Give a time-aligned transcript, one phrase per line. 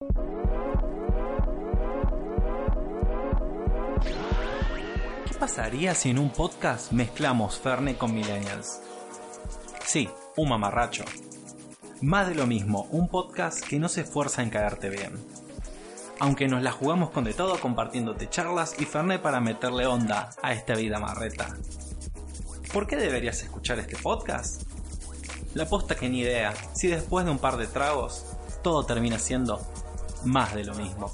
[0.00, 0.06] ¿Qué
[5.38, 8.80] pasaría si en un podcast mezclamos Ferne con Millennials?
[9.84, 10.08] Sí,
[10.38, 11.04] un mamarracho.
[12.00, 15.22] Más de lo mismo, un podcast que no se esfuerza en caerte bien.
[16.18, 20.54] Aunque nos la jugamos con de todo compartiéndote charlas y Ferne para meterle onda a
[20.54, 21.58] esta vida marreta.
[22.72, 24.62] ¿Por qué deberías escuchar este podcast?
[25.52, 28.24] La posta que ni idea, si después de un par de tragos,
[28.62, 29.60] todo termina siendo
[30.24, 31.12] más de lo mismo.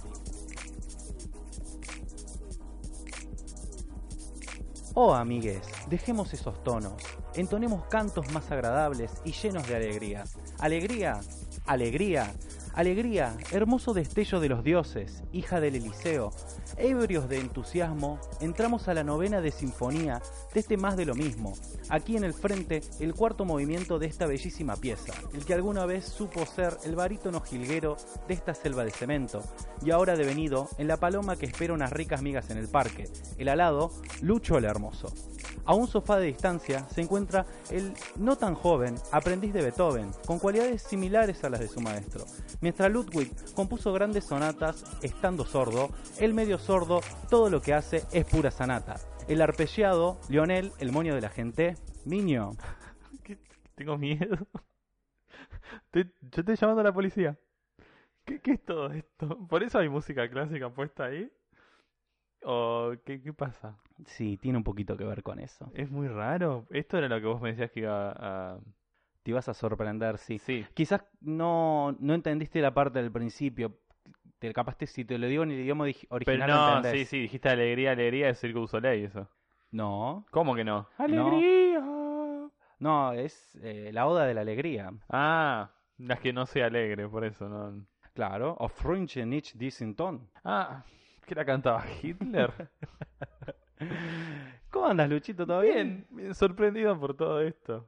[4.95, 6.95] Oh amigues, dejemos esos tonos,
[7.35, 10.25] entonemos cantos más agradables y llenos de alegría.
[10.59, 11.21] Alegría,
[11.67, 12.35] alegría,
[12.77, 16.31] alegría, hermoso destello de los dioses, hija del Eliseo.
[16.77, 20.21] Ebrios de entusiasmo, entramos a la novena de sinfonía
[20.53, 21.55] de este más de lo mismo.
[21.89, 26.05] Aquí en el frente, el cuarto movimiento de esta bellísima pieza, el que alguna vez
[26.05, 27.97] supo ser el barítono jilguero
[28.29, 29.43] de esta selva de cemento,
[29.83, 33.49] y ahora devenido en la paloma que espera unas ricas migas en el parque, el
[33.49, 35.13] alado Lucho el Hermoso.
[35.65, 40.39] A un sofá de distancia se encuentra el no tan joven aprendiz de Beethoven, con
[40.39, 42.25] cualidades similares a las de su maestro.
[42.61, 48.25] Mientras Ludwig compuso grandes sonatas estando sordo, el medio sordo todo lo que hace es
[48.25, 48.97] pura sanata.
[49.29, 52.53] El arpegiado, Lionel, el moño de la gente, Miño.
[53.75, 54.47] Tengo miedo.
[55.93, 56.03] Yo
[56.41, 57.37] estoy llamando a la policía.
[58.25, 59.47] ¿Qué, es todo esto?
[59.49, 61.31] ¿Por eso hay música clásica puesta ahí?
[62.43, 63.77] ¿O qué pasa?
[64.05, 65.71] Sí, tiene un poquito que ver con eso.
[65.75, 66.67] Es muy raro.
[66.71, 68.59] Esto era lo que vos me decías que iba a...
[69.23, 70.39] Te ibas a sorprender, sí.
[70.39, 70.65] Sí.
[70.75, 73.79] Quizás no, no entendiste la parte del principio.
[74.39, 77.05] Te, capaz te- si te lo digo en el idioma digi- Pero original no, sí,
[77.07, 79.29] sí, dijiste alegría, alegría de du Soleil, eso.
[79.73, 80.87] No, ¿Cómo que no?
[80.99, 81.81] ¡Alegría!
[82.79, 84.93] no, es eh, la oda de la alegría.
[85.09, 87.85] Ah, las que no sea alegre, por eso no.
[88.15, 90.31] Claro, of Frunche nicht diesen Ton.
[90.45, 90.85] Ah,
[91.27, 92.53] ¿que la cantaba Hitler?
[94.71, 95.47] ¿Cómo andas, Luchito?
[95.47, 96.07] ¿Todo bien?
[96.11, 97.87] bien, sorprendido por todo esto.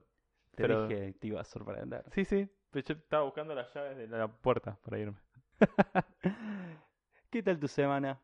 [0.54, 2.04] Te Pero- dije que te iba a sorprender.
[2.12, 5.18] Sí, sí, pero yo estaba buscando las llaves de la puerta para irme.
[7.30, 8.18] ¿Qué tal tu semana?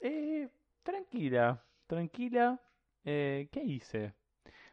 [0.00, 0.48] Eh,
[0.82, 2.60] tranquila, tranquila.
[3.04, 4.14] Eh, ¿qué hice?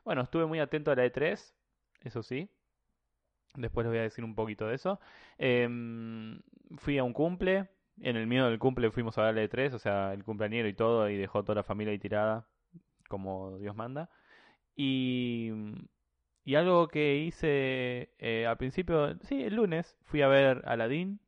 [0.04, 1.54] Bueno, estuve muy atento a la E3,
[2.02, 2.50] eso sí.
[3.56, 5.00] Después les voy a decir un poquito de eso.
[5.38, 6.40] Em,
[6.78, 7.70] fui a un cumple.
[8.02, 10.74] En el mío del cumple fuimos a ver la E3, o sea, el cumpleañero y
[10.74, 12.48] todo, y dejó toda la familia ahí tirada,
[13.08, 14.10] como Dios manda.
[14.76, 15.52] Y,
[16.44, 21.20] y algo que hice eh, al principio, sí, el lunes, fui a ver Aladdin.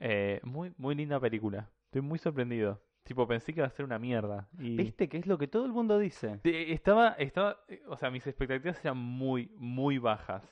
[0.00, 1.70] Eh, muy, muy linda película.
[1.86, 2.82] Estoy muy sorprendido.
[3.04, 4.48] Tipo, pensé que iba a ser una mierda.
[4.58, 6.40] Y ¿Viste que es lo que todo el mundo dice?
[6.42, 10.42] Estaba, estaba, eh, o sea, mis expectativas eran muy, muy bajas.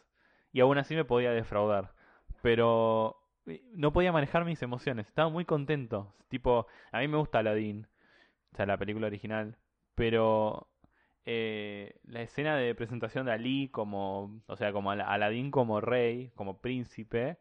[0.52, 1.94] Y aún así me podía defraudar.
[2.42, 3.21] Pero
[3.72, 5.06] no podía manejar mis emociones.
[5.08, 6.14] Estaba muy contento.
[6.28, 7.86] Tipo, a mí me gusta Aladdin.
[8.52, 9.56] O sea, la película original.
[9.94, 10.68] Pero
[11.24, 16.30] eh, la escena de presentación de Ali como, o sea, como Ala- Aladdin como rey,
[16.34, 17.38] como príncipe,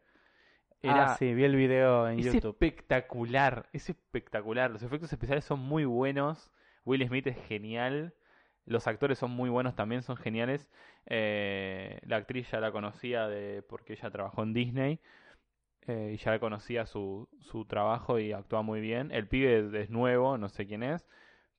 [0.82, 2.50] era Ah, sí, vi el video en es YouTube.
[2.50, 4.70] espectacular, es espectacular.
[4.70, 6.50] Los efectos especiales son muy buenos.
[6.84, 8.14] Will Smith es genial.
[8.66, 10.68] Los actores son muy buenos también, son geniales.
[11.06, 15.00] Eh, la actriz ya la conocía de porque ella trabajó en Disney.
[15.86, 19.10] Eh, y ya conocía su, su trabajo y actúa muy bien.
[19.12, 21.06] El pibe es, nuevo, no sé quién es.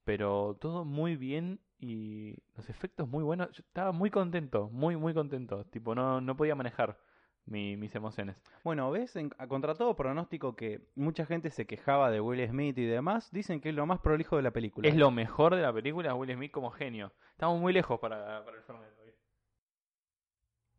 [0.03, 3.49] Pero todo muy bien y los efectos muy buenos.
[3.51, 5.65] Yo estaba muy contento, muy, muy contento.
[5.65, 6.97] Tipo, no, no podía manejar
[7.45, 8.35] mi- mis emociones.
[8.63, 12.77] Bueno, ves, en- a contra todo pronóstico que mucha gente se quejaba de Will Smith
[12.77, 14.87] y demás, dicen que es lo más prolijo de la película.
[14.87, 17.11] Es lo mejor de la película, Will Smith como genio.
[17.31, 19.13] Estamos muy lejos para, para el hoy.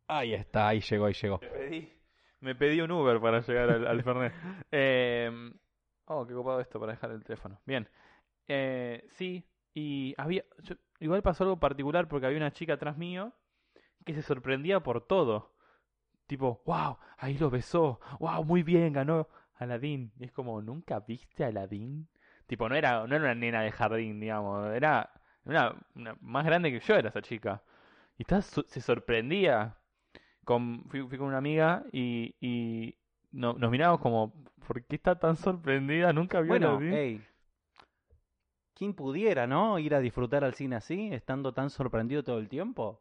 [0.07, 1.39] Ahí está, ahí llegó, ahí llegó.
[1.41, 1.93] Me pedí,
[2.45, 4.33] me pedí un Uber para llegar al, al Fernet.
[4.73, 5.31] Eh,
[6.07, 7.61] oh, qué copado esto para dejar el teléfono.
[7.67, 7.89] Bien.
[8.49, 9.45] Eh, sí,
[9.75, 10.45] y había.
[11.01, 13.33] igual pasó algo particular porque había una chica atrás mío
[14.05, 15.53] que se sorprendía por todo.
[16.27, 18.01] Tipo, wow, ahí lo besó.
[18.21, 20.13] Wow, muy bien, ganó Aladdin.
[20.19, 22.09] Y es como, ¿nunca viste a Aladdin?
[22.47, 24.73] Tipo, no era, no era una nena de jardín, digamos.
[24.75, 25.11] Era
[25.45, 25.77] una,
[26.21, 27.63] más grande que yo era esa chica.
[28.19, 29.77] Y so- se sorprendía.
[30.45, 32.95] Con, fui, fui con una amiga y, y
[33.33, 34.33] no- nos miramos como,
[34.67, 36.13] ¿por qué está tan sorprendida?
[36.13, 37.23] Nunca vio Bueno, hey,
[38.75, 39.79] ¿quién pudiera, no?
[39.79, 43.01] Ir a disfrutar al cine así, estando tan sorprendido todo el tiempo.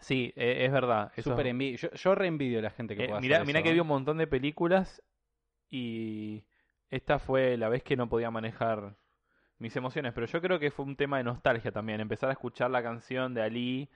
[0.00, 1.10] Sí, eh, es verdad.
[1.16, 3.46] eso Súper es- envi- Yo, yo reenvidio a la gente que Eh, pueda mirá, hacer
[3.46, 5.02] mirá eso, que vi un montón de películas
[5.70, 6.44] y
[6.90, 8.96] esta fue la vez que no podía manejar
[9.58, 12.70] mis emociones, pero yo creo que fue un tema de nostalgia también, empezar a escuchar
[12.70, 13.88] la canción de Ali,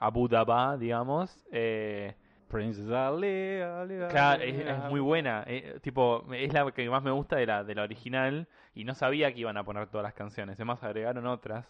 [0.00, 2.14] Abu Dabá, digamos, eh,
[2.48, 5.44] Princess Ali, Ali, Claro, es, muy buena.
[5.46, 8.48] eh, tipo, es la que más me gusta de la, de la original.
[8.74, 10.56] Y no sabía que iban a poner todas las canciones.
[10.56, 11.66] Además, agregaron otras.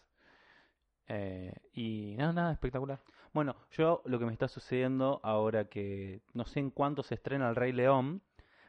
[1.09, 3.01] Eh, y nada, nada, espectacular.
[3.33, 7.49] Bueno, yo lo que me está sucediendo ahora que no sé en cuánto se estrena
[7.49, 8.23] El Rey León,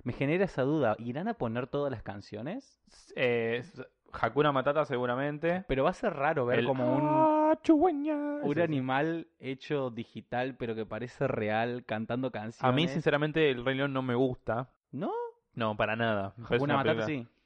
[0.04, 0.96] me genera esa duda.
[1.00, 2.80] ¿Irán a poner todas las canciones?
[3.16, 3.64] Eh,
[4.12, 5.64] Hakuna Matata, seguramente.
[5.68, 7.28] Pero va a ser raro ver El- como un,
[7.58, 8.16] Chugüeña.
[8.44, 12.64] un animal hecho digital, pero que parece real, cantando canciones.
[12.64, 14.70] A mí, sinceramente, el Rey León no me gusta.
[14.92, 15.12] ¿No?
[15.54, 16.34] No, para nada.
[16.38, 17.38] Me parece Hakuna una Matata película- sí.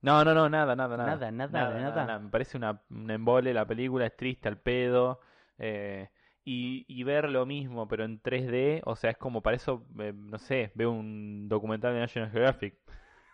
[0.00, 1.06] No, no, no, nada, nada, nada.
[1.10, 1.74] Nada, nada,
[2.06, 2.18] nada.
[2.18, 5.20] Me parece una, un embole la película, es triste al pedo.
[5.58, 6.08] eh,
[6.44, 10.12] y, y ver lo mismo, pero en 3D, o sea, es como para eso, eh,
[10.12, 12.74] no sé, veo un documental de National Geographic.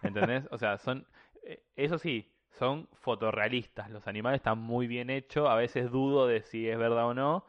[0.02, 0.44] ¿Entendés?
[0.50, 1.06] O sea, son.
[1.42, 3.90] eh, eso sí, son fotorrealistas.
[3.90, 5.48] Los animales están muy bien hechos.
[5.48, 7.44] A veces dudo de si es verdad o no.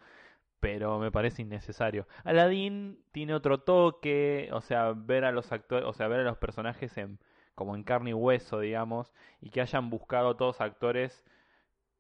[0.60, 2.08] Pero me parece innecesario.
[2.24, 4.50] Aladdin tiene otro toque.
[4.52, 5.86] O sea, ver a los actores.
[5.86, 7.20] O sea, ver a los personajes en,
[7.56, 9.12] como en carne y hueso, digamos.
[9.42, 11.26] Y que hayan buscado todos actores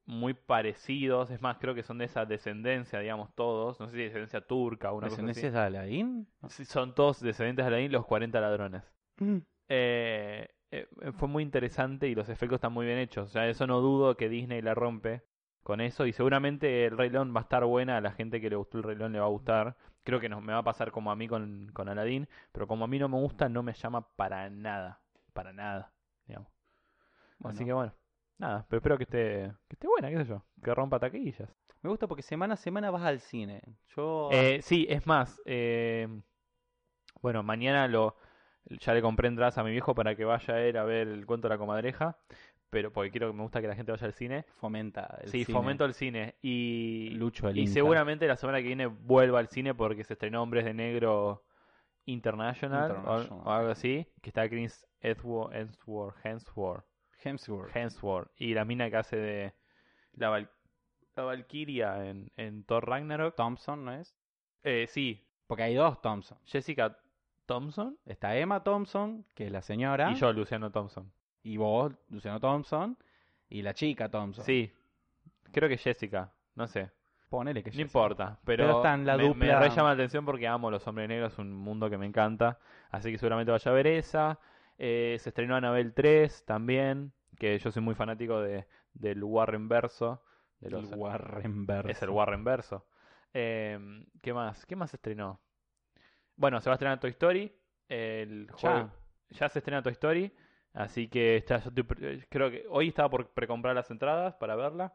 [0.06, 1.32] muy parecidos.
[1.32, 3.80] Es más, creo que son de esa descendencia, digamos, todos.
[3.80, 5.28] No sé si descendencia turca o una cosa así.
[5.28, 6.28] ¿Descendencias de Aladdin?
[6.50, 8.84] Sí, Son todos descendientes de Aladdin, los 40 ladrones.
[9.18, 9.38] Mm.
[9.70, 10.88] Eh, eh,
[11.18, 13.27] fue muy interesante y los efectos están muy bien hechos.
[13.27, 15.24] O sea, eso no dudo que Disney la rompe
[15.63, 16.06] con eso.
[16.06, 17.98] Y seguramente el Rey León va a estar buena.
[17.98, 19.75] A la gente que le gustó el Rey León le va a gustar.
[20.04, 22.27] Creo que no, me va a pasar como a mí con, con Aladdin.
[22.51, 25.01] Pero como a mí no me gusta, no me llama para nada.
[25.33, 25.92] Para nada,
[26.27, 26.50] digamos.
[27.39, 27.56] Bueno.
[27.56, 27.94] Así que bueno,
[28.38, 28.66] nada.
[28.69, 30.44] Pero espero que esté, que esté buena, qué sé yo.
[30.63, 31.50] Que rompa taquillas.
[31.81, 33.62] Me gusta porque semana a semana vas al cine.
[33.95, 34.30] Yo...
[34.31, 36.07] Eh, sí, es más, eh,
[37.21, 38.18] bueno, mañana lo
[38.66, 41.26] ya le compré entradas a mi viejo para que vaya a él a ver el
[41.26, 42.18] cuento de la comadreja,
[42.70, 44.46] pero porque quiero me gusta que la gente vaya al cine.
[44.58, 45.54] fomenta el sí, cine.
[45.58, 47.74] fomento el cine y Lucho el y Inca.
[47.74, 51.44] seguramente la semana que viene vuelva al cine porque se estrenó Hombres de Negro
[52.06, 53.42] International, o- International.
[53.46, 56.86] O, algo así, que está Chris Edward, Hemsworth, Hemsworth,
[57.24, 57.76] Hemsworth.
[57.76, 59.54] Hemsworth y la mina que hace de
[60.14, 60.52] la, Val-
[61.16, 63.36] la Valkyria en, en Thor Ragnarok.
[63.36, 64.16] Thompson, ¿no es?
[64.64, 66.38] Eh, sí, Porque hay dos Thompson.
[66.46, 66.98] Jessica
[67.50, 70.12] Thompson Está Emma Thompson, que es la señora.
[70.12, 71.12] y yo, Luciano Thompson.
[71.44, 72.98] Y vos, Luciano Thompson.
[73.50, 74.46] Y la chica Thompson.
[74.46, 74.72] Sí,
[75.51, 76.92] creo que Jessica, no sé,
[77.30, 79.94] Ponele que no yo importa, pero, Pero están la me, me dupla- re llama la
[79.96, 82.57] atención porque amo los hombres negros, es un mundo que me encanta,
[82.92, 84.40] así que seguramente vaya a ver esa.
[84.78, 90.24] Eh, se estrenó Anabel 3 también, que yo soy muy fanático de, del Warren Verso.
[90.60, 91.90] De El Warren Verso.
[91.90, 92.86] es el Warren Verso.
[93.34, 93.78] Eh,
[94.22, 94.66] ¿Qué más?
[94.66, 95.40] ¿Qué más se estrenó?
[96.40, 97.54] Bueno, se va a estrenar Toy Story.
[97.90, 98.54] El Ya.
[98.56, 98.92] jueves-
[99.30, 100.34] ya se estrena Toy Story.
[100.74, 104.56] Así que está, yo estoy pre- creo que hoy estaba por precomprar las entradas para
[104.56, 104.94] verla.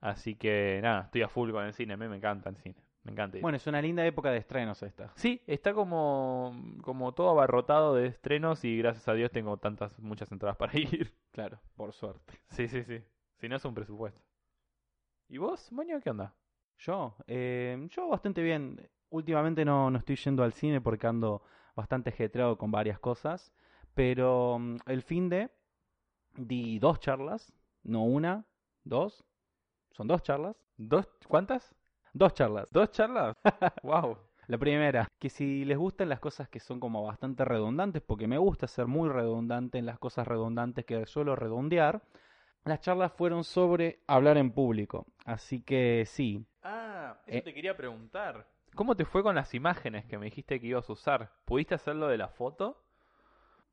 [0.00, 1.94] Así que nada, estoy a full con el cine.
[1.94, 2.76] A mí me encanta el cine.
[3.04, 3.42] Me encanta ir.
[3.42, 5.12] Bueno, es una linda época de estrenos esta.
[5.14, 10.30] Sí, está como, como todo abarrotado de estrenos y gracias a Dios tengo tantas, muchas
[10.30, 11.14] entradas para ir.
[11.30, 12.34] Claro, por suerte.
[12.50, 13.02] Sí, sí, sí.
[13.36, 14.20] Si no es un presupuesto.
[15.28, 16.34] ¿Y vos, Moño, qué onda?
[16.78, 18.86] Yo, eh, yo bastante bien.
[19.16, 21.42] Últimamente no, no estoy yendo al cine porque ando
[21.74, 23.52] bastante ajetreado con varias cosas.
[23.94, 25.50] Pero mm, el fin de
[26.36, 27.52] di dos charlas,
[27.82, 28.44] no una,
[28.84, 29.24] dos.
[29.92, 30.56] Son dos charlas.
[30.76, 31.08] ¿Dos?
[31.28, 31.74] ¿Cuántas?
[32.12, 32.68] Dos charlas.
[32.70, 33.34] ¿Dos charlas?
[33.82, 34.18] wow.
[34.48, 38.38] La primera, que si les gustan las cosas que son como bastante redundantes, porque me
[38.38, 42.02] gusta ser muy redundante en las cosas redundantes que suelo redondear,
[42.64, 45.06] las charlas fueron sobre hablar en público.
[45.24, 47.42] Así que sí, Ah, eso Eh.
[47.42, 48.46] te quería preguntar.
[48.76, 51.32] ¿Cómo te fue con las imágenes que me dijiste que ibas a usar?
[51.44, 52.82] ¿Pudiste hacerlo de la foto?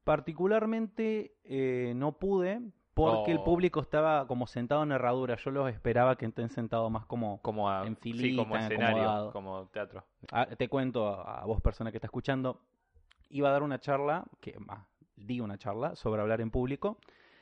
[0.04, 2.60] particularmente eh, no pude
[2.94, 3.44] porque el Oh.
[3.44, 5.36] público estaba como sentado en herradura.
[5.38, 7.42] Yo los esperaba que estén sentados más como...
[7.42, 9.32] Como a, En sí, filita, como escenario, acomodado.
[9.32, 10.04] como teatro.
[10.32, 12.60] Ah, te cuento a, a vos, persona que está escuchando,
[13.30, 16.98] iba a dar una charla, que ah, di una charla sobre hablar en público,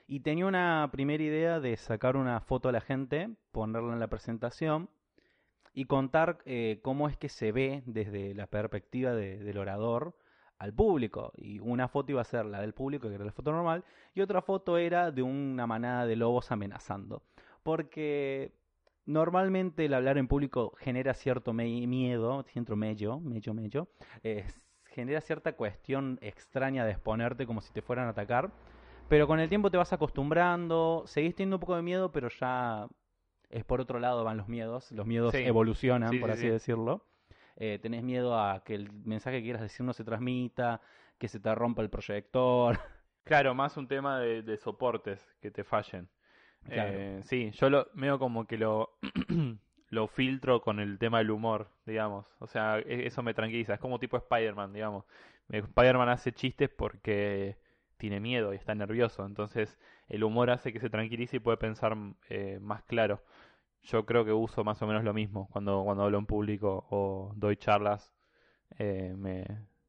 [0.08, 4.08] y tenía una primera idea de sacar una foto a la gente, ponerla en la
[4.08, 4.88] presentación
[5.74, 10.16] y contar eh, cómo es que se ve desde la perspectiva de- del orador
[10.58, 11.32] al público.
[11.38, 14.22] Y una foto iba a ser la del público, que era la foto normal, y
[14.22, 17.24] otra foto era de una manada de lobos amenazando.
[17.63, 18.54] Porque
[19.06, 23.88] normalmente el hablar en público genera cierto miedo, cierto mello, mello, mello,
[24.24, 24.46] eh,
[24.86, 28.51] genera cierta cuestión extraña de exponerte como si te fueran a atacar,
[29.10, 32.88] pero con el tiempo te vas acostumbrando, seguís teniendo un poco de miedo, pero ya
[33.51, 35.43] es por otro lado van los miedos, los miedos Sí.
[35.43, 36.50] evolucionan, Sí, por sí, así sí.
[36.50, 37.05] decirlo.
[37.58, 40.81] Eh, tenés miedo a que el mensaje que quieras decir no se transmita,
[41.17, 42.77] que se te rompa el proyector.
[43.24, 46.10] Claro, más un tema de, de soportes que te fallen.
[46.63, 46.89] Claro.
[46.91, 48.98] Eh, sí, yo lo veo como que lo,
[49.89, 52.25] lo filtro con el tema del humor, digamos.
[52.39, 53.75] O sea, e- eso me tranquiliza.
[53.75, 55.05] Es como tipo Spider-Man, digamos.
[55.50, 57.58] Eh, Spider-Man hace chistes porque
[58.01, 59.25] tiene miedo y está nervioso.
[59.25, 59.77] Entonces,
[60.10, 61.96] el humor hace que se tranquilice y puede pensar
[62.29, 63.24] eh, más claro.
[63.84, 67.34] Yo creo que uso más o menos lo mismo cuando, cuando hablo en público o
[67.36, 68.13] doy charlas.
[68.79, 69.46] eh, me,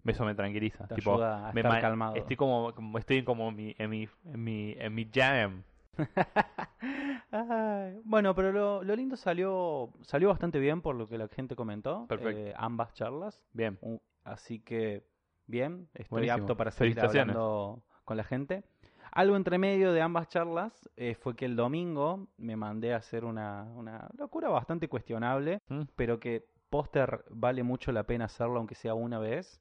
[0.07, 0.89] eso me tranquiliza.
[0.89, 2.17] Te tipo, ayuda a me estar ma- calmado.
[2.17, 5.63] Estoy como, como- estoy como en mi, en mi, en mi, en mi jam.
[7.31, 11.57] Ay, bueno, pero lo, lo lindo salió salió bastante bien por lo que la gente
[11.57, 12.07] comentó.
[12.09, 12.51] Perfecto.
[12.51, 13.43] eh, ambas charlas.
[13.53, 13.79] Bien.
[14.25, 15.05] Así que,
[15.47, 16.45] bien, estoy Buenísimo.
[16.45, 18.63] apto para seguir hablando con la gente.
[19.11, 23.25] Algo entre medio de ambas charlas eh, fue que el domingo me mandé a hacer
[23.25, 25.83] una, una locura bastante cuestionable, ¿Mm?
[25.97, 29.61] pero que póster vale mucho la pena hacerlo aunque sea una vez.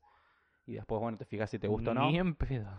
[0.66, 2.10] Y después, bueno, te fijas si te gusta o no.
[2.10, 2.70] Ni en pedo.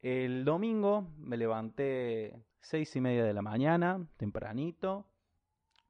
[0.00, 5.06] El domingo me levanté seis y media de la mañana, tempranito,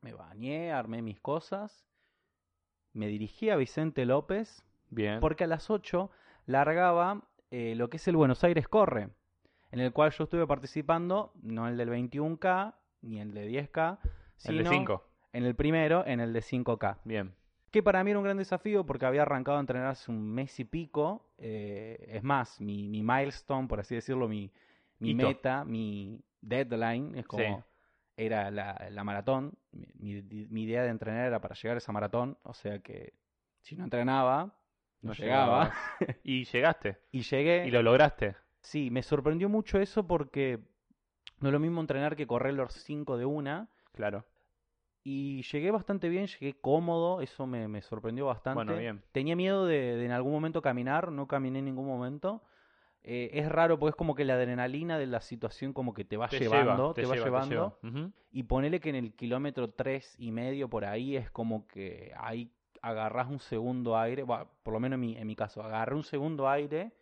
[0.01, 1.87] me bañé, armé mis cosas,
[2.93, 5.21] me dirigí a Vicente López, Bien.
[5.21, 6.11] porque a las 8
[6.47, 7.23] largaba
[7.57, 9.11] eh, lo que es el Buenos Aires Corre,
[9.71, 13.99] en el cual yo estuve participando, no el del 21K ni el de 10K,
[14.47, 15.05] el de sino 5.
[15.33, 16.99] en el primero, en el de 5K.
[17.05, 17.35] Bien.
[17.71, 20.59] Que para mí era un gran desafío porque había arrancado a entrenar hace un mes
[20.61, 21.33] y pico.
[21.39, 24.51] eh, es más, mi, mi milestone, por así decirlo, mi,
[25.01, 25.27] mi Hito.
[25.29, 27.65] meta, mi deadline, es como Sí.
[28.17, 29.53] era la, la maratón.
[29.73, 32.39] Mi, mi- mi idea de entrenar era para llegar a esa maratón.
[32.45, 33.15] O sea que
[33.61, 34.55] si no entrenaba,
[35.05, 35.73] no, No llegaba.
[36.25, 36.99] y llegaste.
[37.13, 37.67] Y llegué.
[37.67, 38.37] Y lo lograste.
[38.61, 40.59] Sí, me sorprendió mucho eso porque
[41.41, 43.69] no es lo mismo entrenar que correr los 5 de una.
[43.93, 44.25] Claro.
[45.03, 48.65] Y llegué bastante bien, llegué cómodo, eso me, me sorprendió bastante.
[48.65, 49.03] Bueno, bien.
[49.13, 52.43] Tenía miedo de, de en algún momento caminar, no caminé en ningún momento.
[53.03, 56.17] Eh, es raro porque es como que la adrenalina de la situación como que te
[56.17, 57.79] va Te llevando, lleva, te, te va lleva, te llevando.
[57.83, 58.11] lleva.
[58.33, 62.51] Y ponele que en el kilómetro tres y medio por ahí es como que ahí
[62.89, 66.05] agarrás un segundo aire, bueno, por lo menos en mi, en mi caso, agarré un
[66.05, 66.93] segundo aire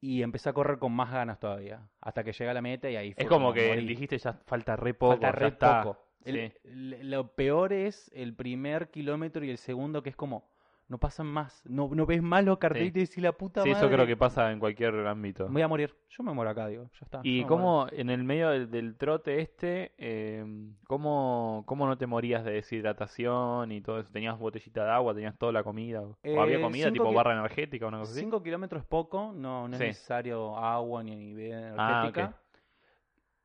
[0.00, 2.96] y empecé a correr con más ganas todavía, hasta que llegué a la meta y
[2.96, 3.86] ahí fue Es como que morí.
[3.86, 5.12] dijiste ya falta re poco.
[5.12, 5.82] Falta ya re está.
[5.82, 5.98] poco.
[6.24, 6.58] El- Sí.
[6.64, 10.48] l- lo peor es el primer kilómetro y el segundo, que es como,
[10.90, 11.62] no pasan más.
[11.66, 13.86] No, no ves más los cartelitos y la puta Sí, madre.
[13.86, 15.46] eso creo que pasa en cualquier ámbito.
[15.48, 15.94] Voy a morir.
[16.10, 16.84] Yo me muero acá, digo.
[16.92, 17.20] Ya está.
[17.22, 20.44] Y cómo en el medio del, del trote este, eh,
[20.88, 24.10] ¿cómo, ¿cómo no te morías de deshidratación y todo eso?
[24.10, 25.14] ¿Tenías botellita de agua?
[25.14, 26.02] ¿Tenías toda la comida?
[26.02, 28.20] ¿O Eh, había comida tipo barra energética o una cosa así?
[28.20, 29.86] 5 kilómetros es poco, no, no es Sí.
[29.86, 32.36] necesario agua ni bebida Ah, energética.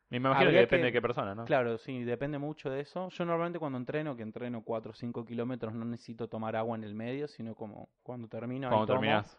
[0.09, 1.45] Me imagino que depende que- de qué persona, ¿no?
[1.45, 3.09] Claro, sí, depende mucho de eso.
[3.09, 6.83] Yo normalmente cuando entreno, que entreno 4 o 5 kilómetros, no necesito tomar agua en
[6.83, 8.69] el medio, sino como cuando termino.
[8.69, 8.99] Cuando tomo.
[9.01, 9.37] terminás.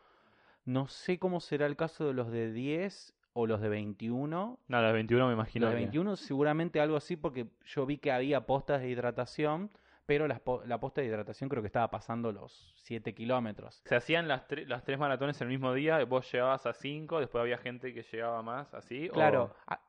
[0.65, 4.59] No sé cómo será el caso de los de 10 o los de 21.
[4.67, 7.99] No, los 21 me imagino Los de que- 21 seguramente algo así porque yo vi
[7.99, 9.71] que había postas de hidratación,
[10.07, 13.83] pero las po- la posta de hidratación creo que estaba pasando los 7 kilómetros.
[13.85, 17.41] Se hacían las, tre- las tres maratones el mismo día, vos llegabas a 5, después
[17.43, 19.09] había gente que llegaba más, así.
[19.09, 19.81] o- Claro, a-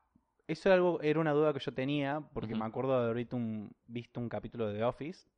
[0.48, 3.36] eso era, algo, era una duda que yo tenía porque me acuerdo de haber visto
[3.36, 5.28] un, visto un capítulo de The Office.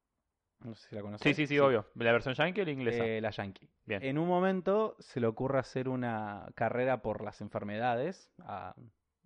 [0.61, 1.25] No sé si la conoces.
[1.25, 1.87] Sí, sí, sí, obvio.
[1.95, 3.05] ¿La versión yankee o la inglesa?
[3.05, 3.69] Eh, la Yankee.
[3.87, 4.03] Bien.
[4.05, 8.75] En un momento se le ocurre hacer una carrera por las enfermedades a,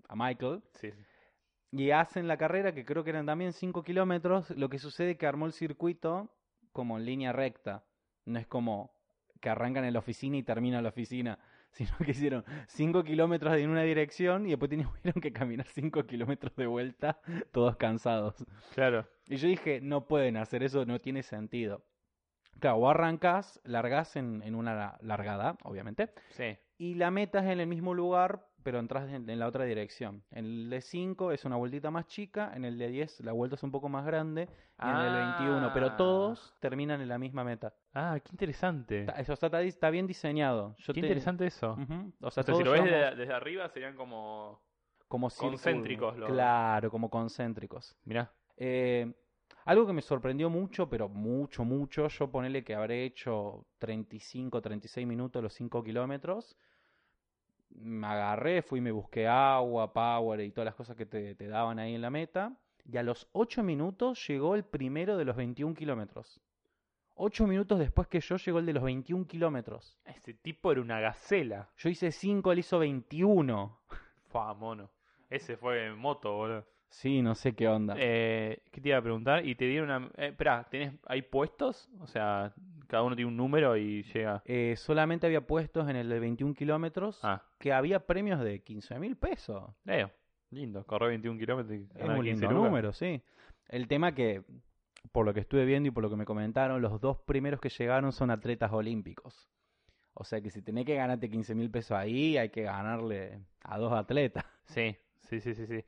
[0.09, 0.63] a Michael.
[0.75, 1.05] Sí, sí.
[1.73, 4.51] Y hacen la carrera, que creo que eran también 5 kilómetros.
[4.51, 6.31] Lo que sucede es que armó el circuito
[6.73, 7.85] como en línea recta.
[8.25, 8.95] No es como
[9.41, 11.39] que arrancan en la oficina y terminan en la oficina.
[11.89, 14.71] Sino que hicieron 5 kilómetros en una dirección y después
[15.03, 17.19] tuvieron que caminar 5 kilómetros de vuelta,
[17.53, 18.37] todos cansados.
[18.75, 19.07] Claro.
[19.29, 21.85] Y yo dije, no pueden hacer eso, no tiene sentido.
[22.61, 26.57] Claro, o arrancás, largás en, en una la- largada, obviamente, Sí.
[26.79, 30.25] y la meta es en el mismo lugar, pero entras en, en la otra dirección.
[30.33, 33.55] En el de 5 es una vueltita más chica, en el de 10 la vuelta
[33.55, 34.49] es un poco más grande,
[34.83, 35.97] y en el de 21, pero Ah.
[35.97, 37.73] todos terminan en la misma meta.
[37.93, 39.01] Ah, qué interesante.
[39.03, 40.75] Está, eso está, está bien diseñado.
[40.79, 41.77] Yo Qué te- interesante eso.
[42.21, 44.61] O O sea, sea, si todos lo ves desde, desde arriba serían como...
[45.07, 47.95] como concéntricos los- Claro, como concéntricos.
[48.05, 48.33] Mirá.
[48.57, 49.13] Eh,
[49.67, 55.07] algo que me sorprendió mucho, pero mucho, mucho, yo ponele que habré hecho 35, 36
[55.07, 56.57] minutos los 5 kilómetros.
[57.75, 61.79] Me agarré, fui, me busqué agua, power y todas las cosas que te, te daban
[61.79, 62.57] ahí en la meta.
[62.85, 66.41] Y a los 8 minutos llegó el primero de los 21 kilómetros.
[67.17, 69.99] 8 minutos después que yo llegó el de los 21 kilómetros.
[70.05, 71.71] Ese tipo era una gacela.
[71.77, 73.81] Yo hice 5, él hizo 21.
[74.29, 74.91] Fua, mono.
[75.31, 76.67] Ese fue en moto, boludo.
[76.89, 77.97] Sí, no sé qué onda.
[77.99, 79.45] Eh, ¿Qué te iba a preguntar?
[79.45, 80.07] Y te dieron una...
[80.17, 80.95] Eh, esperá, ¿tenés...
[81.07, 81.89] ¿hay puestos?
[82.01, 82.53] O sea,
[82.95, 84.41] cada uno tiene un número y llega...
[84.45, 89.01] Eh, solamente había puestos en el de 21 kilómetros Ah, que había premios de 15
[89.01, 89.69] mil pesos.
[89.87, 90.07] eh,
[90.51, 90.85] lindo.
[90.87, 93.21] Correr 21 kilómetros y Es un 15 lindo número, sí.
[93.69, 94.45] El tema que
[95.11, 97.69] por lo que estuve viendo y por lo que me comentaron, los dos primeros que
[97.69, 99.49] llegaron son atletas olímpicos.
[100.13, 103.77] O sea que si tenés que ganarte 15 mil pesos ahí, hay que ganarle a
[103.77, 104.45] dos atletas.
[104.67, 105.85] Sí, sí, sí, sí, sí.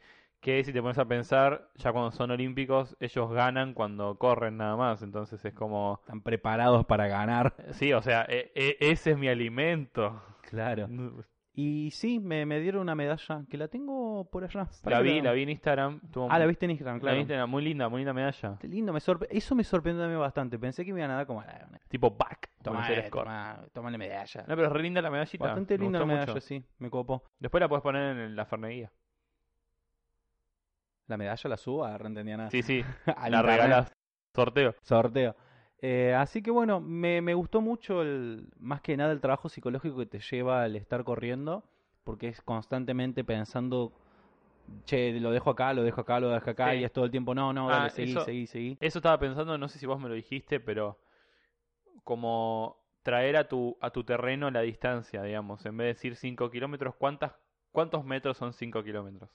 [0.46, 4.76] Que si te pones a pensar, ya cuando son olímpicos, ellos ganan cuando corren nada
[4.76, 5.02] más.
[5.02, 7.54] Entonces es como, Están preparados para ganar.
[7.72, 10.22] sí, o sea, e- e- ese es mi alimento.
[10.42, 10.86] Claro.
[11.58, 14.68] Y sí, me, me dieron una medalla que la tengo por allá.
[14.84, 16.02] La vi, la vi en Instagram.
[16.28, 17.14] Ah, la viste en Instagram, la vi claro.
[17.16, 18.58] en Instagram, muy linda, muy linda medalla.
[18.60, 20.58] Lindo, me sorpre- eso me sorprendió también bastante.
[20.58, 21.40] Pensé que me iban a dar como...
[21.40, 22.50] "Ah, Tipo back.
[22.62, 24.42] Toma, toma, toma la medalla.
[24.46, 25.46] No, pero es re linda la medallita.
[25.46, 26.40] Bastante me linda la medalla, mucho.
[26.42, 27.22] sí, me copó.
[27.38, 28.92] Después la puedes poner en la ferneguía.
[31.06, 32.50] La medalla la subo, ah, no entendía nada.
[32.50, 32.82] Sí, sí.
[33.30, 33.92] La regalas.
[34.34, 34.74] Sorteo.
[34.82, 35.36] Sorteo.
[35.80, 39.98] Eh, así que bueno, me, me gustó mucho el, más que nada el trabajo psicológico
[39.98, 41.64] que te lleva al estar corriendo,
[42.02, 43.92] porque es constantemente pensando,
[44.84, 46.78] che, lo dejo acá, lo dejo acá, lo dejo acá, Sí.
[46.78, 48.76] y es todo el tiempo, no, no, Ah, dale, seguí, eso- seguí, seguí.
[48.80, 50.98] Eso estaba pensando, no sé si vos me lo dijiste, pero
[52.04, 55.64] como traer a tu, a tu terreno la distancia, digamos.
[55.66, 57.32] En vez de decir 5 kilómetros, ¿cuántas,
[57.70, 59.30] ¿cuántos metros son 5 kilómetros?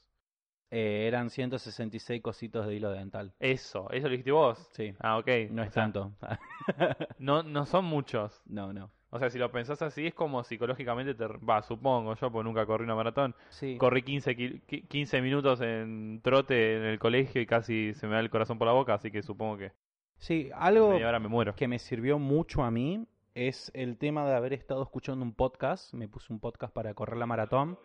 [0.71, 3.33] Eh, eran 166 cositos de hilo dental.
[3.39, 4.69] Eso, eso lo dijiste vos.
[4.71, 5.27] Sí, Ah, ok.
[5.51, 6.13] no O es sea, tanto.
[7.19, 8.41] No, no son muchos.
[8.45, 8.89] no, no.
[9.13, 11.27] O sea, si lo pensás así, es como psicológicamente te...
[11.27, 13.35] Va, supongo yo, porque nunca corrí una maratón.
[13.49, 13.75] Sí.
[13.77, 18.13] Corrí 15, ki- qui- 15 minutos en trote en el colegio y casi se me
[18.13, 19.73] da el corazón por la boca, así que supongo que
[20.17, 21.53] Sí, algo media hora me muero.
[21.55, 25.93] que me sirvió mucho a mí es el tema de haber estado escuchando un podcast.
[25.93, 27.77] Me puse un podcast para correr la maratón.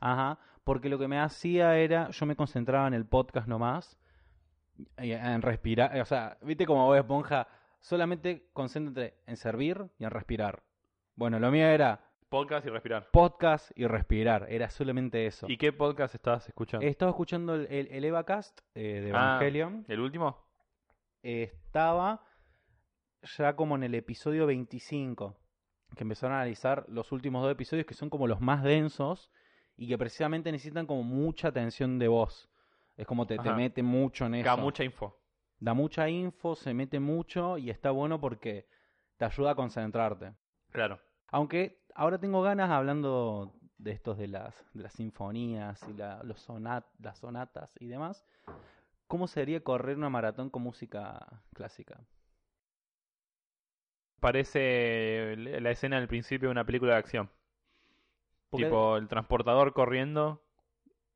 [0.00, 0.38] Ajá.
[0.64, 3.98] Porque lo que me hacía era, yo me concentraba en el podcast nomás,
[4.98, 7.46] y en respirar, o sea, viste como vos esponja,
[7.80, 10.62] solamente concéntrate en servir y en respirar.
[11.16, 13.08] Bueno, lo mío era Podcast y respirar.
[13.10, 15.46] podcast y respirar, era solamente eso.
[15.48, 16.86] ¿Y qué podcast estabas escuchando?
[16.86, 19.36] He estado escuchando el, el, el Evacast eh, de Ah.
[19.40, 19.84] Evangelion.
[19.88, 20.38] ¿El último?
[21.22, 22.22] estaba
[23.36, 25.36] ya como en el episodio 25,
[25.96, 29.30] que empezaron a analizar los últimos dos episodios que son como los más densos
[29.80, 32.50] y que precisamente necesitan como mucha atención de voz.
[32.98, 34.50] Es como te, te mete mucho en eso.
[34.52, 35.18] Acá mucha info.
[35.58, 38.68] Da mucha info, se mete mucho y está bueno porque
[39.16, 40.34] te ayuda a concentrarte.
[40.70, 41.00] Claro.
[41.28, 46.40] Aunque ahora tengo ganas hablando de estos de las, de las sinfonías y la- los
[46.40, 48.26] sonat, las sonatas y demás.
[49.06, 51.98] ¿Cómo sería correr una maratón con música clásica?
[54.20, 57.30] Parece la escena al principio de una película de acción.
[58.50, 60.42] Porque- Tipo el transportador corriendo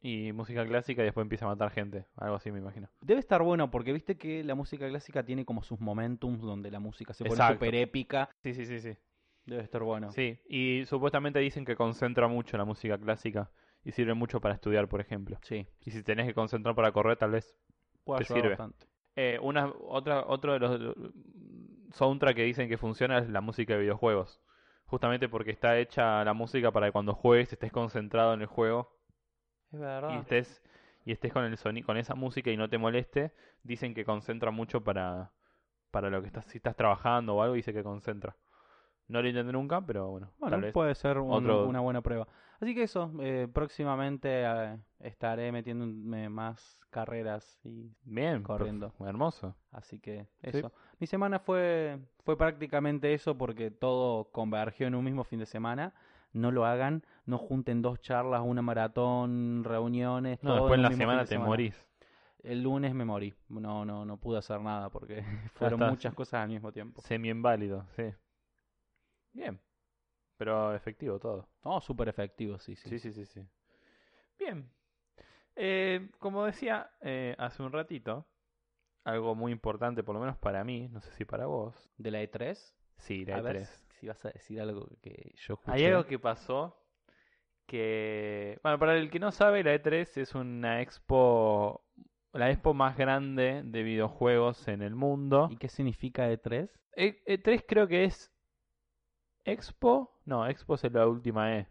[0.01, 2.07] y música clásica y después empieza a matar gente.
[2.17, 2.89] Algo así me imagino.
[3.01, 6.79] Debe estar bueno porque viste que la música clásica tiene como sus momentums donde la
[6.79, 8.29] música se pone súper épica.
[8.43, 8.97] Sí, sí, sí, sí.
[9.47, 10.11] Debe estar bueno.
[10.13, 13.51] Sí, y supuestamente dicen que concentra mucho la música clásica
[13.83, 15.39] y sirve mucho para estudiar, por ejemplo.
[15.43, 17.55] Sí, Y si tenés que concentrar para correr, tal vez.
[18.19, 18.51] Te sirve.
[18.51, 18.87] bastante.
[19.17, 20.95] Eh, una, otra, otro de los
[21.93, 24.41] soundtrack que dicen que funciona es la música de videojuegos.
[24.95, 28.97] Justamente porque está hecha la música para que cuando juegues estés concentrado en el juego
[29.73, 30.21] Es y verdad.
[30.21, 30.63] estés
[31.05, 33.33] y estés con el soni- con esa música y no te moleste.
[33.65, 35.33] Dicen que concentra mucho para
[35.91, 38.37] para lo que estás si estás trabajando o algo, dice que concentra.
[39.09, 40.73] No lo intenté nunca, pero bueno, Bueno, tal vez.
[40.73, 42.27] puede ser un- otro- una buena prueba.
[42.61, 48.93] Así que eso, eh, próximamente eh, estaré metiéndome más carreras y Bien, corriendo.
[48.93, 49.55] perf- hermoso.
[49.73, 50.59] Así que Sí.
[50.59, 50.73] eso.
[51.01, 55.93] Mi semana fue, fue prácticamente eso porque todo convergió en un mismo fin de semana.
[56.33, 60.43] No lo hagan, no junten dos charlas, una maratón, reuniones.
[60.43, 61.75] No, todo después en la semana te morís.
[62.43, 63.35] El lunes me morí.
[63.49, 65.23] No, no, no pude hacer nada porque
[65.79, 67.01] fueron muchas cosas al mismo tiempo.
[67.03, 68.05] Semi inválido, sí.
[69.35, 69.61] Bien.
[70.39, 71.49] Pero efectivo todo.
[71.65, 72.89] No, súper efectivo, sí, sí.
[72.89, 73.47] Sí, sí, sí, sí.
[74.39, 74.71] Bien.
[75.57, 78.27] Eh, como decía eh, hace un ratito,
[79.05, 81.91] algo muy importante, por lo menos para mí, no sé si para vos.
[81.99, 83.67] De la E3, Sí, la a ver E3.
[84.01, 85.73] si vas a decir algo que yo escuché.
[85.73, 86.81] Hay algo que pasó
[87.67, 88.59] que...
[88.63, 91.85] Bueno, para el que no sabe, la E3 es una expo...
[92.33, 95.49] La expo más grande de videojuegos en el mundo.
[95.53, 96.69] ¿Y qué significa E E3?
[96.97, 98.33] E- E3 creo que es...
[99.45, 100.13] Expo.
[100.25, 101.67] No, Expo es la última E.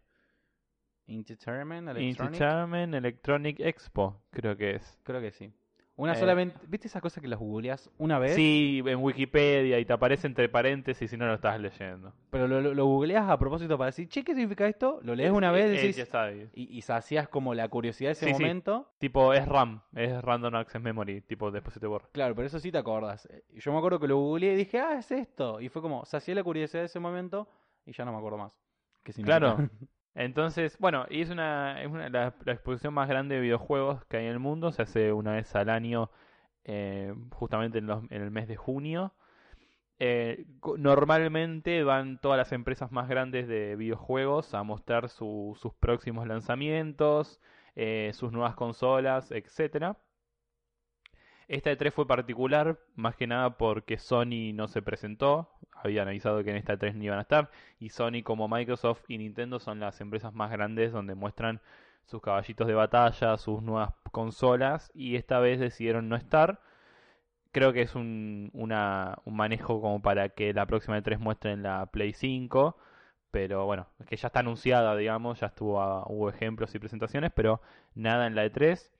[1.07, 2.33] Entertainment, Electronic.
[2.33, 4.99] Entertainment Electronic Expo, creo que es.
[5.03, 5.51] Creo que sí.
[5.95, 6.57] Una Eh, solamente.
[6.67, 8.33] ¿Viste esas cosas que las googleás una vez?
[8.33, 12.13] Sí, en Wikipedia y te aparece entre paréntesis si no lo estás leyendo.
[12.31, 14.99] Pero lo, lo, lo googleás a propósito para decir, che, ¿qué significa esto?
[15.03, 16.09] Lo lees una vez Eh, decís,
[16.55, 18.41] y, y sacias como la curiosidad de ese Sí, sí.
[18.41, 18.89] momento.
[18.97, 22.07] Tipo, es RAM, es Random Access Memory, tipo, después se te borra.
[22.11, 23.27] Claro, pero eso sí te acordás.
[23.27, 25.61] Eh, Yo me acuerdo que lo googleé y dije, ah, es esto.
[25.61, 27.47] Y fue como, sacié la curiosidad de ese momento
[27.85, 28.53] y ya no me acuerdo más.
[29.21, 29.57] Claro.
[30.15, 34.17] Entonces, bueno, y es una, es una la, la exposición más grande de videojuegos que
[34.17, 36.11] hay en el mundo, se hace una vez al año
[36.65, 39.13] eh, justamente en, los- en el mes de junio.
[39.99, 40.45] Eh,
[40.77, 47.39] normalmente van todas las empresas más grandes de videojuegos a mostrar su- sus próximos lanzamientos,
[47.75, 49.97] eh, sus nuevas consolas, etcétera.
[51.55, 55.49] Esta E3 fue particular, más que nada porque Sony no se presentó.
[55.71, 57.51] Habían avisado que en esta E3 no iban a estar.
[57.79, 61.61] Y Sony, como Microsoft y Nintendo, son las empresas más grandes donde muestran
[62.05, 64.91] sus caballitos de batalla, sus nuevas consolas.
[64.95, 66.59] Y esta vez decidieron no estar.
[67.51, 71.85] Creo que es un, una- un manejo como para que la próxima E3 muestren la
[71.87, 72.77] Play 5.
[73.31, 77.61] Pero bueno, que ya está anunciada, digamos, ya estuvo, a- hubo ejemplos y presentaciones, pero
[77.95, 78.92] nada en la E3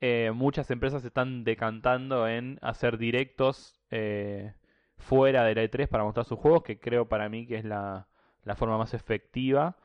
[0.00, 4.54] eh, muchas empresas están decantando en hacer directos eh,
[4.98, 8.08] fuera de la E3 para mostrar sus juegos, que creo para mí que es la,
[8.44, 9.76] la forma más efectiva.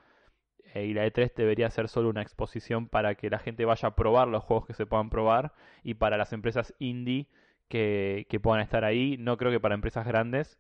[0.74, 3.96] Eh, y la E3 debería ser solo una exposición para que la gente vaya a
[3.96, 7.28] probar los juegos que se puedan probar y para las empresas indie
[7.70, 9.18] que, que puedan estar ahí.
[9.18, 10.60] No creo que para empresas grandes.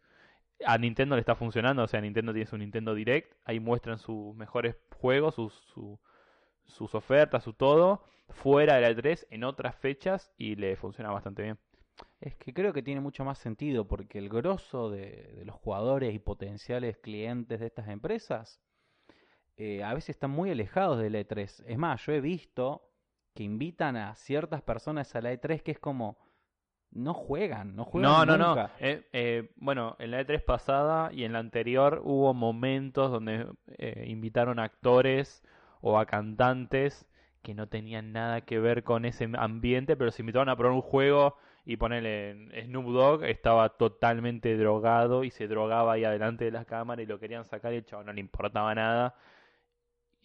[0.65, 4.35] A Nintendo le está funcionando, o sea, Nintendo tiene su Nintendo Direct, ahí muestran sus
[4.35, 5.99] mejores juegos, sus, su-
[6.69, 11.43] sus ofertas, su todo, fuera de la E3 en otras fechas y le funciona bastante
[11.43, 11.57] bien.
[12.21, 16.13] Es que creo que tiene mucho más sentido porque el grosso de, de los jugadores
[16.13, 18.61] y potenciales clientes de estas empresas
[19.57, 21.65] eh, a veces están muy alejados del E3.
[21.67, 22.89] Es más, yo he visto
[23.35, 26.17] que invitan a ciertas personas a la E3 que es como
[26.91, 28.47] no juegan, no juegan No, no, no.
[28.49, 28.71] nunca.
[28.79, 33.47] Eh, eh, bueno, en la E3 pasada y en la anterior hubo momentos donde
[34.05, 35.43] invitaron a actores
[35.81, 37.05] o a cantantes
[37.41, 40.81] que no tenían nada que ver con ese ambiente, pero se invitaron a probar un
[40.81, 46.65] juego y ponerle Snoop Dogg estaba totalmente drogado y se drogaba ahí adelante de la
[46.65, 49.15] cámara y lo querían sacar y el chavo no le importaba nada.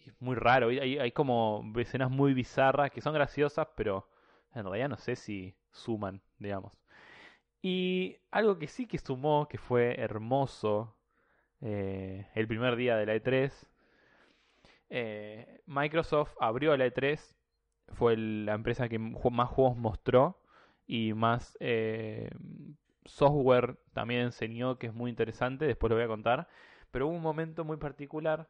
[0.05, 4.07] Es muy raro, hay como escenas muy bizarras que son graciosas, pero
[4.53, 6.73] en realidad no sé si suman, digamos.
[7.61, 10.95] Y algo que sí que sumó, que fue hermoso,
[11.61, 13.51] eh, el primer día de la E3,
[14.89, 17.35] eh, Microsoft abrió la E3,
[17.89, 20.41] fue el- la empresa que más juegos mostró
[20.87, 22.29] y más eh,
[23.05, 26.47] software también enseñó, que es muy interesante, después lo voy a contar,
[26.91, 28.49] pero hubo un momento muy particular.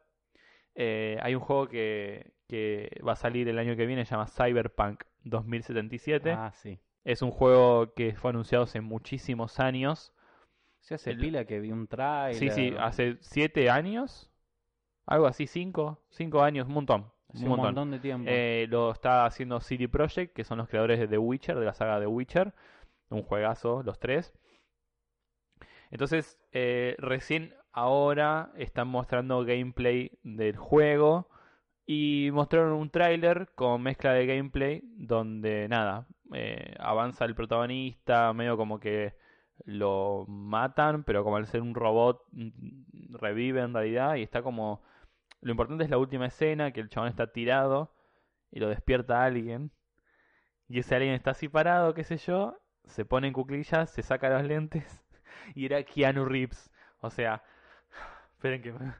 [0.78, 4.26] eh, hay un juego que, que va a salir el año que viene, se llama
[4.26, 6.32] Cyberpunk 2077.
[6.32, 6.78] Ah, sí.
[7.02, 10.12] Es un juego que fue anunciado hace muchísimos años.
[10.80, 12.34] Se hace El- pila que vi un trailer.
[12.34, 14.30] Sí, sí, hace siete años.
[15.06, 17.12] Algo así, cinco, cinco años, un montón.
[17.34, 17.66] un un montón.
[17.66, 18.28] montón de tiempo.
[18.28, 21.74] Eh, lo está haciendo CD Projekt, que son los creadores de The Witcher, de la
[21.74, 22.52] saga The Witcher.
[23.08, 24.34] Un juegazo, los tres.
[25.90, 31.28] Entonces, eh, recién ahora están mostrando gameplay del juego.
[31.88, 38.56] Y mostraron un tráiler con mezcla de gameplay donde nada, eh, avanza el protagonista, medio
[38.56, 39.14] como que
[39.64, 44.82] lo matan, pero como al ser un robot mm, revive en realidad y está como...
[45.40, 47.94] Lo importante es la última escena, que el chabón está tirado
[48.50, 49.70] y lo despierta alguien.
[50.68, 54.30] Y ese alguien está así parado, qué sé yo, se pone en cuclillas, se saca
[54.30, 55.04] los lentes
[55.54, 56.70] y era Keanu Reeves.
[57.00, 57.44] O sea,
[58.32, 58.94] esperen que me,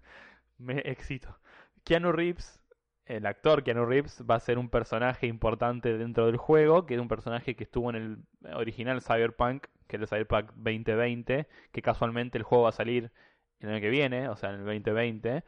[0.59, 1.39] me excito.
[1.85, 2.61] Keanu Reeves,
[3.07, 7.01] el actor Keanu Reeves, va a ser un personaje importante dentro del juego, que es
[7.01, 12.39] un personaje que estuvo en el original Cyberpunk, que es el Cyberpunk 2020, que casualmente
[12.39, 13.13] el juego va a salir
[13.61, 15.45] el año que viene, o sea, en el 2020.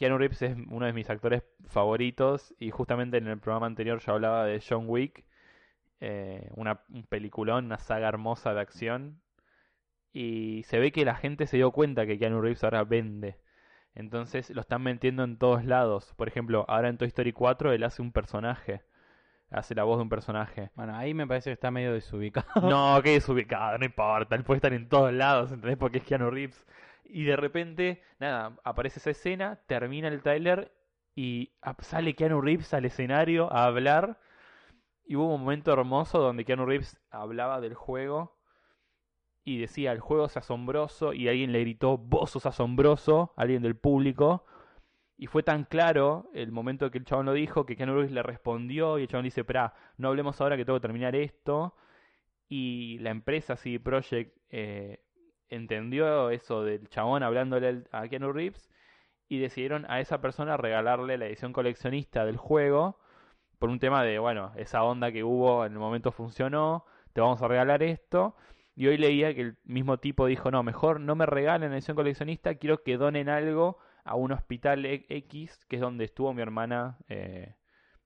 [0.00, 4.14] Keanu Reeves es uno de mis actores favoritos y justamente en el programa anterior yo
[4.14, 5.26] hablaba de John Wick,
[6.00, 9.20] eh, una, un peliculón, una saga hermosa de acción
[10.10, 13.36] y se ve que la gente se dio cuenta que Keanu Reeves ahora vende.
[13.94, 16.14] Entonces lo están metiendo en todos lados.
[16.16, 18.80] Por ejemplo, ahora en Toy Story 4 él hace un personaje.
[19.50, 20.70] Hace la voz de un personaje.
[20.76, 22.70] Bueno, ahí me parece que está medio desubicado.
[22.70, 24.34] No, que desubicado, no importa.
[24.34, 25.76] Él puede estar en todos lados, ¿entendés?
[25.76, 26.64] Porque es Keanu Reeves.
[27.12, 30.72] Y de repente, nada, aparece esa escena, termina el tráiler
[31.14, 34.20] y sale Keanu Reeves al escenario a hablar.
[35.04, 38.38] Y hubo un momento hermoso donde Keanu Reeves hablaba del juego
[39.44, 43.76] y decía, el juego es asombroso y alguien le gritó, vos sos asombroso, alguien del
[43.76, 44.44] público.
[45.16, 48.22] Y fue tan claro el momento que el chabón lo dijo que Keanu Reeves le
[48.22, 51.74] respondió y el chabón dice, espera, no hablemos ahora que tengo que terminar esto.
[52.48, 55.04] Y la empresa CD Projekt eh,
[55.50, 58.70] entendió eso del chabón hablándole a Keanu Reeves
[59.28, 62.98] y decidieron a esa persona regalarle la edición coleccionista del juego
[63.58, 67.42] por un tema de, bueno, esa onda que hubo en el momento funcionó, te vamos
[67.42, 68.34] a regalar esto.
[68.74, 71.96] Y hoy leía que el mismo tipo dijo, no, mejor no me regalen la edición
[71.96, 76.40] coleccionista, quiero que donen algo a un hospital e- X, que es donde estuvo mi
[76.42, 77.54] hermana eh,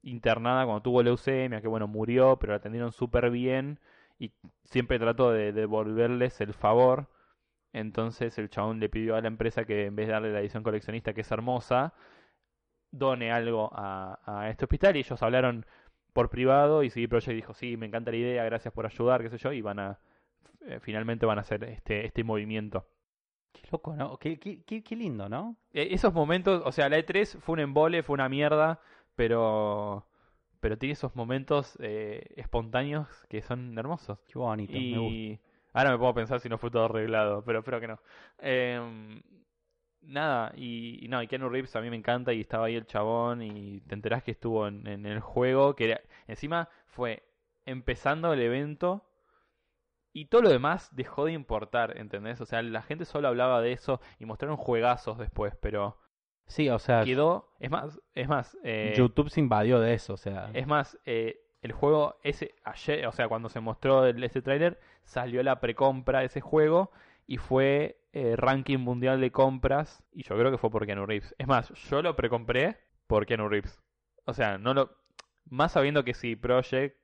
[0.03, 3.79] internada cuando tuvo leucemia, que bueno, murió, pero la atendieron súper bien
[4.19, 4.33] y
[4.65, 7.09] siempre trató de devolverles el favor.
[7.75, 10.63] Entonces el chabón le pidió a la empresa que en vez de darle la edición
[10.63, 11.93] coleccionista, que es hermosa,
[12.91, 15.67] done algo a, a este hospital y ellos hablaron
[16.15, 19.29] por privado y CD Projekt dijo, sí, me encanta la idea, gracias por ayudar, qué
[19.29, 19.99] sé yo, y van a,
[20.67, 22.87] eh, finalmente van a hacer este, este movimiento.
[23.53, 24.17] Qué loco, ¿no?
[24.19, 25.57] Qué, qué, qué, qué lindo, ¿no?
[25.73, 28.81] Eh, esos momentos, o sea, la E3 fue un embole, fue una mierda,
[29.17, 30.07] pero
[30.61, 34.19] pero tiene esos momentos eh, espontáneos que son hermosos.
[34.27, 35.54] Qué bonito, me gusta.
[35.75, 38.01] Ahora me puedo pensar si no fue todo arreglado, pero espero que no.
[38.39, 39.23] Em,
[40.01, 42.87] nada, y, y no, y Keanu Reeves a mí me encanta y estaba ahí el
[42.87, 47.23] chabón y te enterás que estuvo en, en el juego, que era- encima fue
[47.67, 49.07] empezando el evento
[50.13, 52.41] y todo lo demás dejó de importar, ¿entendés?
[52.41, 55.99] O sea, la gente solo hablaba de eso y mostraron juegazos después, pero
[56.47, 60.17] Sí, o sea, quedó, es más, es más, eh, YouTube se invadió de eso, o
[60.19, 60.51] sea.
[60.53, 64.79] es más, eh, el juego ese ayer, o sea, cuando se mostró el- este tráiler,
[65.05, 66.93] salió la precompra de ese juego
[67.27, 71.35] y fue eh, ranking mundial de compras y yo creo que fue por Keanu Reeves.
[71.39, 72.77] Es más, yo lo precompré
[73.09, 73.83] por Keanu Reeves.
[74.25, 74.91] O sea, no lo
[75.51, 76.97] más sabiendo que sí Project,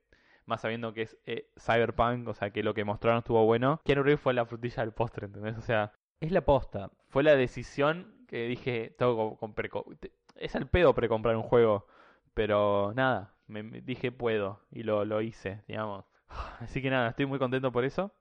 [0.47, 3.81] más sabiendo que es eh, Cyberpunk, o sea, que lo que mostraron estuvo bueno.
[3.85, 5.57] Keanu Reeves fue la frutilla del postre, ¿entendés?
[5.59, 6.91] O sea, Es la posta.
[7.09, 11.87] fue la decisión que dije, tengo preco- te- es al pedo precomprar un juego,
[12.35, 16.05] pero nada, me, dije puedo y lo, lo hice, digamos.
[16.61, 18.13] Así que nada, estoy muy contento por eso.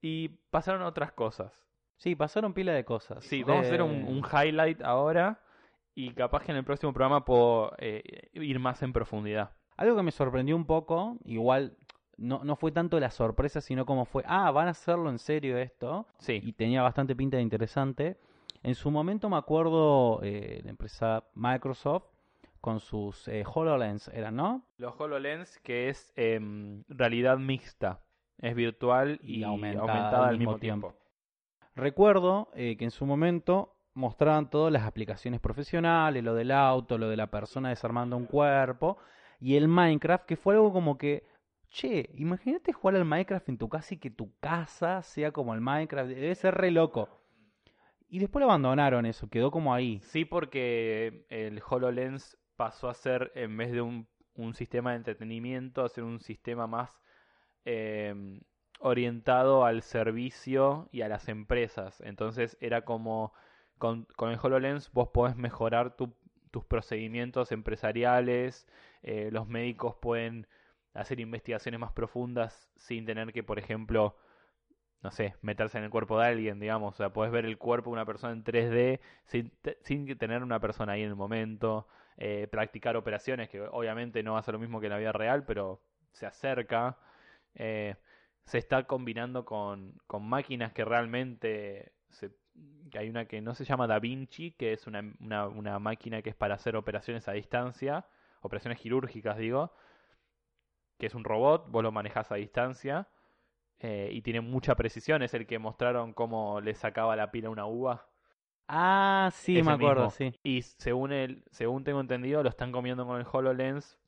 [0.00, 1.66] Y pasaron otras cosas.
[1.96, 3.24] Sí, pasaron pila de cosas.
[3.24, 5.40] Sí, vamos a hacer De- un, un highlight ahora
[5.94, 8.02] y capaz que en el próximo programa puedo eh,
[8.34, 9.52] ir más en profundidad.
[9.78, 11.76] Algo que me sorprendió un poco, igual
[12.18, 15.56] no, no fue tanto la sorpresa, sino como fue, ah, van a hacerlo en serio
[15.58, 16.06] esto.
[16.18, 18.18] Sí, Y tenía bastante pinta de interesante.
[18.62, 22.04] En su momento me acuerdo eh, la empresa Microsoft
[22.66, 24.66] con sus eh, HoloLens, ¿eran, no?
[24.76, 28.00] los HoloLens que es em, realidad mixta.
[28.38, 30.92] Es virtual y, Y aumentada aumentada, al mismo tiempo.
[31.76, 37.08] Recuerdo eh, que en su momento mostraban todas las aplicaciones profesionales, lo del auto, lo
[37.08, 38.98] de la persona desarmando un cuerpo
[39.38, 41.22] y el Minecraft, que fue algo como que,
[41.68, 45.60] che, imagínate jugar al Minecraft en tu casa y que tu casa sea como el
[45.60, 47.08] Minecraft, debe ser re loco.
[48.08, 50.00] Y después lo abandonaron eso, quedó como ahí.
[50.02, 55.84] Sí, porque el HoloLens pasó a ser, en vez de un, un sistema de entretenimiento,
[55.84, 56.90] a ser un sistema más
[57.64, 58.40] eh,
[58.80, 62.00] orientado al servicio y a las empresas.
[62.02, 63.32] Entonces era como,
[63.78, 66.14] con, con el HoloLens vos podés mejorar tu-
[66.50, 68.66] tus procedimientos empresariales,
[69.02, 70.46] eh, los médicos pueden
[70.94, 74.16] hacer investigaciones más profundas sin tener que, por ejemplo,
[75.02, 76.94] no sé, meterse en el cuerpo de alguien, digamos.
[76.94, 80.60] O sea, puedes ver el cuerpo de una persona en 3D sin, sin tener una
[80.60, 81.86] persona ahí en el momento.
[82.18, 85.12] eh, practicar operaciones, que obviamente no va a ser lo mismo que en la vida
[85.12, 85.82] real, pero
[86.12, 86.98] se acerca.
[87.54, 87.96] Eh,
[88.44, 91.92] se está combinando con, con máquinas que realmente...
[92.10, 92.30] Se,
[92.98, 96.30] hay una que no se llama Da Vinci, que es una, una, una máquina que
[96.30, 98.06] es para hacer operaciones a distancia,
[98.40, 99.72] operaciones quirúrgicas, digo,
[100.98, 103.08] que es un robot, vos lo manejás a distancia
[103.80, 105.22] eh, y tiene mucha precisión.
[105.22, 108.06] Es el que mostraron cómo le sacaba la pila a una uva.
[108.68, 110.10] Ah, sí, Ese me acuerdo, mismo.
[110.10, 110.34] sí.
[110.42, 113.98] Y según el, según tengo entendido, lo están comiendo con el HoloLens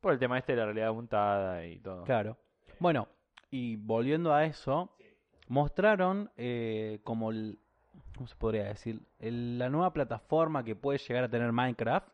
[0.00, 2.04] por el tema este de la realidad aumentada y todo.
[2.04, 2.38] Claro.
[2.78, 3.08] Bueno,
[3.50, 4.96] y volviendo a eso,
[5.48, 7.58] mostraron eh, como el,
[8.16, 9.00] ¿cómo se podría decir?
[9.18, 12.08] El- la nueva plataforma que puede llegar a tener Minecraft,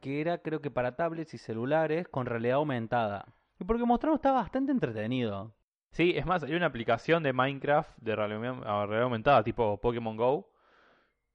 [0.00, 3.26] que era creo que para tablets y celulares con realidad aumentada.
[3.60, 5.52] Y porque mostraron estaba bastante entretenido.
[5.90, 10.16] Sí, es más, hay una aplicación de Minecraft de realidad, a realidad aumentada, tipo Pokémon
[10.16, 10.52] Go.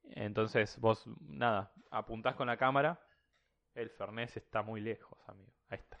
[0.04, 3.00] Entonces vos, nada, apuntás con la cámara.
[3.74, 5.52] El Fernés está muy lejos, amigo.
[5.68, 5.98] Ahí está.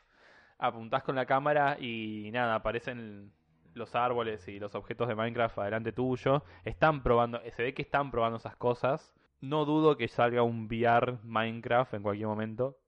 [0.58, 3.32] Apuntás con la cámara y nada, aparecen
[3.74, 6.44] los árboles y los objetos de Minecraft adelante tuyo.
[6.64, 9.12] Están probando, se ve que están probando esas cosas.
[9.40, 12.78] No dudo que salga un VR Minecraft en cualquier momento.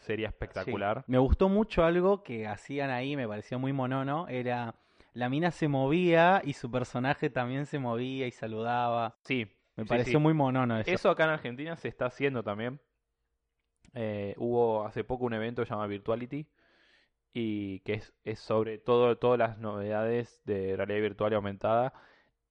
[0.00, 1.00] Sería espectacular.
[1.00, 1.12] Sí.
[1.12, 4.74] Me gustó mucho algo que hacían ahí, me pareció muy monono, era
[5.14, 9.16] la mina se movía y su personaje también se movía y saludaba.
[9.22, 9.46] Sí,
[9.76, 10.22] Me Sí, pareció sí.
[10.22, 10.90] muy monono eso.
[10.90, 12.80] Eso acá en Argentina se está haciendo también.
[13.94, 16.46] Eh, hubo hace poco un evento llamado Virtuality
[17.34, 21.92] y que es, es sobre todo todas las novedades de realidad virtual y aumentada.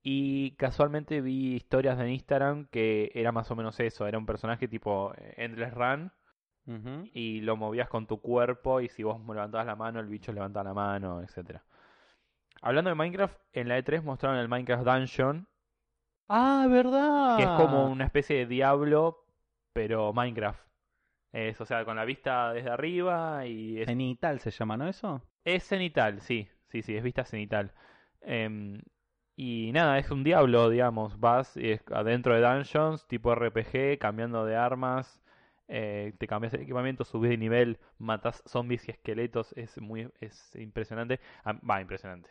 [0.03, 4.67] Y casualmente vi historias de Instagram que era más o menos eso, era un personaje
[4.67, 6.11] tipo eh, Endless Run
[7.13, 10.69] y lo movías con tu cuerpo y si vos levantabas la mano, el bicho levantaba
[10.69, 11.63] la mano, etcétera.
[12.59, 15.47] Hablando de Minecraft, en la E3 mostraron el Minecraft Dungeon,
[16.29, 16.97] Ah, ¿verdad?
[17.33, 19.25] que es como una especie de Diablo,
[19.73, 20.61] pero Minecraft.
[21.33, 25.21] Es, o sea, con la vista desde arriba y es, Cenital se llama, ¿no eso?
[25.43, 27.71] es cenital, sí, sí, sí, es vista cenital.
[28.21, 28.81] Em,
[29.35, 34.45] y nada, es un diablo, digamos, vas y es adentro de dungeons, tipo RPG, cambiando
[34.45, 35.21] de armas,
[35.67, 40.55] eh, te cambias el equipamiento, subís de nivel, matas zombies y esqueletos, es muy, es
[40.55, 41.19] impresionante.
[41.43, 42.29] Ah, Va, impresionante.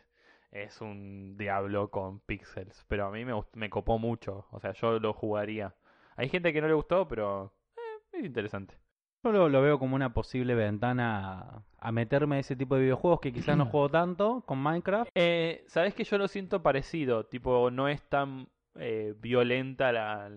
[0.50, 4.98] Es un diablo con pixels, pero a mí me, me copó mucho, o sea, yo
[4.98, 5.74] lo jugaría.
[6.16, 8.76] Hay gente que no le gustó, pero eh, es interesante.
[9.22, 12.82] Yo lo, lo veo como una posible ventana a, a meterme a ese tipo de
[12.82, 15.10] videojuegos que quizás no juego tanto con Minecraft.
[15.14, 20.32] Eh, Sabes que yo lo siento parecido, tipo, no es tan eh, violenta la,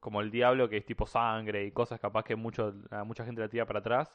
[0.00, 3.40] como el diablo, que es tipo sangre y cosas capaz que mucho, a mucha gente
[3.40, 4.10] la tira para atrás.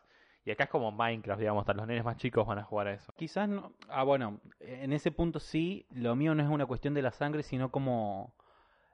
[0.45, 2.93] Y acá es como Minecraft, digamos, hasta los nenes más chicos van a jugar a
[2.93, 3.13] eso.
[3.15, 3.71] Quizás no.
[3.87, 7.43] Ah, bueno, en ese punto sí, lo mío no es una cuestión de la sangre,
[7.43, 8.35] sino como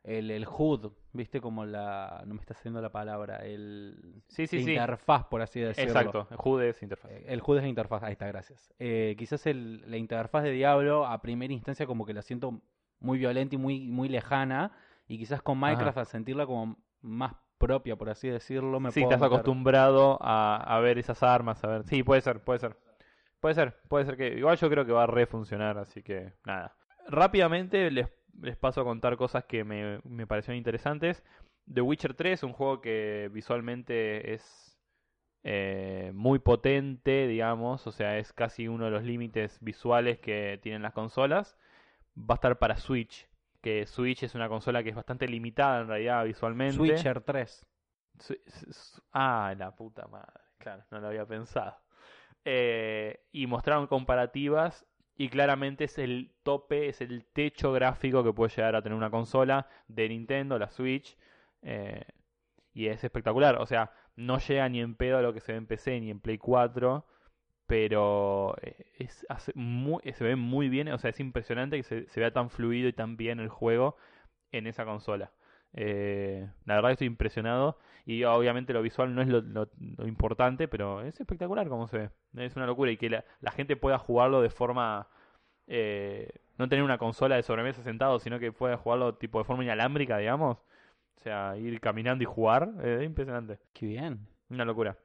[0.04, 1.42] el, el HUD, ¿viste?
[1.42, 2.22] Como la.
[2.28, 3.38] No me está saliendo la palabra.
[3.38, 4.22] El.
[4.28, 4.72] Sí, sí, sí.
[4.72, 5.90] interfaz, por así decirlo.
[5.90, 7.12] Exacto, Jude es interfaz.
[7.12, 8.72] Eh, El HUD es interfaz, ahí está, gracias.
[8.78, 12.62] Eh, quizás el- la interfaz de Diablo a primera instancia como que la siento
[13.00, 14.72] muy violenta y muy, muy lejana.
[15.08, 19.12] Y quizás con Minecraft al sentirla como más propia, por así decirlo, me Sí, puedo
[19.14, 19.40] estás meter.
[19.40, 21.84] acostumbrado a, a ver esas armas, a ver.
[21.86, 22.76] Sí, puede ser, puede ser.
[23.40, 24.30] Puede ser, puede ser que.
[24.30, 26.76] Igual yo creo que va a refuncionar, así que nada.
[27.08, 28.08] Rápidamente les,
[28.42, 31.24] les paso a contar cosas que me, me parecieron interesantes.
[31.72, 34.78] The Witcher 3, un juego que visualmente es
[35.44, 40.82] eh, muy potente, digamos, o sea, es casi uno de los límites visuales que tienen
[40.82, 41.56] las consolas.
[42.18, 43.29] Va a estar para Switch,
[43.62, 46.76] que Switch es una consola que es bastante limitada en realidad visualmente.
[46.76, 47.66] Switcher 3.
[48.20, 50.42] Su- su- su- Ah, la puta madre.
[50.58, 51.78] Claro, no lo había pensado.
[52.46, 58.54] Eh, y mostraron comparativas y claramente es el tope, es el techo gráfico que puede
[58.56, 61.18] llegar a tener una consola de Nintendo, la Switch.
[61.62, 62.06] eh,
[62.74, 63.58] y es espectacular.
[63.58, 66.10] O sea, no llega ni en pedo a lo que se ve en PC ni
[66.12, 67.06] en Play 4.
[67.70, 70.90] Pero eh, es, hace muy- se ve muy bien.
[70.90, 73.98] O sea, es impresionante que se, se vea tan fluido y tan bien el juego
[74.52, 75.32] en esa consola.
[75.74, 77.80] Eh, la verdad que estoy impresionado.
[78.06, 81.98] Y obviamente lo visual no es lo, lo- lo importante, pero es espectacular como se
[82.00, 82.12] ve.
[82.46, 82.92] Es una locura.
[82.92, 85.10] Y que la, la gente pueda jugarlo de forma.
[85.68, 89.64] eh, no tener una consola de sobremesa sentado, sino que pueda jugarlo tipo de forma
[89.64, 90.58] inalámbrica, digamos.
[91.18, 92.72] O sea, ir caminando y jugar.
[92.84, 93.60] eh, Es impresionante.
[93.74, 94.28] Qué bien.
[94.50, 94.98] Una locura.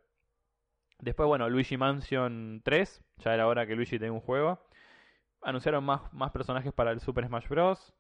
[1.05, 3.03] Después, bueno, Luigi Mansion 3.
[3.19, 4.59] Ya era hora que Luigi tenga un juego.
[5.43, 7.95] Anunciaron más, más personajes para el Super Smash Bros.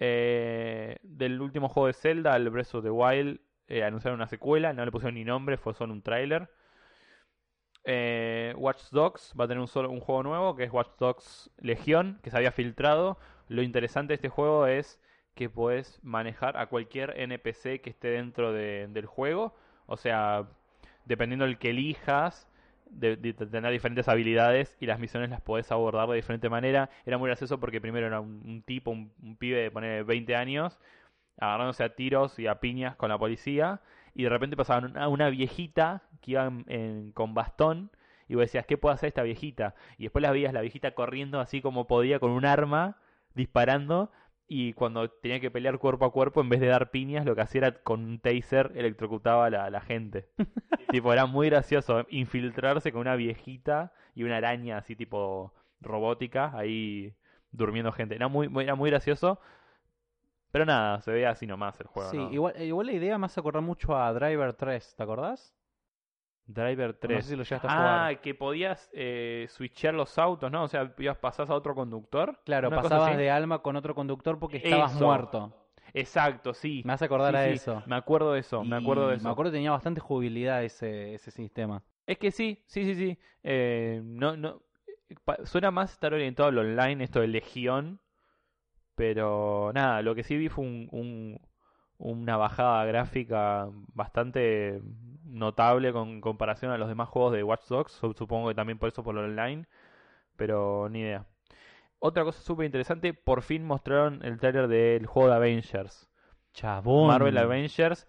[0.00, 4.72] Eh, del último juego de Zelda, el Breath of the Wild, eh, anunciaron una secuela.
[4.72, 6.50] No le pusieron ni nombre, fue solo un tráiler.
[7.84, 11.50] Eh, Watch Dogs va a tener un, solo, un juego nuevo que es Watch Dogs
[11.58, 13.18] Legión, que se había filtrado.
[13.48, 15.00] Lo interesante de este juego es
[15.34, 19.54] que puedes manejar a cualquier NPC que esté dentro de- del juego.
[19.86, 20.48] O sea,
[21.04, 22.48] dependiendo del que elijas,
[22.92, 26.90] de, tener diferentes habilidades y las misiones las podés abordar de diferente manera.
[27.06, 30.78] Era muy gracioso porque primero era un, tipo, un, pibe de poner 20 años,
[31.38, 33.80] agarrándose a tiros y a piñas con la policía,
[34.14, 37.90] y de repente pasaban una, una viejita que iba en- con bastón,
[38.28, 39.74] y vos decías, ¿qué puede hacer esta viejita?
[39.98, 42.96] Y después la veías la viejita corriendo así como podía con un arma,
[43.34, 44.10] disparando,
[44.54, 47.40] y cuando tenía que pelear cuerpo a cuerpo, en vez de dar piñas, lo que
[47.40, 50.28] hacía era con un taser electrocutaba a la, gente.
[50.90, 57.14] tipo, era muy gracioso infiltrarse con una viejita y una araña así tipo robótica ahí
[57.50, 58.14] durmiendo gente.
[58.14, 59.40] Era muy, muy- era muy gracioso.
[60.50, 62.10] Pero nada, se ve así nomás el juego.
[62.10, 62.30] sí, ¿no?
[62.30, 65.54] igual, igual la idea me hace acordar mucho a Driver 3, ¿te acordás?
[66.46, 67.16] Driver 3.
[67.16, 68.20] No sé si lo llegaste a ah, jugar.
[68.20, 70.64] que podías eh, switchear los autos, ¿no?
[70.64, 72.38] O sea, ibas pasás a otro conductor.
[72.44, 75.04] Claro, pasabas de alma con otro conductor porque estabas Eso.
[75.04, 75.54] muerto.
[75.94, 76.82] Exacto, sí.
[76.84, 77.82] Me hace acordar Sí, a sí, eso.
[77.86, 79.24] Me acuerdo de eso, me acuerdo de eso.
[79.24, 81.82] Me acuerdo que tenía bastante jubilidad ese, ese sistema.
[82.06, 83.18] Es que sí, sí, sí, sí.
[83.42, 84.62] Eh, no, no,
[85.44, 88.00] suena más estar orientado al online, esto de Legión.
[88.94, 91.40] Pero nada, lo que sí vi fue un, un-
[91.98, 94.80] una bajada gráfica bastante
[95.32, 97.92] notable con comparación a los demás juegos de Watch Dogs.
[97.92, 99.66] Su- Supongo que también por eso por lo online.
[100.36, 101.26] Pero ni idea.
[101.98, 106.08] Otra cosa súper interesante, por fin mostraron el trailer del juego de Avengers.
[106.52, 107.06] Chabón.
[107.08, 108.06] Marvel Avengers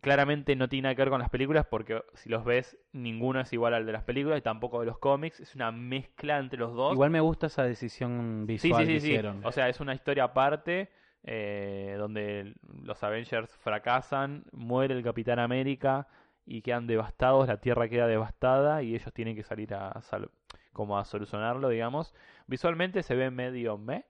[0.00, 3.52] claramente no tiene nada que ver con las películas porque si los ves ninguno es
[3.52, 6.74] igual al de las películas y tampoco de los cómics, es una mezcla entre los
[6.74, 6.92] dos.
[6.92, 9.06] Igual me gusta esa decisión visual sí, sí, que sí.
[9.08, 9.44] hicieron.
[9.44, 10.90] O sea, es una historia aparte
[11.24, 16.06] eh, donde los Avengers fracasan, muere el Capitán América
[16.48, 20.30] y quedan devastados, la Tierra queda devastada y ellos tienen que salir a sal-
[20.72, 22.14] como a solucionarlo, digamos.
[22.46, 24.06] Visualmente se ve medio me,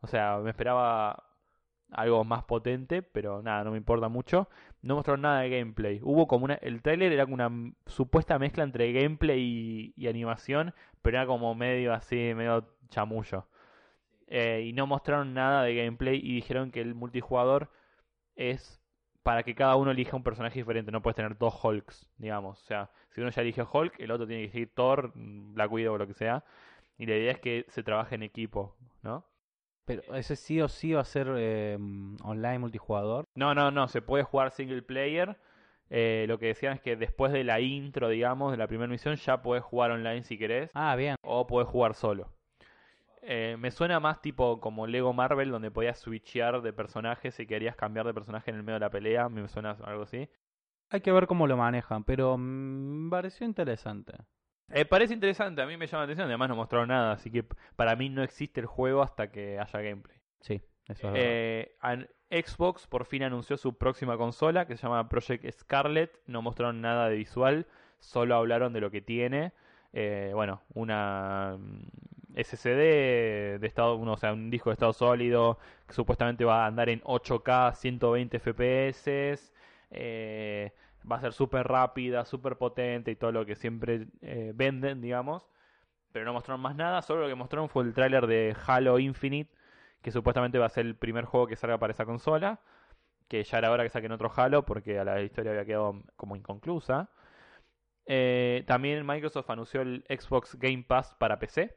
[0.00, 1.24] o sea, me esperaba
[1.92, 4.48] algo más potente, pero nada, no me importa mucho.
[4.82, 6.00] No mostraron nada de gameplay.
[6.02, 6.54] Hubo como una.
[6.56, 7.50] El trailer era como una
[7.86, 13.46] supuesta mezcla entre gameplay y, y animación, pero era como medio así, medio chamullo.
[14.28, 17.70] Eh, y no mostraron nada de gameplay y dijeron que el multijugador
[18.36, 18.79] es
[19.22, 20.90] para que cada uno elija un personaje diferente.
[20.92, 22.60] No puedes tener dos Hulks, digamos.
[22.60, 25.94] O sea, si uno ya elige Hulk, el otro tiene que elegir Thor, Black Widow
[25.94, 26.44] o lo que sea.
[26.98, 29.24] Y la idea es que se trabaje en equipo, ¿no?
[29.84, 31.76] Pero ese sí o sí va a ser eh,
[32.22, 33.24] online multijugador.
[33.34, 35.36] No, no, no, se puede jugar single player.
[35.88, 39.16] Eh, lo que decían es que después de la intro, digamos, de la primera misión,
[39.16, 41.16] ya puedes jugar online si querés, Ah, bien.
[41.22, 42.28] o puedes jugar solo.
[43.22, 47.76] Eh, me suena más tipo como Lego Marvel, donde podías switchear de personaje si querías
[47.76, 49.28] cambiar de personaje en el medio de la pelea.
[49.28, 50.28] Me suena algo así.
[50.90, 54.14] Hay que ver cómo lo manejan, pero mm, me pareció interesante.
[54.72, 56.28] Eh, parece interesante, a mí me llama la atención.
[56.28, 57.44] Además, no mostraron nada, así que
[57.76, 60.18] para mí no existe el juego hasta que haya gameplay.
[60.40, 61.18] Sí, eso es verdad.
[61.22, 61.76] Eh,
[62.30, 66.12] Xbox por fin anunció su próxima consola que se llama Project Scarlet.
[66.26, 67.66] No mostraron nada de visual,
[67.98, 69.52] solo hablaron de lo que tiene.
[69.92, 71.58] Eh, bueno, una
[72.36, 76.66] SSD de estado, uno, o sea, un disco de estado sólido que supuestamente va a
[76.66, 79.52] andar en 8K, 120 FPS.
[81.10, 85.48] va a ser súper rápida, súper potente y todo lo que siempre eh, venden, digamos.
[86.12, 89.50] Pero no mostraron más nada, solo lo que mostraron fue el tráiler de Halo Infinite
[90.02, 92.60] que supuestamente va a ser el primer juego que salga para esa consola,
[93.28, 96.36] que ya era hora que saquen otro Halo porque a la historia había quedado como
[96.36, 97.10] inconclusa.
[98.06, 101.76] Eh, también Microsoft anunció el Xbox Game Pass para PC,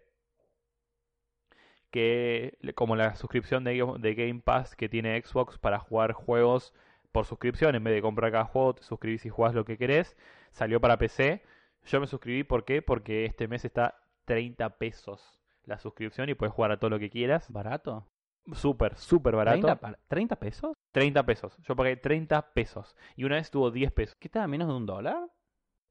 [1.94, 6.74] que como la suscripción de, de Game Pass que tiene Xbox para jugar juegos
[7.12, 10.18] por suscripción, en vez de comprar cada juego, te suscribís y jugás lo que querés,
[10.50, 11.44] salió para PC.
[11.86, 12.82] Yo me suscribí, ¿por qué?
[12.82, 17.12] Porque este mes está 30 pesos la suscripción y puedes jugar a todo lo que
[17.12, 17.52] quieras.
[17.52, 18.08] ¿Barato?
[18.54, 19.62] Súper, súper barato.
[19.62, 20.76] 30, pa- ¿30 pesos?
[20.91, 21.56] 30 pesos.
[21.60, 22.98] Yo pagué 30 pesos.
[23.16, 24.16] Y una vez tuvo 10 pesos.
[24.20, 24.48] ¿Qué está?
[24.48, 25.30] ¿Menos de un dólar?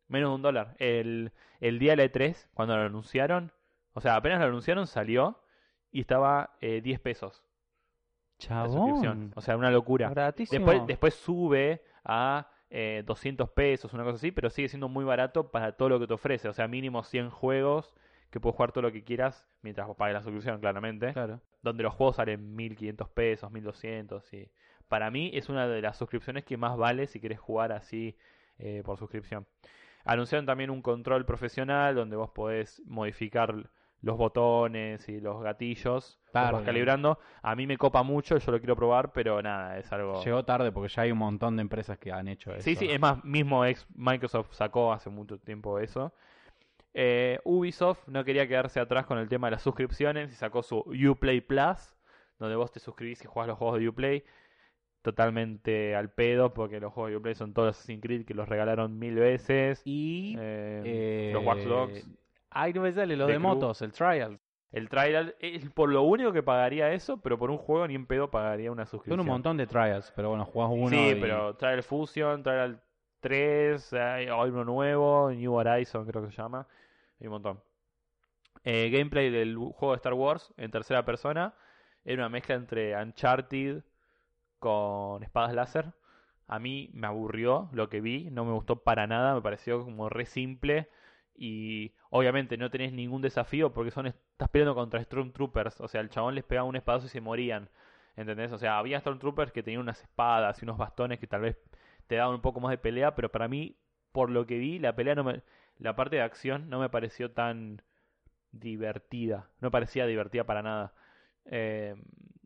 [0.08, 0.74] Menos de un dólar.
[0.78, 3.52] El, el día de la E3, cuando lo anunciaron,
[3.94, 5.38] o sea, apenas lo anunciaron, salió
[5.92, 7.44] y estaba eh, 10 pesos
[8.48, 9.02] la suscripción.
[9.02, 9.32] Chabón.
[9.36, 10.08] O sea, una locura.
[10.08, 10.66] Baratísimo.
[10.66, 15.50] Después, después sube a eh, 200 pesos, una cosa así, pero sigue siendo muy barato
[15.50, 16.48] para todo lo que te ofrece.
[16.48, 17.94] O sea, mínimo 100 juegos
[18.30, 21.12] que puedes jugar todo lo que quieras mientras vos pagues la suscripción, claramente.
[21.12, 21.40] Claro.
[21.62, 24.50] donde los juegos salen 1500 pesos, 1200 y
[24.88, 28.16] para mí es una de las suscripciones que más vale si querés jugar así
[28.58, 29.46] eh, por suscripción.
[30.04, 33.70] Anunciaron también un control profesional donde vos podés modificar
[34.02, 36.64] los botones y los gatillos, los vas bien.
[36.64, 37.18] calibrando.
[37.40, 40.22] A mí me copa mucho, yo lo quiero probar, pero nada, es algo...
[40.22, 42.62] Llegó tarde porque ya hay un montón de empresas que han hecho eso.
[42.62, 46.12] Sí, sí, es más, mismo ex Microsoft sacó hace mucho tiempo eso.
[46.94, 50.78] Eh, Ubisoft no quería quedarse atrás con el tema de las suscripciones y sacó su
[50.78, 51.94] Uplay Plus,
[52.38, 54.24] donde vos te suscribís y jugás los juegos de Uplay.
[55.02, 58.98] Totalmente al pedo, porque los juegos de Uplay son todos Assassin's Creed que los regalaron
[58.98, 59.82] mil veces.
[59.84, 60.36] Y...
[60.38, 62.08] Eh, eh, los Watch Dogs.
[62.54, 63.48] Ay, no me sale, los The de Crew.
[63.48, 64.38] motos, el Trials.
[64.72, 68.06] El trial, es por lo único que pagaría eso, pero por un juego ni en
[68.06, 69.20] pedo pagaría una Son suscripción.
[69.20, 72.80] un montón de Trials, pero bueno, jugás uno Sí, y- pero Trial Fusion, Trial
[73.20, 76.66] 3, hay hay uno nuevo, New Horizon creo que se llama,
[77.20, 77.60] hay un montón.
[78.64, 81.52] Eh, gameplay del juego de Star Wars en tercera persona,
[82.04, 83.82] era una mezcla entre Uncharted
[84.58, 85.92] con espadas láser.
[86.46, 90.08] A mí me aburrió lo que vi, no me gustó para nada, me pareció como
[90.08, 90.88] re simple
[91.42, 96.08] y obviamente no tenés ningún desafío porque son estás peleando contra Stormtroopers, o sea, el
[96.08, 97.68] chabón les pegaba un espadazo y se morían.
[98.14, 98.52] ¿Entendés?
[98.52, 101.58] O sea, había Stormtroopers que tenían unas espadas y unos bastones que tal vez
[102.06, 103.76] te daban un poco más de pelea, pero para mí,
[104.12, 105.42] por lo que vi, la pelea no me,
[105.78, 107.82] la parte de acción no me pareció tan
[108.52, 109.48] divertida.
[109.60, 110.94] No parecía divertida para nada.
[111.46, 111.96] Eh,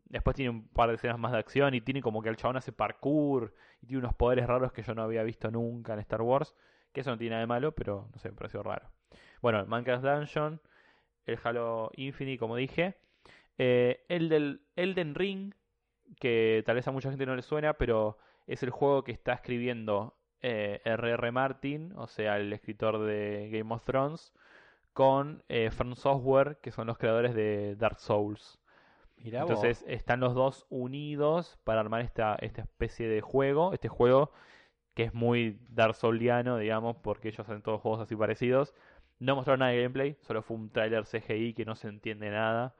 [0.05, 2.57] después tiene un par de escenas más de acción y tiene como que el chabón
[2.57, 6.23] hace parkour y tiene unos poderes raros que yo no había visto nunca en Star
[6.23, 6.55] Wars.
[6.97, 8.89] Que eso no tiene nada de malo, pero no sé, me pareció raro.
[9.39, 10.59] Bueno, el Minecraft Dungeon,
[11.27, 12.95] el Halo Infinite, como dije.
[13.59, 15.53] Eh, el del Elden Ring,
[16.19, 18.17] que tal vez a mucha gente no le suena, pero
[18.47, 21.31] es el juego que está escribiendo eh, R.R.
[21.31, 24.33] Martin, o sea, el escritor de Game of Thrones,
[24.93, 28.59] con eh, Software, que son los creadores de Dark Souls.
[29.17, 29.51] Mirá vos.
[29.51, 33.71] Entonces están los dos unidos para armar esta, esta especie de juego.
[33.71, 34.31] Este juego
[34.97, 38.73] que es muy Dark Souliano, digamos, porque ellos hacen todos juegos así parecidos.
[39.19, 42.73] No mostraron nada de gameplay, solo fue un tráiler CGI que no se entiende nada.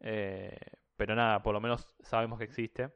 [0.00, 0.54] Eh,
[0.98, 2.90] pero nada, por lo menos sabemos que existe.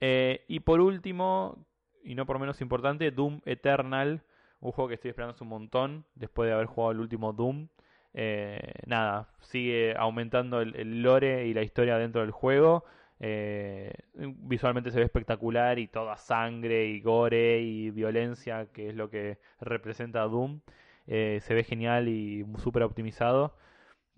[0.00, 1.68] Eh, y por último,
[2.02, 4.24] y no por menos importante, Doom Eternal,
[4.58, 7.68] un juego que estoy esperando hace un montón, después de haber jugado el último Doom.
[8.12, 12.84] Eh, nada, sigue aumentando el, el lore y la historia dentro del juego.
[13.24, 19.10] Eh, visualmente se ve espectacular y toda sangre y gore y violencia, que es lo
[19.10, 20.60] que representa Doom.
[21.06, 23.56] Eh, se ve genial y súper optimizado.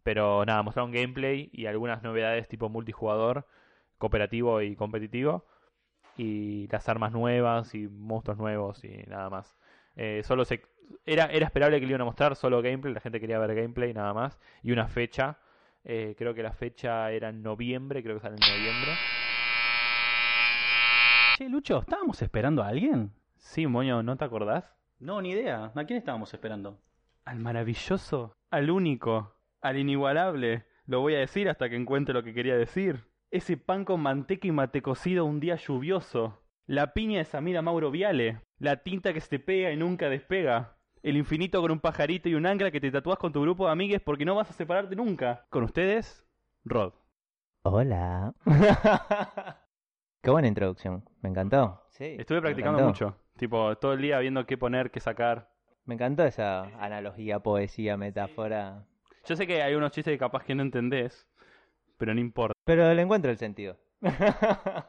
[0.02, 3.46] Pero nada, mostraron gameplay y algunas novedades tipo multijugador,
[3.98, 5.46] cooperativo y competitivo.
[6.16, 9.56] Y las armas nuevas y monstruos nuevos y nada más.
[9.96, 10.62] Eh, solo se
[11.06, 13.92] era, era esperable que le iban a mostrar solo gameplay, la gente quería ver gameplay
[13.94, 14.40] nada más.
[14.62, 15.38] Y una fecha,
[15.84, 18.92] eh, creo que la fecha era en noviembre, creo que sale en noviembre.
[21.36, 23.12] Che, Lucho, ¿estábamos esperando a alguien?
[23.36, 24.64] Sí, Moño, ¿no te acordás?
[24.98, 25.72] No, ni idea.
[25.74, 26.80] ¿A quién estábamos esperando?
[27.24, 30.64] Al maravilloso, al único, al inigualable.
[30.86, 33.04] Lo voy a decir hasta que encuentre lo que quería decir.
[33.30, 36.42] Ese pan con manteca y mate cocido un día lluvioso.
[36.66, 38.40] La piña de Samira Mauro Viale.
[38.58, 40.73] La tinta que se te pega y nunca despega.
[41.04, 43.72] El infinito con un pajarito y un ancla que te tatúas con tu grupo de
[43.72, 45.44] amigues porque no vas a separarte nunca.
[45.50, 46.24] Con ustedes,
[46.64, 46.94] Rod.
[47.62, 48.32] Hola.
[50.22, 51.06] Qué buena introducción.
[51.20, 51.82] Me encantó.
[51.90, 52.16] Sí.
[52.18, 53.14] Estuve practicando mucho.
[53.36, 55.50] Tipo, todo el día viendo qué poner, qué sacar.
[55.84, 58.86] Me encantó esa analogía, poesía, metáfora.
[59.26, 61.28] Yo sé que hay unos chistes que capaz que no entendés,
[61.98, 62.54] pero no importa.
[62.64, 63.76] Pero le encuentro el sentido.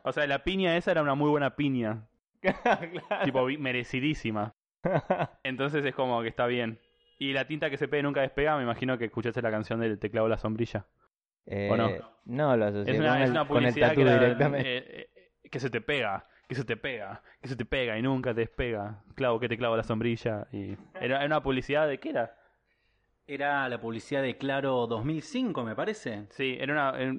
[0.04, 2.08] O sea, la piña esa era una muy buena piña.
[3.26, 4.54] Tipo, vi- merecidísima.
[5.44, 6.80] Entonces es como que está bien.
[7.18, 9.80] Y la tinta que se pega y nunca despega, me imagino que escuchaste la canción
[9.80, 10.86] del teclado La Sombrilla.
[11.46, 11.90] Eh, ¿O no?
[12.26, 14.78] No, lo asocié Es con, una, es el, una con el publicidad que, directamente.
[14.78, 18.02] eh, eh, que se te pega, que se te pega, que se te pega y
[18.02, 19.04] nunca te despega.
[19.16, 20.48] Clavo que te clavo la sombrilla.
[20.52, 22.36] y Era, era una publicidad de qué era?
[23.28, 26.26] Era la publicidad de Claro 2005, me parece.
[26.32, 27.14] Sí, era una, era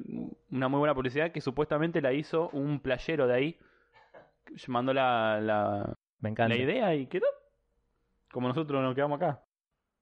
[0.51, 3.59] una muy buena publicidad que supuestamente la hizo un playero de ahí.
[4.69, 6.55] Mandó la, la, Me encanta.
[6.55, 7.27] la idea y quedó.
[8.37, 9.43] Como nosotros nos quedamos acá.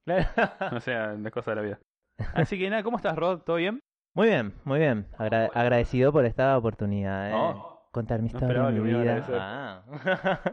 [0.04, 0.26] Claro.
[0.76, 1.78] O sea, las cosas de la vida.
[2.34, 3.42] Así que nada, ¿cómo estás, Rod?
[3.42, 3.78] ¿Todo bien?
[4.16, 5.06] Muy bien, muy bien.
[5.18, 7.80] Agra- agradecido por esta oportunidad de Oh.
[7.92, 9.24] contar mi No historia, esperaba mi vida.
[9.38, 9.82] Ah.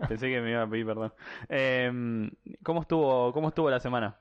[0.08, 1.12] Pensé que me iba a pedir perdón.
[1.50, 2.30] Em,
[2.64, 4.20] ¿cómo, estuvo, ¿Cómo estuvo la semana?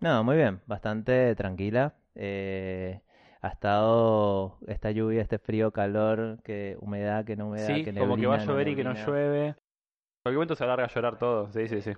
[0.00, 1.92] No, muy bien, bastante tranquila.
[2.14, 2.98] Eh,
[3.42, 8.16] ha estado esta lluvia, este frío, calor, que humedad, que no humedad, sí, que como
[8.16, 9.06] que va a neblina, llover y que no neblina.
[9.06, 9.46] llueve.
[9.48, 9.54] En
[10.24, 11.52] cualquier momento se alarga a llorar todo.
[11.52, 11.92] Sí, sí, sí.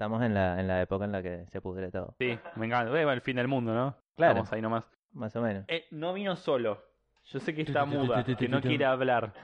[0.00, 2.14] Estamos en la, en la época en la que se pudre todo.
[2.18, 2.98] Sí, me encanta.
[2.98, 3.94] Eh, el fin del mundo, ¿no?
[4.16, 4.32] Claro.
[4.32, 4.84] Estamos ahí nomás.
[5.12, 5.66] Más o menos.
[5.68, 6.82] Eh, no vino solo.
[7.26, 9.34] Yo sé que está muda, que no quiere hablar.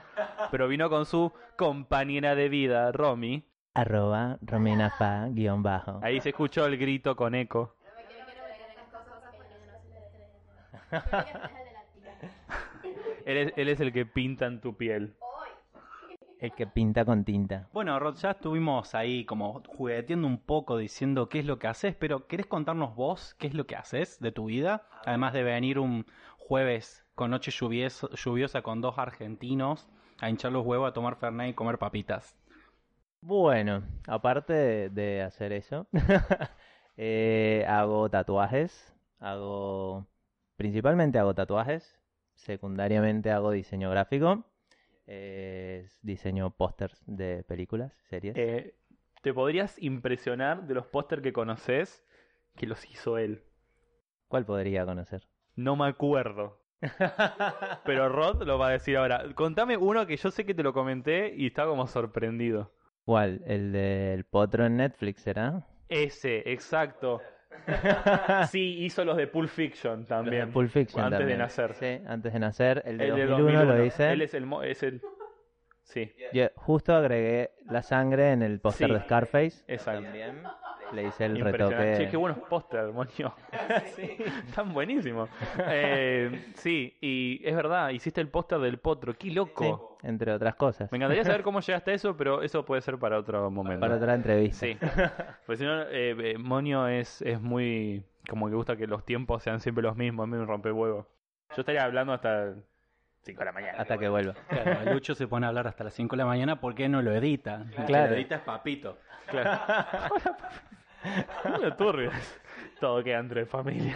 [0.49, 3.47] Pero vino con su compañera de vida, Romy.
[3.75, 5.99] Arroba Romina Fa, guion bajo.
[6.01, 7.75] Ahí se escuchó el grito con eco.
[13.25, 15.17] Él es, él es el que pinta en tu piel.
[16.39, 17.67] El que pinta con tinta.
[17.73, 21.95] Bueno, Rod, ya estuvimos ahí como jugueteando un poco diciendo qué es lo que haces,
[21.95, 24.87] pero ¿querés contarnos vos qué es lo que haces de tu vida?
[25.05, 26.05] Además de venir un
[26.37, 29.87] jueves con noche lluviosa, lluviosa con dos argentinos
[30.19, 32.37] a hinchar los huevos, a tomar fernet y comer papitas.
[33.21, 35.87] Bueno, aparte de, de hacer eso,
[36.97, 38.93] eh, hago tatuajes.
[39.19, 40.07] Hago.
[40.55, 41.99] Principalmente hago tatuajes.
[42.35, 44.45] Secundariamente hago diseño gráfico.
[45.07, 48.35] Eh, diseño pósters de películas, series.
[48.37, 48.75] Eh,
[49.21, 52.05] ¿Te podrías impresionar de los póster que conoces
[52.55, 53.43] que los hizo él?
[54.27, 55.27] ¿Cuál podría conocer?
[55.55, 56.61] No me acuerdo.
[57.85, 59.23] Pero Rod lo va a decir ahora.
[59.33, 62.73] Contame uno que yo sé que te lo comenté y estaba como sorprendido.
[63.05, 63.41] ¿Cuál?
[63.45, 65.65] ¿El del potro en Netflix será?
[65.87, 67.21] Ese, exacto.
[68.51, 70.51] Sí, hizo los de Pulp Fiction también.
[70.51, 71.39] Pulp Fiction Antes de también.
[71.39, 71.73] nacer.
[71.73, 72.83] Sí, antes de nacer.
[72.85, 73.75] El de, El de 2001, 2001.
[73.77, 74.11] lo hice.
[74.11, 75.01] Él es el, es el...
[75.87, 78.93] Sí, Yo justo agregué la sangre en el póster Sí.
[78.93, 79.63] de Scarface.
[79.69, 80.03] exacto.
[80.03, 80.43] También
[80.91, 81.77] le hice el Impresionante.
[81.85, 82.03] retoque.
[82.05, 83.33] Che, qué buenos póster, moño.
[84.47, 85.29] Están buenísimos.
[85.69, 89.13] Eh, sí, y es verdad, hiciste el póster del potro.
[89.13, 89.97] Qué Sí, loco.
[90.03, 90.91] entre otras cosas.
[90.91, 93.79] Me encantaría saber cómo llegaste a eso, pero eso puede ser para otro momento.
[93.79, 94.65] Para otra entrevista.
[94.65, 94.77] Sí.
[95.45, 98.03] Porque si no, eh, eh, Moño es, es muy.
[98.29, 101.07] Como que gusta que los tiempos sean siempre los mismos, es medio un rompehuevo.
[101.55, 102.55] Yo estaría hablando hasta
[103.27, 103.77] 5 de la mañana.
[103.79, 104.33] Hasta que vuelva.
[104.49, 107.13] Claro, Lucho se pone a hablar hasta las 5 de la mañana porque no lo
[107.13, 107.65] edita.
[107.85, 108.09] Claro.
[108.11, 108.97] lo edita es Papito.
[109.27, 109.59] Claro.
[111.45, 112.13] Hola, turbios.
[112.79, 113.95] Todo queda entre familia.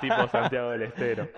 [0.00, 1.28] tipo Santiago del Estero.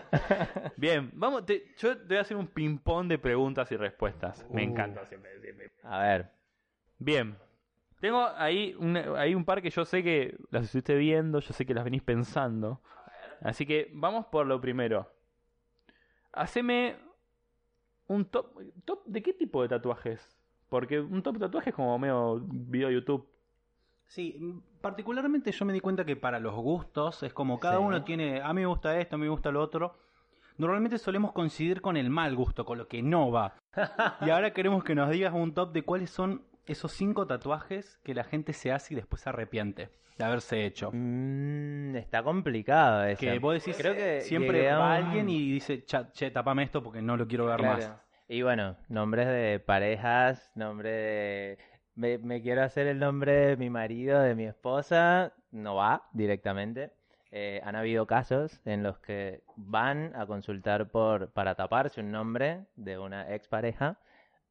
[0.76, 4.44] Bien, vamos, te- yo te voy a hacer un ping-pong de preguntas y respuestas.
[4.50, 4.70] Me Uh.
[4.70, 5.70] encanta siempre, siempre.
[5.84, 6.30] A ver.
[6.98, 7.36] Bien.
[8.00, 11.64] Tengo ahí un, ahí un par que yo sé que las estuviste viendo, yo sé
[11.64, 12.80] que las venís pensando.
[13.40, 15.12] Así que vamos por lo primero.
[16.36, 16.96] Haceme
[18.08, 19.04] un top, top.
[19.06, 20.36] ¿De qué tipo de tatuajes?
[20.68, 23.26] Porque un top de tatuajes es como medio video YouTube.
[24.06, 24.38] Sí,
[24.80, 27.82] particularmente yo me di cuenta que para los gustos es como cada Sí.
[27.84, 29.96] uno tiene, a mí me gusta esto, a mí me gusta lo otro.
[30.58, 33.54] Normalmente solemos coincidir con el mal gusto, con lo que no va.
[34.20, 38.14] Y ahora queremos que nos digas un top de cuáles son esos cinco tatuajes que
[38.14, 40.90] la gente se hace y después se arrepiente de haberse hecho.
[40.92, 43.20] Mm, está complicado eso.
[43.20, 47.02] Que vos decís, Creo que siempre va alguien y dice, "Cha- che, tapame esto porque
[47.02, 47.76] no lo quiero ver Claro.
[47.76, 47.92] más.
[48.28, 51.58] Y bueno, nombres de parejas, nombre de...
[51.94, 56.92] Me, me quiero hacer el nombre de mi marido, de mi esposa, no va directamente.
[57.30, 62.64] Eh, han habido casos en los que van a consultar por para taparse un nombre
[62.76, 63.98] de una expareja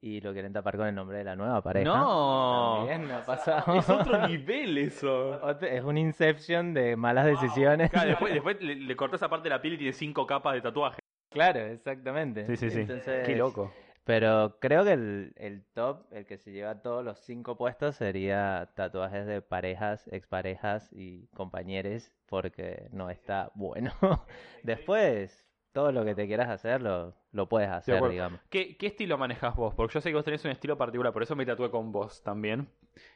[0.06, 1.90] y lo quieren tapar con el nombre de la nueva pareja.
[1.90, 2.86] No.
[2.88, 3.80] También ha pasado.
[3.80, 5.60] Es otro nivel eso.
[5.62, 7.90] Es un inception de malas decisiones.
[7.90, 10.54] Claro, después, después le, le cortó esa parte de la piel y tiene cinco capas
[10.54, 11.00] de tatuaje.
[11.32, 12.46] Claro, exactamente.
[12.46, 12.82] Sí, sí, sí.
[12.82, 13.74] Entonces, Qué loco.
[14.04, 18.70] Pero creo que el, el top, el que se lleva todos los cinco puestos, sería
[18.76, 23.92] tatuajes de parejas, exparejas y compañeros, porque no está bueno.
[24.62, 26.82] Después, todo lo que te quieras hacer,
[27.36, 28.40] lo, puedes hacer, digamos.
[28.50, 29.74] ¿Qué, qué estilo manejas vos?
[29.76, 32.24] Porque yo sé que vos tenés un estilo particular, por eso me tatué con vos
[32.24, 32.68] también.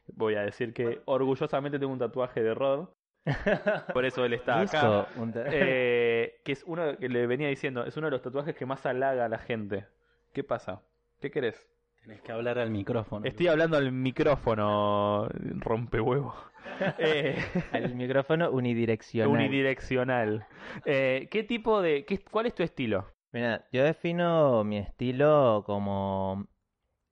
[0.08, 2.90] Voy a decir que orgullosamente tengo un tatuaje de Rod.
[3.94, 5.08] Por eso él está acá.
[5.52, 8.86] Eh, que es uno que le venía diciendo, es uno de los tatuajes que más
[8.86, 9.86] halaga a la gente.
[10.34, 10.82] ¿Qué pasa?
[11.20, 11.70] ¿Qué querés?
[12.02, 13.26] Tenés que hablar al micrófono.
[13.26, 15.28] Estoy hablando al micrófono,
[15.60, 16.34] rompehuevo.
[16.98, 17.36] Eh,
[17.74, 19.28] Al micrófono unidireccional.
[19.30, 20.46] unidireccional.
[20.86, 22.06] Eh, ¿Qué tipo de...
[22.06, 23.06] Qué, ¿Cuál es tu estilo?
[23.32, 26.48] Mira, yo defino mi estilo como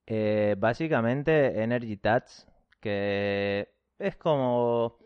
[0.08, 2.48] eh, básicamente Energy Tats,
[2.82, 5.00] que es como,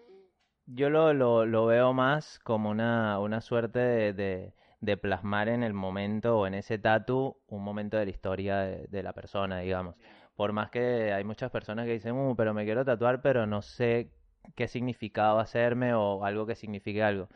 [0.66, 6.54] yo lo, veo más como una, una suerte de plasmar en el momento o en
[6.56, 9.96] ese tatu un momento de la historia de, de la persona, digamos.
[10.36, 13.62] Por más que hay muchas personas que dicen, "Uh, pero me quiero tatuar, pero no
[13.62, 14.12] sé
[14.56, 17.30] qué significado hacerme o algo que signifique algo.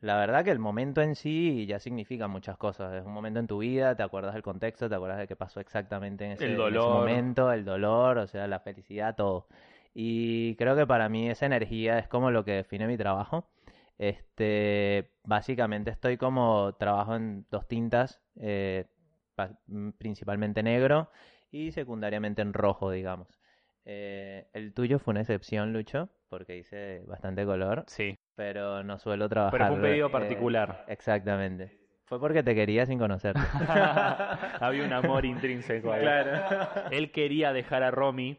[0.00, 2.94] La verdad que el momento en sí ya significa muchas cosas.
[2.94, 5.58] Es un momento en tu vida, te acuerdas del contexto, te acuerdas de qué pasó
[5.60, 6.98] exactamente en ese, El en ese dolor.
[7.00, 9.48] momento, el dolor, o sea, la felicidad, todo.
[9.94, 13.48] Y creo que para mí esa energía es como lo que define mi trabajo.
[13.98, 18.86] Este, básicamente estoy como trabajo en dos tintas, eh,
[19.66, 21.10] mm, principalmente negro
[21.50, 23.26] y secundariamente en rojo, digamos.
[23.84, 29.28] Eh, el tuyo fue una excepción, Lucho, porque hice bastante color, Sí, pero no suelo
[29.28, 29.50] trabajar.
[29.58, 30.84] pero fue un pedido eh, particular.
[30.86, 31.76] exactamente.
[32.04, 33.40] Fue porque te quería sin conocerte.
[34.60, 36.02] Había un amor intrínseco ahí.
[36.02, 36.30] claro.
[36.92, 38.38] Él quería dejar a Romy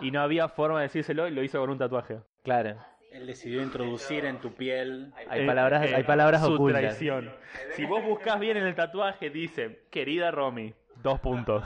[0.00, 2.20] y no había forma de decírselo y lo hizo con un tatuaje.
[2.42, 2.76] Claro.
[3.12, 5.12] Él decidió introducir en tu piel.
[5.28, 6.80] Hay Eh, palabras, eh, hay palabras su ocultas.
[6.80, 7.30] traición.
[7.72, 11.62] Si vos buscas bien en el tatuaje, dice, querida Romy, dos puntos.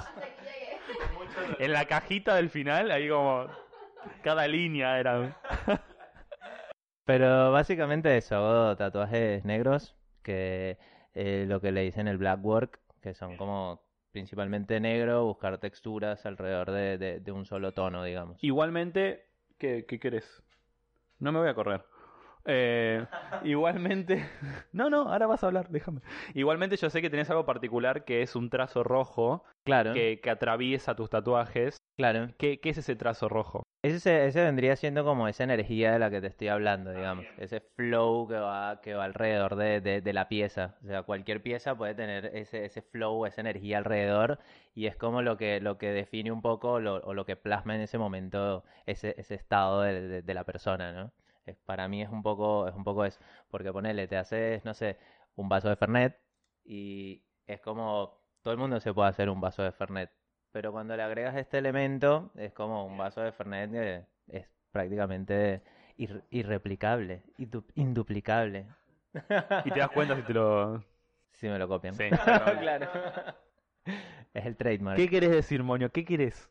[1.60, 3.46] En la cajita del final, ahí como
[4.22, 5.36] cada línea era...
[7.10, 10.78] Pero básicamente eso, hago tatuajes negros, que
[11.14, 13.82] eh, lo que le dicen el black work, que son como
[14.12, 18.38] principalmente negro, buscar texturas alrededor de, de- de un solo tono, digamos.
[18.42, 19.26] Igualmente,
[19.58, 20.42] ¿qué, qué querés?
[21.18, 21.84] No me voy a correr.
[22.44, 23.04] Eh,
[23.44, 24.24] igualmente,
[24.72, 26.02] no, no, ahora vas a hablar, déjame.
[26.34, 30.30] Igualmente yo sé que tenés algo particular que es un trazo rojo Claro, que, que
[30.30, 31.76] atraviesa tus tatuajes.
[32.00, 32.34] Claro.
[32.38, 33.62] ¿Qué, qué es ese trazo rojo?
[33.82, 37.26] Ese, ese vendría siendo como esa energía de la que te estoy hablando, digamos.
[37.38, 40.76] Ese flow que va, que va alrededor de, de, de la pieza.
[40.84, 44.38] O sea, cualquier pieza puede tener ese, ese flow, esa energía alrededor.
[44.74, 47.74] Y es como lo que, lo que define un poco lo, o lo que plasma
[47.74, 51.12] en ese momento ese, ese estado de, la persona, ¿no?
[51.46, 53.20] Es- para mí es un poco, es un poco eso.
[53.50, 54.98] Porque ponele, te haces, no sé,
[55.36, 56.18] un vaso de Fernet
[56.64, 60.10] y es como todo el mundo se puede hacer un vaso de Fernet.
[60.52, 65.62] Pero cuando le agregas este elemento, es como un vaso de Fernet que es prácticamente
[65.96, 68.66] ir- irreplicable, indu- induplicable.
[69.64, 70.84] Y te das cuenta si te lo...
[71.32, 71.94] Si me lo copian.
[71.94, 72.10] Sí.
[72.60, 72.86] claro.
[74.34, 74.96] Es el trademark.
[74.98, 75.88] ¿Qué querés decir, Moño?
[75.90, 76.50] ¿Qué querés?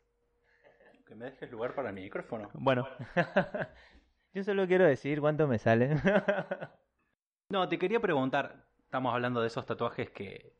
[1.06, 2.50] Que me dejes lugar para mi micrófono.
[2.54, 2.88] Bueno,
[4.34, 5.96] Yo solo quiero decir cuánto me sale.
[7.50, 10.54] No, te quería preguntar, estamos hablando de esos tatuajes que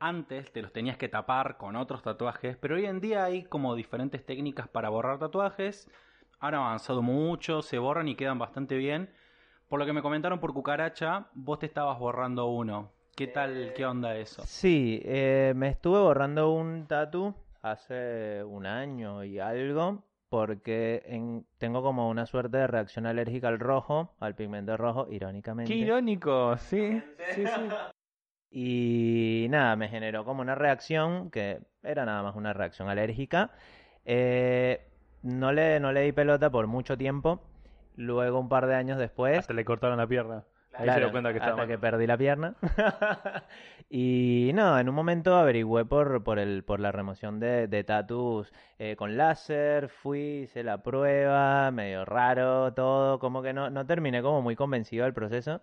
[0.00, 3.74] antes te los tenías que tapar con otros tatuajes, pero hoy en día hay como
[3.74, 5.88] diferentes técnicas para borrar tatuajes.
[6.40, 9.10] Han avanzado mucho, se borran y quedan bastante bien.
[9.68, 12.90] Por lo que me comentaron por cucaracha, vos te estabas borrando uno.
[13.14, 14.42] ¿Qué tal, qué onda eso?
[14.46, 21.82] Sí, eh, me estuve borrando un tatu hace un año y algo, porque en- tengo
[21.82, 25.70] como una suerte de reacción alérgica al rojo, al pigmento rojo, irónicamente.
[25.74, 27.02] qué irónico, sí.
[27.34, 27.68] Sí, sí.
[28.50, 33.52] Y nada, me generó como una reacción que era nada más una reacción alérgica.
[34.04, 34.86] Eh,
[35.22, 37.40] no le, no le di pelota por mucho tiempo.
[37.96, 40.44] Luego, un par de años después, Hasta le cortaron la pierna.
[40.72, 41.68] Ahí se dio cuenta que estaba hasta mal.
[41.68, 42.54] que perdí la pierna.
[43.90, 48.52] y no, en un momento averigüé por, por, el, por la remoción de, de tatus
[48.78, 54.22] eh, con láser, fui, hice la prueba, medio raro todo, como que no, no terminé
[54.22, 55.60] como muy convencido del proceso.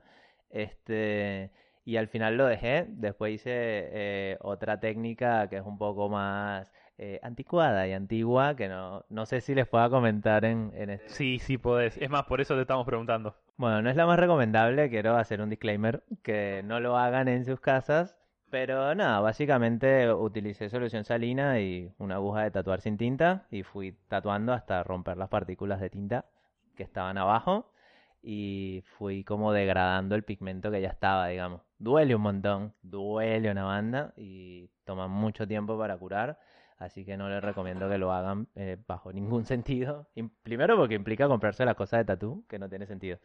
[0.49, 1.51] Este,
[1.88, 2.85] y al final lo dejé.
[2.89, 8.67] Después hice eh, otra técnica que es un poco más eh, anticuada y antigua, que
[8.67, 11.07] no, no sé si les pueda comentar en, en este.
[11.07, 11.95] Sí, sí podés.
[11.97, 13.38] Es más, por eso te estamos preguntando.
[13.55, 17.45] Bueno, no es la más recomendable, quiero hacer un disclaimer, que no lo hagan en
[17.45, 18.17] sus casas,
[18.49, 23.93] pero nada, básicamente utilicé solución salina y una aguja de tatuar sin tinta y fui
[24.09, 26.25] tatuando hasta romper las partículas de tinta
[26.75, 27.71] que estaban abajo
[28.21, 31.66] y fui como degradando el pigmento que ya estaba, digamos.
[31.80, 36.39] Duele un montón, duele una banda y toma mucho tiempo para curar.
[36.78, 40.07] Así que no les recomiendo que lo hagan eh, bajo ningún sentido.
[40.15, 43.19] Im- Primero porque implica comprarse las cosas de tatú, que no tiene sentido.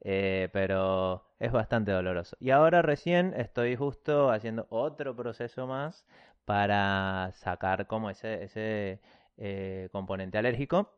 [0.00, 2.36] Eh, pero es bastante doloroso.
[2.40, 6.06] Y ahora recién estoy justo haciendo otro proceso más
[6.44, 9.00] para sacar como ese, ese
[9.36, 10.92] eh, componente alérgico,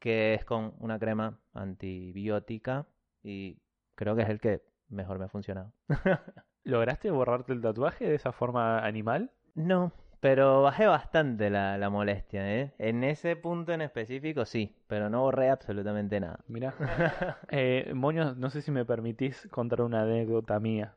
[0.00, 2.86] que es con una crema antibiótica
[3.22, 3.58] y
[3.96, 5.72] creo que es el que mejor me ha funcionado.
[6.64, 9.30] ¿Lograste borrarte el tatuaje de esa forma animal?
[9.54, 12.74] No, pero bajé bastante la, la molestia, ¿eh?
[12.78, 16.40] En ese punto en específico sí, pero no borré absolutamente nada.
[16.48, 16.74] Mira.
[17.50, 20.94] eh, Moño, no sé si me permitís contar una anécdota mía.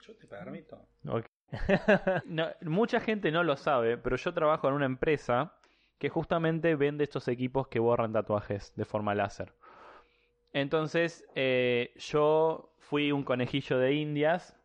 [0.00, 0.80] Yo te permito.
[1.08, 1.26] Ok.
[2.26, 5.54] No, mucha gente no lo sabe, pero yo trabajo en una empresa
[5.98, 9.52] que justamente vende estos equipos que borran tatuajes de forma láser.
[10.52, 14.55] Entonces, eh, yo fui un conejillo de indias,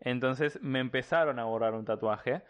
[0.00, 2.42] entonces me empezaron a borrar un tatuaje.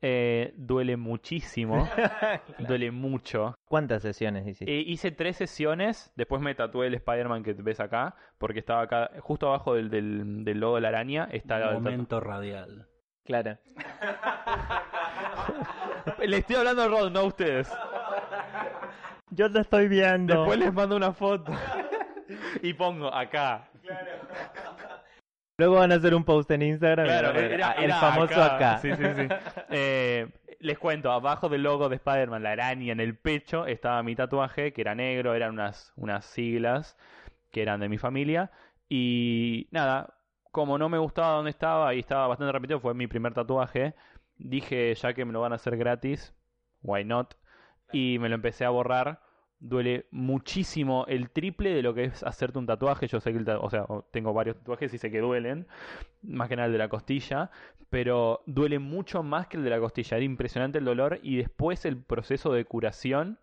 [0.00, 1.88] Eh, duele muchísimo,
[2.60, 3.56] duele mucho.
[3.64, 4.72] ¿Cuántas sesiones hiciste?
[4.72, 9.10] Eh, hice tres sesiones, después me tatué el Spider-Man que ves acá, porque estaba acá,
[9.18, 12.86] justo abajo del, del, del logo de la araña, está el Momento radial.
[13.24, 13.58] Claro.
[16.18, 17.70] Le estoy hablando a Rod, no a ustedes.
[19.30, 20.34] Yo te estoy viendo.
[20.34, 21.52] Después les mando una foto.
[22.62, 23.68] y pongo acá.
[25.58, 27.04] Luego van a hacer un post en Instagram.
[27.04, 28.78] Claro, ver, era, el era famoso acá.
[28.78, 29.28] Sí, sí, sí.
[29.70, 30.28] Eh,
[30.60, 34.72] les cuento, abajo del logo de Spider-Man, la araña en el pecho, estaba mi tatuaje,
[34.72, 36.96] que era negro, eran unas, unas siglas
[37.50, 38.52] que eran de mi familia.
[38.88, 40.14] Y nada,
[40.52, 43.94] como no me gustaba dónde estaba y estaba bastante repetido, fue mi primer tatuaje.
[44.36, 46.34] Dije, ya que me lo van a hacer gratis,
[46.82, 47.34] why not?
[47.92, 49.20] Y me lo empecé a borrar.
[49.60, 53.08] Duele muchísimo, el triple de lo que es hacerte un tatuaje.
[53.08, 55.66] Yo sé que, el o sea, tengo varios tatuajes y sé que duelen,
[56.22, 57.50] más que nada el de la costilla,
[57.90, 60.16] pero duele mucho más que el de la costilla.
[60.16, 63.38] Era impresionante el dolor y después el proceso de curación.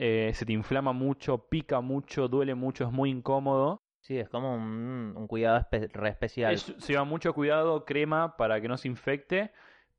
[0.00, 3.82] eh, se te inflama mucho, pica mucho, duele mucho, es muy incómodo.
[4.00, 6.54] Sí, es como un, un cuidado espe- re especial.
[6.54, 9.50] Es- se lleva mucho cuidado, crema para que no se infecte,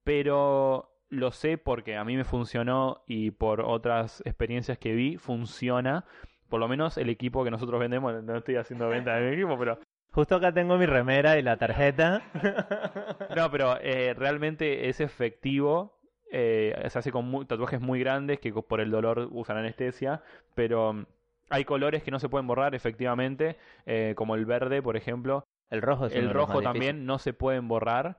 [0.03, 6.05] pero lo sé porque a mí me funcionó y por otras experiencias que vi, funciona.
[6.49, 9.57] Por lo menos el equipo que nosotros vendemos, no estoy haciendo venta de mi equipo,
[9.57, 9.79] pero
[10.11, 12.23] Justo acá tengo mi remera y la tarjeta.
[13.35, 15.99] no, pero eh, realmente es efectivo.
[16.31, 20.21] eh, se hace con tatuajes muy grandes que por el dolor usan anestesia,
[20.55, 21.05] pero mm,
[21.49, 25.45] hay colores que no se pueden borrar efectivamente, eh, como el verde, por ejemplo.
[25.69, 28.17] El rojo es El rojo también no se pueden borrar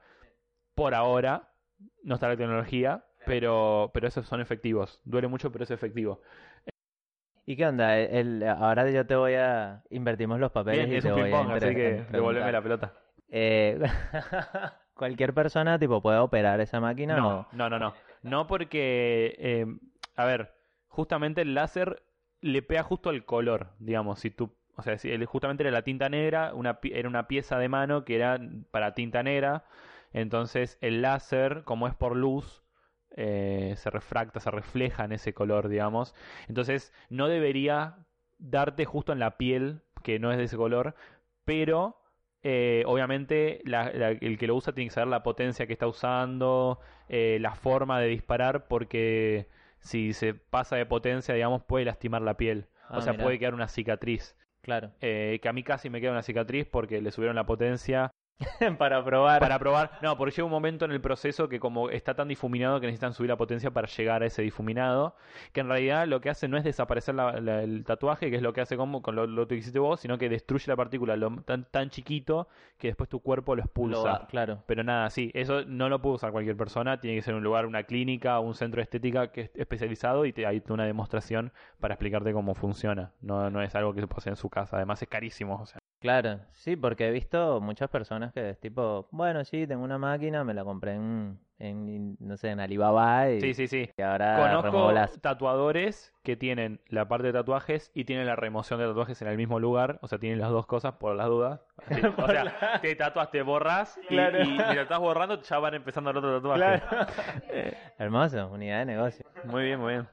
[0.75, 1.50] por ahora.
[2.03, 5.01] No está la tecnología, pero, pero esos son efectivos.
[5.05, 6.21] Duele mucho, pero es efectivo.
[7.47, 7.99] ¿Y qué onda?
[7.99, 9.83] El, ahora yo te voy a...
[9.91, 12.63] Invertimos los papeles Bien, y es te un voy a entre- así que devuélveme la
[12.63, 12.93] pelota.
[13.29, 13.81] Eh,
[14.95, 17.47] ¿Cualquier persona tipo puede operar esa máquina No, o...?
[17.53, 17.95] no, no, no.
[18.23, 19.67] No porque, eh,
[20.17, 20.53] a ver,
[20.89, 22.03] justamente el láser
[22.41, 24.21] le pega justo al color, digamos.
[24.21, 27.69] Si tú, o sea, si justamente era la tinta negra, una, era una pieza de
[27.69, 28.39] mano que era
[28.71, 29.65] para tinta negra.
[30.13, 32.63] Entonces el láser, como es por luz,
[33.17, 36.15] eh, se refracta, se refleja en ese color, digamos.
[36.49, 37.99] Entonces no debería
[38.39, 40.95] darte justo en la piel, que no es de ese color,
[41.45, 41.97] pero
[42.43, 45.87] eh, obviamente la- la- el que lo usa tiene que saber la potencia que está
[45.87, 49.47] usando, eh, la forma de disparar, porque
[49.81, 52.67] si se pasa de potencia, digamos, puede lastimar la piel.
[52.89, 53.25] Ah, o sea, mirá.
[53.25, 54.37] puede quedar una cicatriz.
[54.63, 54.93] Claro.
[55.03, 58.11] Eh, que a mí casi me queda una cicatriz porque le subieron la potencia
[58.79, 59.41] Para probar.
[59.41, 59.91] para probar.
[60.03, 63.13] No, porque llega un momento en el proceso que como está tan difuminado que necesitan
[63.13, 65.15] subir la potencia para llegar a ese difuminado,
[65.53, 68.43] que en realidad lo que hace no es desaparecer la- la- el tatuaje, que es
[68.43, 71.17] lo que hace como con lo, lo que hiciste vos, sino que destruye la partícula
[71.17, 74.03] lo, tan, tan chiquito que después tu cuerpo lo Lo expulsa.
[74.03, 74.63] va- claro.
[74.67, 77.67] Pero nada, sí, eso no lo puede usar cualquier persona, tiene que ser un lugar,
[77.67, 81.95] una clínica, un centro de estética que es especializado y te, hay una demostración para
[81.95, 83.13] explicarte cómo funciona.
[83.21, 85.61] No, no es algo que se puede hacer en su casa, además es carísimo.
[85.61, 85.80] O sea.
[86.01, 90.45] Claro, sí, porque he visto muchas personas que es tipo, bueno, sí, tengo una máquina,
[90.45, 93.91] me la compré en, en no sé, en Alibaba y, Sí, sí, sí.
[93.99, 95.21] y ahora Conozco remuevo las...
[95.21, 99.37] tatuadores que tienen la parte de tatuajes y tienen la remoción de tatuajes en el
[99.37, 99.99] mismo lugar.
[100.01, 101.61] O sea, tienen las dos cosas por las dudas.
[102.17, 104.43] O sea, te tatuas, te borras y, Claro.
[104.43, 106.83] y mientras estás borrando ya van empezando el otro tatuaje.
[107.51, 109.27] Eh, Hermoso, unidad de negocio.
[109.45, 110.09] muy bien, muy bien.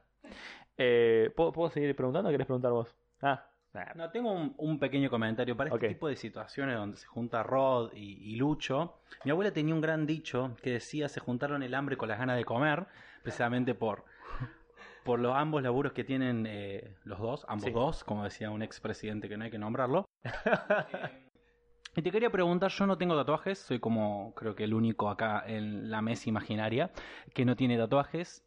[0.77, 2.93] Eh, ¿puedo, ¿Puedo seguir preguntando o querés preguntar vos?
[3.21, 3.41] Ah.
[3.95, 5.55] No, tengo un, un pequeño comentario.
[5.57, 9.73] Para este tipo de situaciones donde se junta Rod y, y Lucho, mi abuela tenía
[9.73, 12.85] un gran dicho que decía se juntaron el hambre con las ganas de comer,
[13.23, 14.05] precisamente por,
[15.03, 17.71] por los ambos laburos que tienen eh, los dos, ambos Sí.
[17.71, 20.05] dos, como decía un expresidente que no hay que nombrarlo.
[21.95, 25.43] Y te quería preguntar, yo no tengo tatuajes, soy como creo que el único acá
[25.47, 26.91] en la mesa imaginaria
[27.33, 28.43] que no tiene tatuajes.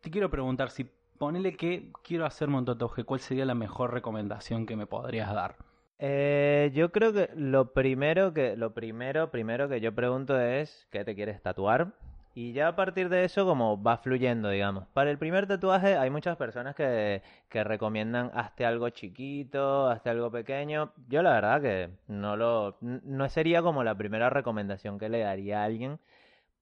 [0.00, 0.88] Te quiero preguntar si
[1.22, 5.54] ponele que quiero hacerme un tatuaje, ¿cuál sería la mejor recomendación que me podrías dar?
[6.00, 11.04] Eh, yo creo que lo primero que lo primero primero que yo pregunto es ¿qué
[11.04, 11.92] te quieres tatuar?
[12.34, 14.88] Y ya a partir de eso como va fluyendo, digamos.
[14.88, 20.28] Para el primer tatuaje hay muchas personas que, que recomiendan hazte algo chiquito, hazte algo
[20.32, 20.90] pequeño.
[21.08, 25.60] Yo la verdad que no lo no sería como la primera recomendación que le daría
[25.62, 26.00] a alguien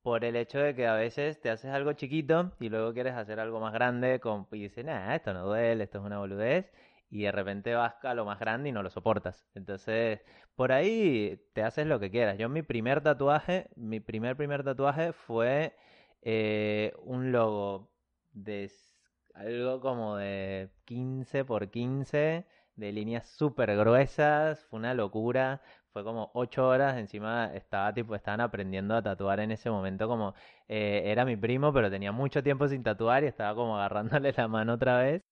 [0.02, 3.40] por el hecho de que a veces te haces algo chiquito y luego quieres hacer
[3.40, 6.70] algo más grande con, y dices, nah, esto no duele, esto es una boludez
[7.10, 9.44] y de repente vas a lo más grande y no lo soportas.
[9.54, 10.20] Entonces,
[10.56, 12.38] por ahí te haces lo que quieras.
[12.38, 15.76] Yo mi primer tatuaje, mi primer primer tatuaje fue
[16.22, 17.90] eh, un logo
[18.32, 18.70] de
[19.34, 22.46] algo como de 15 por 15,
[22.76, 25.62] de líneas súper gruesas, fue una locura.
[25.92, 30.34] Fue como ocho horas, encima estaba tipo, estaban aprendiendo a tatuar en ese momento como
[30.68, 34.46] eh, era mi primo, pero tenía mucho tiempo sin tatuar y estaba como agarrándole la
[34.48, 35.22] mano otra vez.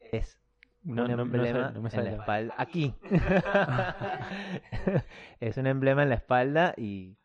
[0.00, 0.38] Es
[0.84, 2.54] No, un no- no me emblema sale- en la espalda.
[2.58, 2.94] Aquí.
[5.40, 7.16] es un emblema en la espalda y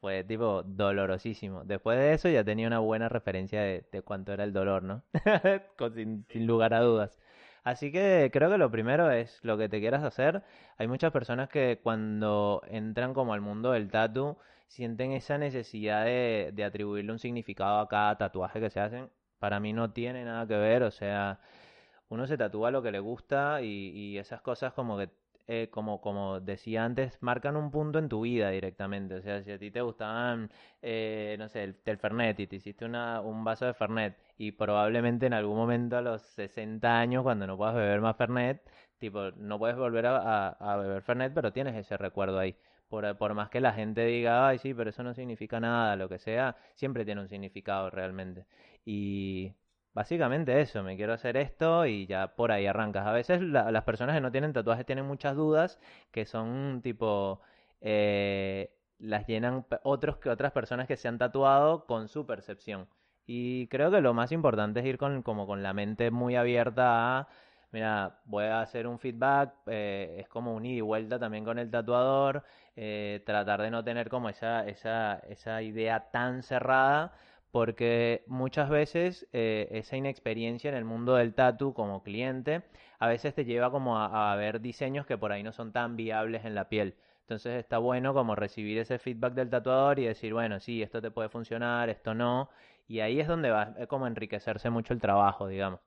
[0.00, 1.64] fue tipo dolorosísimo.
[1.64, 5.02] Después de eso ya tenía una buena referencia de, de cuánto era el dolor, ¿no?
[5.78, 7.18] Con- sin, sin lugar a dudas.
[7.66, 10.44] Así que creo que lo primero es lo que te quieras hacer.
[10.78, 14.36] Hay muchas personas que cuando entran como al mundo del tatu
[14.68, 19.10] sienten esa necesidad de, de atribuirle un significado a cada tatuaje que se hacen.
[19.40, 21.40] Para mí no tiene nada que ver, o sea,
[22.08, 25.10] uno se tatúa lo que le gusta y, y esas cosas como que,
[25.48, 29.14] eh, como, como decía antes, marcan un punto en tu vida directamente.
[29.16, 30.50] O sea, si a ti te gustaban,
[30.82, 34.52] eh, no sé, el, el Fernet y te hiciste una, un vaso de Fernet y
[34.52, 38.62] probablemente en algún momento a los 60 años, cuando no puedas beber más Fernet,
[38.98, 42.56] tipo, no puedes volver a, a- beber Fernet, pero tienes ese recuerdo ahí.
[42.88, 46.08] Por, por más que la gente diga, ay, sí, pero eso no significa nada, lo
[46.08, 48.46] que sea, siempre tiene un significado realmente.
[48.84, 49.52] Y
[49.96, 53.06] Básicamente eso, me quiero hacer esto y ya por ahí arrancas.
[53.06, 55.80] A veces la- las personas que no tienen tatuajes tienen muchas dudas
[56.10, 57.40] que son tipo,
[57.80, 62.88] eh, las llenan otros que otras personas que se han tatuado con su percepción.
[63.26, 67.18] Y creo que lo más importante es ir con, como con la mente muy abierta
[67.20, 67.28] a,
[67.72, 71.58] mira, voy a hacer un feedback, eh, es como un ida y vuelta también con
[71.58, 72.44] el tatuador,
[72.76, 77.12] eh, tratar de no tener como esa, esa, esa idea tan cerrada
[77.56, 82.64] porque muchas veces eh, esa inexperiencia en el mundo del tatu como cliente
[82.98, 85.96] a veces te lleva como a, a ver diseños que por ahí no son tan
[85.96, 86.96] viables en la piel.
[87.22, 91.10] Entonces está bueno como recibir ese feedback del tatuador y decir, bueno, sí, esto te
[91.10, 92.50] puede funcionar, esto no.
[92.88, 95.80] Y ahí es donde va a como enriquecerse mucho el trabajo, digamos.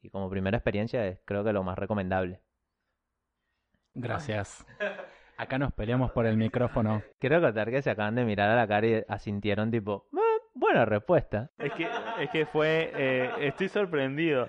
[0.00, 2.42] Y como primera experiencia es creo que lo más recomendable.
[3.92, 4.64] Gracias.
[5.36, 7.02] Acá nos peleamos por el micrófono.
[7.18, 10.27] Quiero contar que se acaban de mirar a la cara y asintieron tipo, "Ah,
[10.58, 11.50] buena respuesta.
[11.58, 11.88] Es que,
[12.20, 12.90] es que fue.
[12.94, 14.46] eh, estoy sorprendido.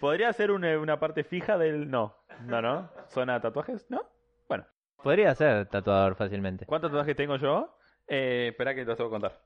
[0.00, 1.90] ¿Podría ser una, una parte fija del.?
[1.90, 2.16] No,
[2.46, 2.90] no, no.
[3.08, 3.86] ¿Zona de tatuajes?
[3.90, 4.02] ¿No?
[4.48, 4.64] Bueno,
[5.02, 6.66] Podría ser tatuador fácilmente.
[6.66, 7.76] ¿cuántos tatuajes tengo yo?
[8.08, 9.40] Eh, espera que te los tengo que contar.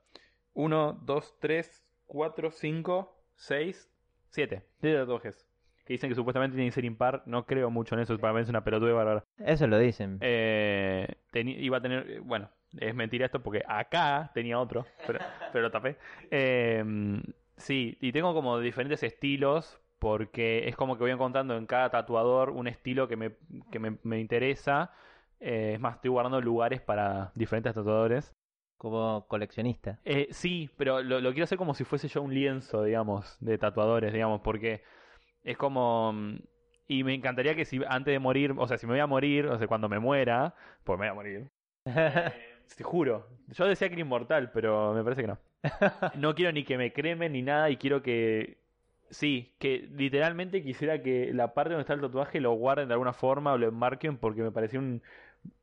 [0.53, 3.91] Uno, dos, tres, cuatro, cinco, seis,
[4.29, 4.63] siete.
[4.81, 5.47] Siete tatuajes.
[5.85, 7.21] Que dicen que supuestamente tienen que ser impar.
[7.27, 8.17] No creo mucho en eso.
[8.17, 9.23] Para mí es una pelotuda bárbara.
[9.37, 10.17] Eso lo dicen.
[10.21, 12.49] Eh, iba a tener, eh, bueno,
[12.79, 15.19] es mentira esto porque acá tenía otro, pero,
[15.51, 15.97] pero lo tapé.
[16.31, 16.83] Eh,
[17.57, 22.51] sí, y tengo como diferentes estilos porque es como que voy encontrando en cada tatuador
[22.51, 23.31] un estilo que me,
[23.71, 24.91] que me, me interesa.
[25.39, 28.33] Eh, es más, estoy guardando lugares para diferentes tatuadores.
[28.77, 29.99] Como coleccionista.
[30.05, 33.57] Eh, sí, pero lo, lo quiero hacer como si fuese yo un lienzo, digamos, de
[33.57, 34.83] tatuadores, digamos, porque
[35.43, 36.13] es como...
[36.13, 36.37] mm,
[36.87, 39.47] Y me encantaría que si antes de morir, o sea, si me voy a morir,
[39.47, 40.53] o sea, cuando me muera,
[40.83, 41.51] pues me voy a morir.
[42.75, 43.27] Te juro.
[43.47, 45.39] Yo decía que era inmortal, pero me parece que no.
[46.15, 48.57] No quiero ni que me cremen ni nada y quiero que
[49.09, 53.13] Sí, que literalmente quisiera que la parte donde está el tatuaje lo guarden de alguna
[53.13, 55.01] forma o lo enmarquen porque me pareció un,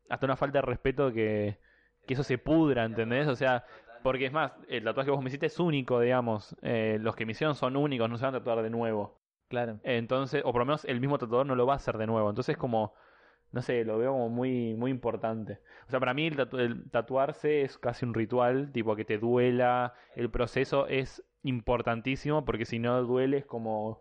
[0.09, 1.59] hasta una falta de respeto que,
[2.07, 3.29] que eso se pudra, ¿entendés?
[3.29, 3.65] O sea,
[4.03, 6.57] porque es más, el tatuaje que vos me hiciste es único, digamos.
[6.63, 9.21] Eh, los que me hicieron son únicos, no se van a tatuar de nuevo.
[9.49, 9.79] Claro.
[9.83, 12.31] Entonces, o por lo menos el mismo tatuador no lo va a hacer de nuevo.
[12.31, 12.95] Entonces, como,
[13.55, 15.61] no sé, lo veo como muy, muy importante.
[15.87, 19.19] O sea, para mí el, tatu- el tatuarse es casi un ritual, tipo que te
[19.19, 19.95] duela.
[20.17, 24.01] El proceso es importantísimo porque si no duele es como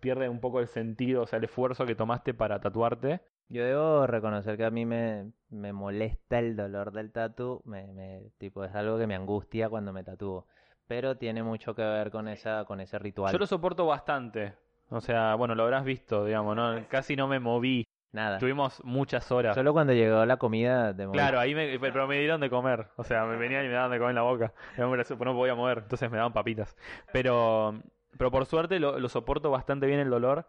[0.00, 3.20] pierde un poco el sentido, o sea, el esfuerzo que tomaste para tatuarte.
[3.48, 8.22] Yo debo reconocer que a mí me, me molesta el dolor del tatu, me, me-
[8.38, 10.46] tipo, es algo que me angustia cuando me tatúo.
[10.86, 13.32] Pero tiene mucho que ver con esa, con ese ritual.
[13.32, 14.54] Yo lo soporto bastante.
[14.90, 16.86] O sea, bueno, lo habrás visto, digamos, ¿no?
[16.88, 17.86] Casi no me moví.
[18.12, 18.38] Nada.
[18.38, 19.54] Tuvimos muchas horas.
[19.54, 22.88] Solo cuando llegó la comida de Claro, ahí me, pero me dieron de comer.
[22.96, 24.54] O sea, me venían y me daban de comer en la boca.
[24.76, 26.76] Y no me no me podía mover, entonces me daban papitas.
[27.12, 27.82] Pero,
[28.16, 30.46] pero por suerte lo, lo soporto bastante bien el dolor.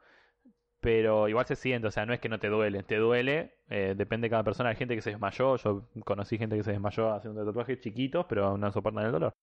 [0.82, 2.84] Pero igual se siente, o sea, no es que no te duele.
[2.84, 4.70] Te duele, eh, depende de cada persona.
[4.70, 5.58] Hay gente que se desmayó.
[5.58, 9.34] Yo conocí gente que se desmayó haciendo tatuajes chiquitos, pero no soportan el dolor.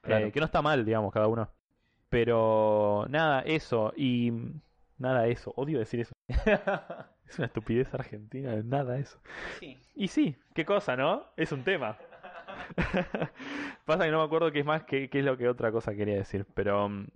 [0.00, 0.26] Claro.
[0.26, 1.50] Eh, que no está mal, digamos, cada uno.
[2.08, 3.92] Pero nada, eso.
[3.94, 4.32] Y
[4.96, 5.52] nada, eso.
[5.56, 6.14] Odio decir eso.
[7.30, 9.18] Es una estupidez argentina, nada eso.
[9.58, 9.76] Sí.
[9.94, 11.24] Y sí, qué cosa, ¿no?
[11.36, 11.96] Es un tema.
[13.84, 15.94] Pasa que no me acuerdo qué es más, qué, qué es lo que otra cosa
[15.94, 16.46] quería decir.
[16.54, 17.06] Pero mm,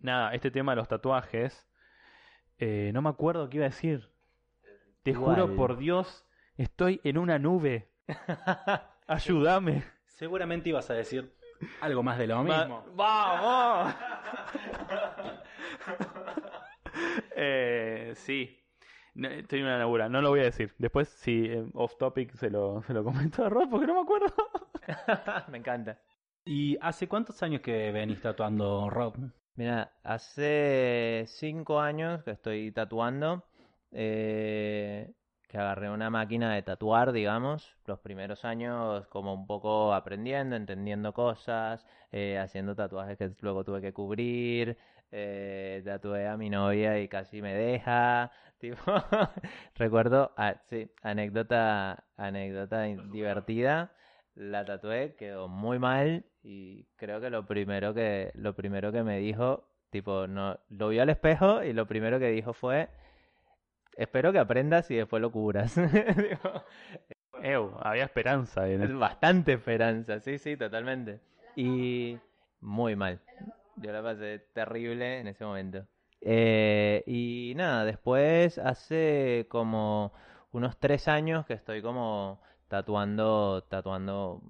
[0.00, 1.66] nada, este tema de los tatuajes,
[2.58, 4.08] eh, no me acuerdo qué iba a decir.
[5.02, 7.88] Te juro por Dios, estoy en una nube.
[9.06, 9.82] Ayúdame.
[10.06, 11.32] Seguramente ibas a decir
[11.80, 12.84] algo más de lo Ma- mismo.
[12.94, 13.94] ¡Vamos!
[17.36, 18.59] eh, sí.
[19.14, 20.72] No, estoy en una labura, no lo voy a decir.
[20.78, 24.00] Después, si eh, off topic, se lo, se lo comento a Rob porque no me
[24.00, 24.34] acuerdo.
[25.50, 25.98] me encanta.
[26.44, 29.14] ¿Y hace cuántos años que venís tatuando, Rob?
[29.56, 33.44] Mira, hace cinco años que estoy tatuando,
[33.92, 35.12] eh,
[35.48, 41.12] que agarré una máquina de tatuar, digamos, los primeros años como un poco aprendiendo, entendiendo
[41.12, 44.78] cosas, eh, haciendo tatuajes que luego tuve que cubrir,
[45.10, 48.30] eh, tatué a mi novia y casi me deja,
[48.60, 48.76] tipo,
[49.74, 53.92] recuerdo, ah, sí, anécdota, anécdota divertida.
[54.34, 59.18] La tatué, quedó muy mal y creo que lo primero que lo primero que me
[59.18, 62.88] dijo, tipo, no lo vio al espejo y lo primero que dijo fue
[63.96, 65.74] espero que aprendas y después lo cubras.
[65.76, 66.64] Digo,
[67.42, 68.94] Ew, había esperanza en el...
[68.96, 71.20] bastante esperanza, sí, sí, totalmente.
[71.56, 72.18] Y
[72.60, 73.20] muy mal.
[73.76, 75.86] Yo la pasé terrible en ese momento.
[76.20, 80.12] Eh, y nada, después hace como
[80.52, 84.42] unos tres años que estoy como tatuando, tatuando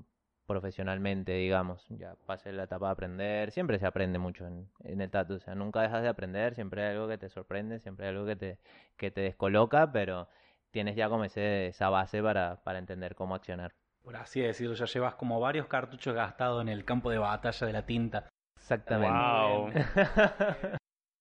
[0.47, 1.87] profesionalmente, digamos.
[1.91, 3.51] Ya pasé la etapa de aprender.
[3.53, 5.35] Siempre se aprende mucho en, en el tatu.
[5.35, 6.55] O sea, nunca dejas de aprender.
[6.55, 8.59] Siempre hay algo que te sorprende, siempre hay algo que te,
[8.97, 10.29] que te descoloca, pero
[10.73, 13.73] tienes ya como ese, esa base para, para entender cómo accionar.
[14.03, 17.73] Por así decirlo, ya llevas como varios cartuchos gastados en el campo de batalla de
[17.73, 18.29] la tinta.
[18.57, 19.15] Exactamente.
[19.15, 19.71] Wow.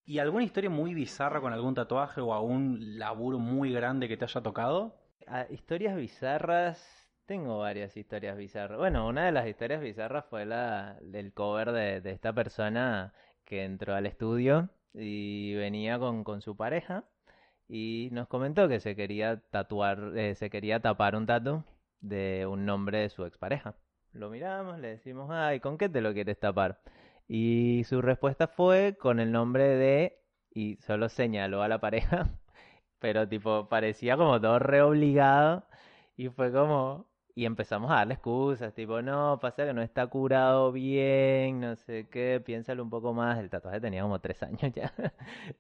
[0.10, 4.26] ¿Y alguna historia muy bizarra con algún tatuaje o algún laburo muy grande que te
[4.26, 4.96] haya tocado?
[5.28, 7.08] Ah, historias bizarras.
[7.28, 8.80] Tengo varias historias bizarras.
[8.80, 13.14] Bueno, una de las historias bizarras fue la del cover de, esta persona
[13.46, 17.04] que entró al estudio y venía con, con su pareja
[17.68, 21.64] y nos comentó que se quería tatuar, eh, se quería tapar un tatu
[22.02, 23.76] de un nombre de su expareja.
[24.14, 26.82] Lo miramos, le decimos, ay, ¿con qué te lo quieres tapar?
[27.30, 30.20] Y su respuesta fue con el nombre de,
[30.52, 32.28] y solo señaló a la pareja,
[33.00, 35.66] pero tipo parecía como todo re obligado
[36.18, 40.72] y fue como, y empezamos a darle excusas, tipo, no, pasa que no está curado
[40.72, 44.92] bien, no sé qué, piénsalo un poco más, el tatuaje tenía como tres años ya.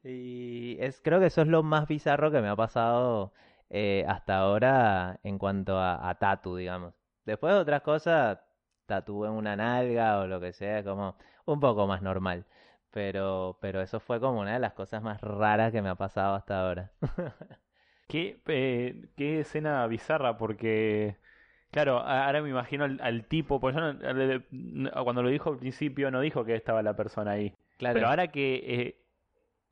[0.03, 3.31] Y es, creo que eso es lo más bizarro que me ha pasado
[3.69, 6.93] eh, hasta ahora en cuanto a, a tatu, digamos.
[7.25, 8.39] Después de otras cosas,
[8.89, 11.15] tatúe en una nalga o lo que sea, como
[11.53, 12.45] un poco más normal.
[12.91, 16.35] Pero, pero eso fue como una de las cosas más raras que me ha pasado
[16.35, 16.91] hasta ahora.
[18.07, 21.17] ¿Qué, eh, qué escena bizarra, porque,
[21.71, 26.09] claro, ahora me imagino al, al tipo, pues yo no- cuando lo dijo al principio
[26.11, 27.93] no dijo que estaba la persona ahí, Claro.
[27.93, 29.05] pero ahora que eh,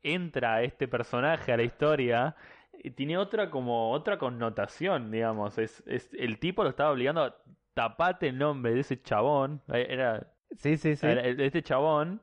[0.02, 2.36] entra este personaje a la historia,
[2.72, 7.36] eh, tiene otra como otra connotación, digamos, es, es el tipo lo estaba obligando a
[7.74, 11.06] tapate el nombre de ese chabón, era, Sí, sí, sí.
[11.06, 12.20] este chabón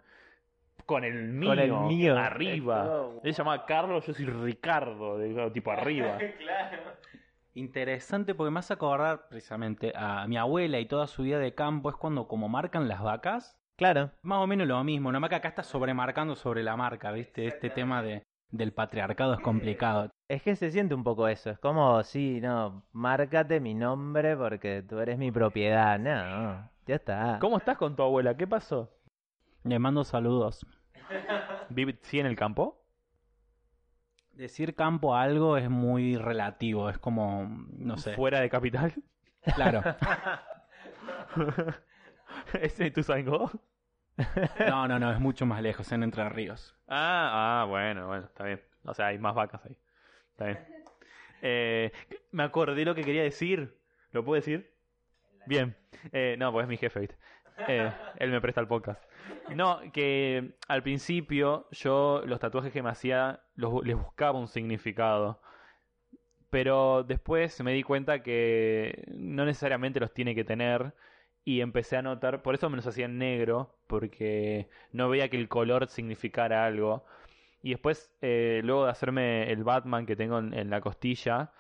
[0.86, 2.17] con el mío, Con el mío.
[2.17, 2.86] arriba.
[2.86, 6.17] Oh, Él se llamaba Carlos, yo soy Ricardo, de- tipo arriba.
[7.53, 11.89] Interesante porque me hace acordar precisamente a mi abuela y toda su vida de campo
[11.89, 14.09] es cuando como marcan las vacas, Claro.
[14.21, 17.45] Más o menos lo mismo, nomás que acá está sobremarcando sobre la marca, ¿viste?
[17.45, 20.09] Este tema de, del patriarcado es complicado.
[20.29, 21.49] Es que se siente un poco eso.
[21.49, 25.99] Es como, sí, no, márcate mi nombre porque tú eres mi propiedad.
[25.99, 27.38] No, ya está.
[27.39, 28.36] ¿Cómo estás con tu abuela?
[28.36, 28.91] ¿Qué pasó?
[29.63, 30.65] Le mando saludos.
[31.69, 32.83] ¿Vive sí en el campo?
[34.33, 38.15] Decir campo a algo es muy relativo, es como, no sé.
[38.15, 38.93] ¿Fuera de capital?
[39.55, 39.81] Claro.
[42.61, 43.49] ¿Ese tu sango?
[44.59, 46.75] No, no, no, es mucho más lejos, en Entre Ríos.
[46.88, 48.61] Ah, ah, bueno, bueno, está bien.
[48.83, 49.77] O sea, hay más vacas ahí.
[50.31, 50.59] Está bien.
[51.41, 51.91] Eh,
[52.31, 53.77] me acordé lo que quería decir.
[54.11, 54.74] ¿Lo puedo decir?
[55.46, 55.76] Bien.
[56.12, 57.10] Eh, no, pues es mi jefe.
[57.68, 59.02] Eh, él me presta el podcast.
[59.56, 65.41] No, que al principio yo los tatuajes que me hacía les buscaba un significado.
[66.50, 70.93] Pero después me di cuenta que no necesariamente los tiene que tener.
[71.43, 75.38] Y empecé a notar, por eso me los hacía en negro, porque no veía que
[75.38, 77.06] el color significara algo.
[77.62, 81.52] Y después, eh, luego de hacerme el Batman que tengo en, en la costilla,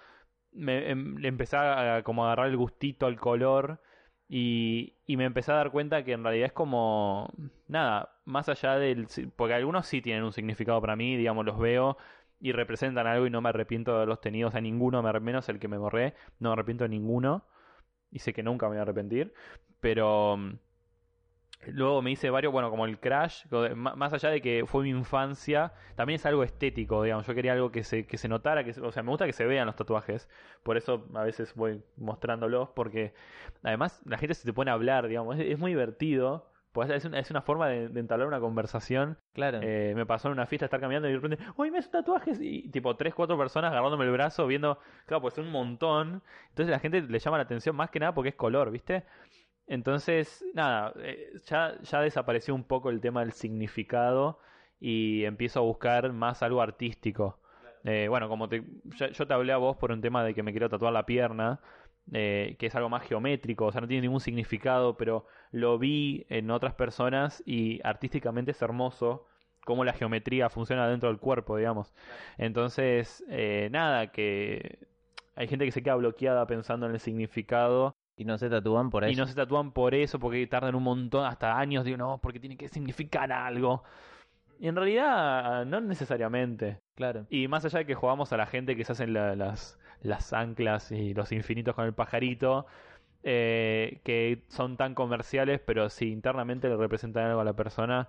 [0.55, 3.81] me em- le empecé a, como a agarrar el gustito al color
[4.27, 7.29] y, y me empecé a dar cuenta que en realidad es como
[7.67, 11.97] nada, más allá del porque algunos sí tienen un significado para mí, digamos, los veo
[12.39, 15.47] y representan algo y no me arrepiento de haberlos tenido, o sea, ninguno, me- menos
[15.49, 17.45] el que me borré, no me arrepiento de ninguno
[18.11, 19.33] y sé que nunca me voy a arrepentir,
[19.81, 20.53] pero mm,
[21.67, 23.45] Luego me hice varios, bueno, como el Crash,
[23.75, 27.25] más allá de que fue mi infancia, también es algo estético, digamos.
[27.27, 29.33] Yo quería algo que se, que se notara, que se- o sea, me gusta que
[29.33, 30.29] se vean los tatuajes.
[30.63, 33.13] Por eso a veces voy mostrándolos, porque
[33.63, 35.37] además la gente se te pone a hablar, digamos.
[35.39, 39.17] Es, es muy divertido, pues es una, es una forma de, de entablar una conversación.
[39.33, 39.59] Claro.
[39.61, 42.39] Eh, me pasó en una fiesta estar caminando y de repente, ¡Uy, me haces tatuajes!
[42.41, 46.21] Y tipo, tres, cuatro personas agarrándome el brazo, viendo, claro, pues un montón.
[46.49, 49.03] Entonces la gente le llama la atención más que nada porque es color, ¿viste?
[49.67, 54.39] Entonces, nada, eh, ya, ya desapareció un poco el tema del significado
[54.79, 57.39] y empiezo a buscar más algo artístico.
[57.83, 58.63] Eh, bueno, como te,
[58.97, 61.05] ya- yo te hablé a vos por un tema de que me quiero tatuar la
[61.05, 61.59] pierna,
[62.13, 66.25] eh, que es algo más geométrico, o sea, no tiene ningún significado, pero lo vi
[66.29, 69.25] en otras personas y artísticamente es hermoso
[69.65, 71.93] cómo la geometría funciona dentro del cuerpo, digamos.
[72.37, 74.79] Entonces, eh, nada, que
[75.35, 79.03] hay gente que se queda bloqueada pensando en el significado Y no se tatúan por
[79.03, 79.11] eso.
[79.11, 82.39] y no se tatúan por eso, porque tardan un montón, hasta años, digo, no, porque
[82.39, 83.83] tiene que significar algo.
[84.59, 86.79] Y en realidad, no necesariamente.
[86.95, 87.25] Claro.
[87.29, 90.31] Y más allá de que jugamos a la gente que se hacen la- las, las
[90.31, 92.65] anclas y los infinitos con el pajarito,
[93.23, 98.07] eh, que son tan comerciales, pero si internamente le representan algo a la persona,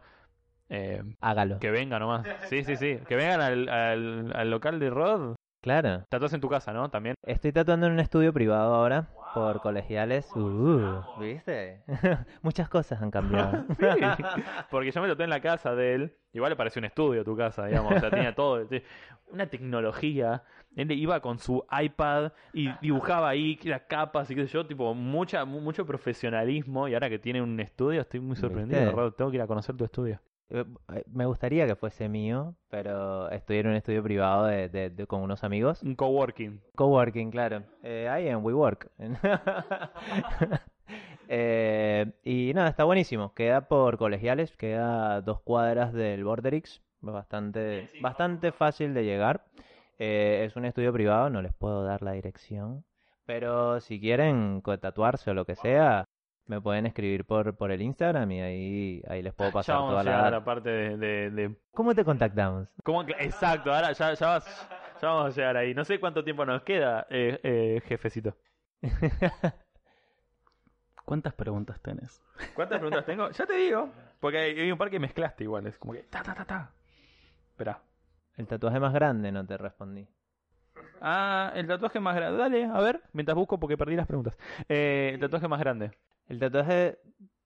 [0.68, 1.58] eh, Hágalo.
[1.58, 2.26] que venga nomás.
[2.48, 2.98] Sí, sí, sí.
[3.08, 5.34] Que vengan al, al, al local de Rod.
[5.62, 6.04] Claro.
[6.08, 6.90] Tatúas en tu casa, ¿no?
[6.90, 7.16] También.
[7.24, 10.30] Estoy tatuando en un estudio privado ahora por colegiales.
[10.34, 11.82] Uh, ¿Viste?
[12.42, 13.64] Muchas cosas han cambiado.
[13.78, 13.84] Sí,
[14.70, 16.14] porque yo me tatué en la casa de él.
[16.32, 17.92] Igual le pareció un estudio tu casa, digamos.
[17.94, 18.66] O sea, tenía todo.
[19.30, 20.42] Una tecnología.
[20.74, 24.66] Él iba con su iPad y dibujaba ahí las capas y qué sé yo.
[24.66, 26.88] Tipo, mucha, mu- mucho profesionalismo.
[26.88, 28.90] Y ahora que tiene un estudio, estoy muy sorprendido.
[28.92, 29.12] Rod.
[29.12, 30.20] Tengo que ir a conocer tu estudio.
[30.50, 30.64] Eh,
[31.12, 35.20] Me gustaría que fuese mío, pero estoy en un estudio privado de, de- de- con
[35.22, 35.82] unos amigos.
[35.82, 36.60] Un coworking.
[36.76, 37.62] Coworking, claro.
[37.82, 38.90] Eh, ahí en WeWork.
[41.28, 43.34] Eh, y nada, está buenísimo.
[43.34, 46.82] Queda por colegiales, queda a dos cuadras del Borderix.
[47.00, 49.44] Bastante, bastante fácil de llegar.
[49.98, 52.84] Eh, es un estudio privado, no les puedo dar la dirección.
[53.24, 56.04] Pero si quieren tatuarse o lo que sea,
[56.46, 59.90] me pueden escribir por, por el Instagram y ahí, ahí les puedo Ya pasar vamos
[59.90, 62.72] toda a llegar a la parte de, de, de ¿Cómo te contactamos?
[62.84, 64.68] ¿Cómo Exacto, ahora ya, ya, vas-
[65.02, 65.74] ya vamos a llegar ahí.
[65.74, 68.36] No sé cuánto tiempo nos queda, eh, eh, jefecito.
[71.04, 72.20] ¿Cuántas preguntas tenés?
[72.54, 73.30] ¿Cuántas preguntas tengo?
[73.30, 73.90] Ya te digo.
[74.20, 75.66] Porque hay, hay un par que mezclaste igual.
[75.66, 76.02] Es como que.
[76.04, 76.70] Ta, ta, ta, ta.
[77.50, 77.80] Espera.
[78.36, 80.06] El tatuaje más grande, no te respondí.
[81.00, 82.38] Ah, el tatuaje más grande.
[82.38, 83.02] Dale, a ver.
[83.12, 84.36] Mientras busco porque perdí las preguntas.
[84.68, 85.92] Eh, el tatuaje más grande.
[86.28, 86.98] El tatuaje,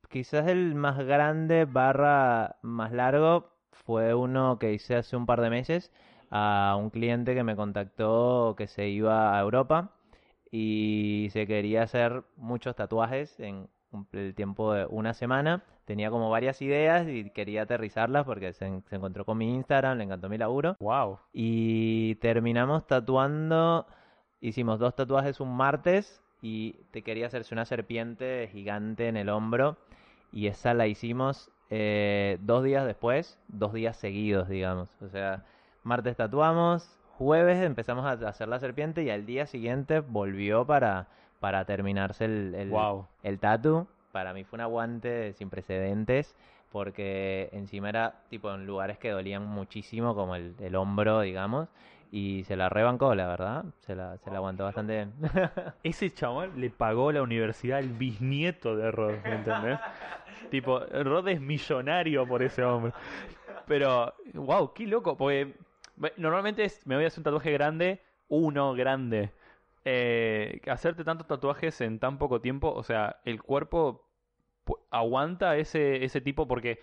[0.08, 5.50] quizás el más grande barra más largo, fue uno que hice hace un par de
[5.50, 5.92] meses
[6.30, 9.90] a un cliente que me contactó que se iba a Europa
[10.50, 13.68] y se quería hacer muchos tatuajes en
[14.12, 15.62] el tiempo de una semana.
[15.84, 20.28] Tenía como varias ideas y quería aterrizarlas porque se encontró con mi Instagram, le encantó
[20.28, 20.76] mi laburo.
[20.80, 21.18] Wow.
[21.32, 23.86] Y terminamos tatuando,
[24.40, 29.76] hicimos dos tatuajes un martes y te quería hacerse una serpiente gigante en el hombro
[30.32, 34.88] y esa la hicimos eh, dos días después, dos días seguidos, digamos.
[35.02, 35.44] O sea,
[35.82, 41.08] martes tatuamos, jueves empezamos a hacer la serpiente y al día siguiente volvió para,
[41.40, 43.06] para terminarse el, el, Wow.
[43.22, 46.34] el tatu para mí fue un aguante sin precedentes
[46.72, 51.68] porque encima era tipo en lugares que dolían muchísimo, como el, el hombro, digamos,
[52.10, 55.12] y se la rebancó, la verdad, se la, se la aguantó bastante bien.
[55.84, 59.78] Ese chabón le pagó la universidad al bisnieto de Rod, ¿me ¿entendés?
[60.50, 62.92] tipo, Rod es millonario por ese hombre.
[63.66, 65.54] Pero, wow, qué loco, porque
[66.16, 69.30] normalmente es, me voy a hacer un tatuaje grande, uno grande.
[69.84, 74.08] Eh, hacerte tantos tatuajes en tan poco tiempo, o sea, el cuerpo
[74.90, 76.80] aguanta ese, ese tipo porque,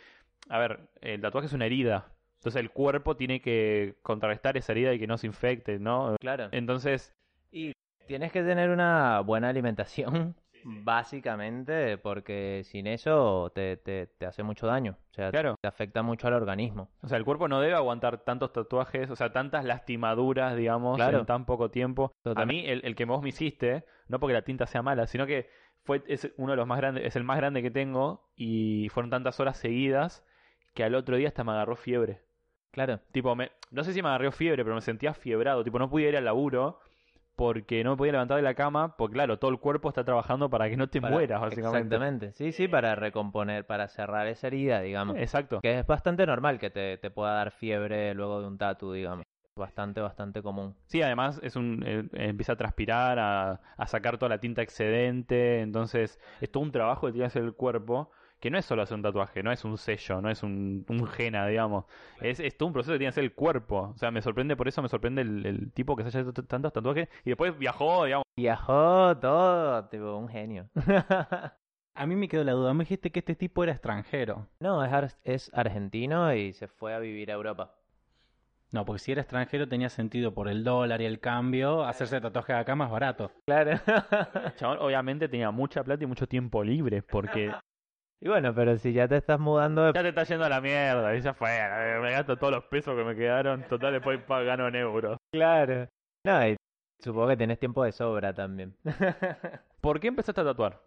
[0.49, 2.08] a ver, el tatuaje es una herida.
[2.38, 6.15] Entonces el cuerpo tiene que contrarrestar esa herida y que no se infecte, ¿no?
[6.19, 6.49] Claro.
[6.51, 7.14] Entonces,
[7.51, 7.73] Y
[8.07, 14.68] tienes que tener una buena alimentación, básicamente, porque sin eso te, te, te hace mucho
[14.68, 14.97] daño.
[15.11, 15.55] O sea, Claro.
[15.61, 16.89] te afecta mucho al organismo.
[17.01, 21.19] O sea, el cuerpo no debe aguantar tantos tatuajes, o sea, tantas lastimaduras, digamos, Claro.
[21.19, 22.11] en tan poco tiempo.
[22.35, 25.26] A mí, el, el que vos me hiciste, no porque la tinta sea mala, sino
[25.26, 25.49] que
[25.84, 29.09] fue es uno de los más grandes, es el más grande que tengo, y fueron
[29.09, 30.26] tantas horas seguidas
[30.73, 32.22] que al otro día hasta me agarró fiebre.
[32.72, 32.99] Claro.
[33.11, 35.64] Tipo, me, no sé si me agarró fiebre, pero me sentía fiebrado.
[35.64, 36.80] Tipo, no podía ir al laburo
[37.35, 40.49] porque no me podía levantar de la cama, porque claro, todo el cuerpo está trabajando
[40.49, 41.77] para que no te Para- mueras, básicamente.
[41.95, 42.31] Exactamente.
[42.34, 45.18] Sí, sí, para recomponer, para cerrar esa herida, digamos.
[45.18, 45.60] Exacto.
[45.61, 49.23] Que es bastante normal que te, te pueda dar fiebre luego de un tatu, digamos.
[49.56, 50.76] Bastante, bastante común.
[50.85, 55.61] Sí, además es un eh, empieza a transpirar, a, a sacar toda la tinta excedente,
[55.61, 58.81] entonces es todo un trabajo que tiene que hacer el cuerpo, que no es solo
[58.84, 61.85] hacer un tatuaje, no es un sello, no es un, un jena, digamos,
[62.22, 64.55] es, es todo un proceso que tiene que hacer el cuerpo, o sea, me sorprende,
[64.55, 67.57] por eso me sorprende el, el tipo que se haya hecho tantos tatuajes y después
[67.57, 70.69] viajó, digamos, Viajó todo, tipo, un genio.
[71.95, 72.72] A mí me quedó la duda.
[72.76, 74.47] Me dijiste que este tipo era extranjero.
[74.59, 77.73] No, es, ar- es argentino y se fue a vivir a Europa.
[78.72, 82.53] No, porque si era extranjero tenía sentido por el dólar y el cambio hacerse tatuaje
[82.53, 83.31] acá más barato.
[83.47, 83.80] Claro.
[84.57, 87.51] chabón obviamente tenía mucha plata y mucho tiempo libre, porque
[88.19, 89.94] y bueno, pero si ya te estás mudando de...
[89.94, 91.49] ya te está yendo a la mierda, y ya fue,
[92.02, 95.18] me gasto todos los pesos que me quedaron, total después gano en euros.
[95.31, 95.88] Claro.
[96.23, 96.57] No, y
[96.99, 98.76] supongo que tenés tiempo de sobra también.
[99.81, 100.81] ¿Por qué empezaste a tatuar?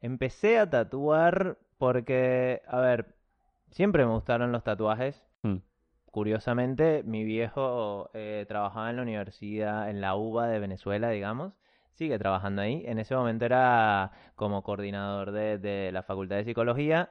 [0.00, 3.16] Empecé a tatuar porque, a ver,
[3.70, 5.24] siempre me gustaron los tatuajes.
[5.42, 5.56] Mm.
[6.10, 11.52] Curiosamente, mi viejo eh, trabajaba en la universidad, en la UBA de Venezuela, digamos.
[11.98, 12.84] Sigue trabajando ahí.
[12.86, 17.10] En ese momento era como coordinador de, de la Facultad de Psicología.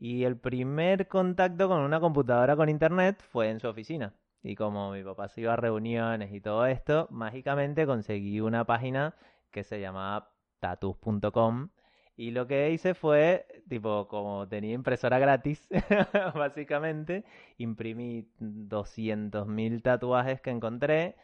[0.00, 4.12] Y el primer contacto con una computadora con internet fue en su oficina.
[4.42, 9.14] Y como mi papá se iba a reuniones y todo esto, mágicamente conseguí una página
[9.52, 11.68] que se llamaba tatus.com.
[12.16, 15.68] Y lo que hice fue, tipo, como tenía impresora gratis,
[16.34, 17.24] básicamente,
[17.56, 21.14] imprimí 200.000 tatuajes que encontré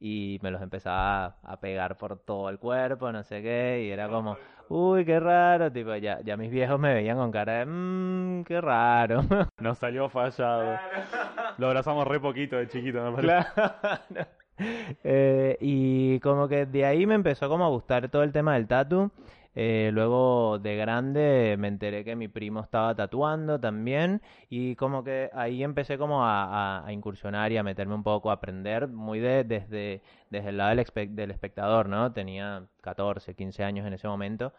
[0.00, 4.08] y me los empezaba a pegar por todo el cuerpo, no sé qué, y era
[4.08, 4.36] como,
[4.68, 8.60] uy, qué raro, tipo, ya, ya mis viejos me veían con cara de, mmm, qué
[8.60, 9.22] raro.
[9.60, 10.78] Nos salió fallado.
[11.58, 13.48] Lo abrazamos re poquito de chiquito, me parece.
[13.54, 14.28] Claro.
[15.04, 18.66] Eh, y como que de ahí me empezó como a gustar todo el tema del
[18.66, 19.12] tatu.
[19.60, 25.30] Eh, luego de grande me enteré que mi primo estaba tatuando también y como que
[25.34, 26.44] ahí empecé como a,
[26.80, 30.58] a- a incursionar y a meterme un poco, a aprender muy de, desde, desde el
[30.58, 32.12] lado del, espe- del espectador, ¿no?
[32.12, 34.52] Tenía 14, 15 años en ese momento,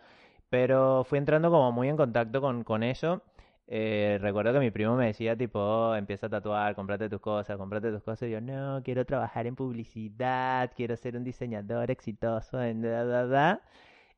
[0.50, 3.22] pero fui entrando como muy en contacto con, con eso.
[3.68, 7.58] Eh, recuerdo que mi primo me decía tipo, "Oh, empieza a tatuar, cómprate tus cosas,
[7.58, 8.28] cómprate tus cosas.
[8.30, 13.26] Y yo, no, quiero trabajar en publicidad, quiero ser un diseñador exitoso en da, da,
[13.28, 13.62] da".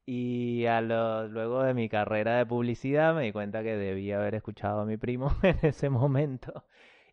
[0.06, 4.36] Y a lo- luego de mi carrera de publicidad me di cuenta que debía haber
[4.36, 6.66] escuchado a mi primo en ese momento.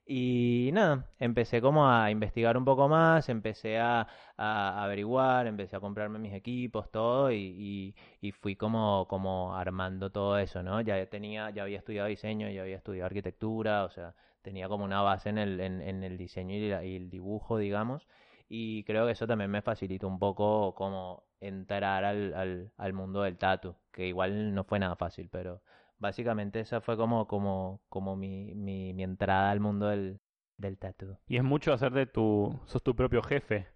[0.06, 4.06] Y nada, empecé como a investigar un poco más, empecé a,
[4.38, 10.10] a averiguar, empecé a comprarme mis equipos, todo, y, y, y fui como, como armando
[10.10, 10.80] todo eso, ¿no?
[10.80, 15.02] Ya tenía, ya había estudiado diseño, ya había estudiado arquitectura, o sea, tenía como una
[15.02, 18.08] base en el, en, en el diseño y, la- y el dibujo, digamos,
[18.48, 23.22] y creo que eso también me facilitó un poco como entrar al, al, al mundo
[23.22, 25.62] del tatu, que igual no fue nada fácil, pero
[25.98, 30.20] básicamente esa fue como, como, como mi, mi, mi entrada al mundo del,
[30.56, 31.16] del tatu.
[31.26, 32.58] Y es mucho hacer de tu...
[32.66, 33.66] Sos tu propio jefe,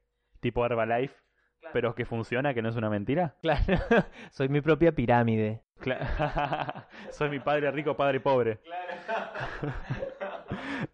[0.40, 1.14] tipo Herbalife,
[1.72, 3.36] pero que funciona, que no es una mentira.
[3.42, 3.62] Claro,
[4.30, 5.62] soy mi propia pirámide.
[5.80, 8.60] Cla- Soy mi padre rico, padre pobre.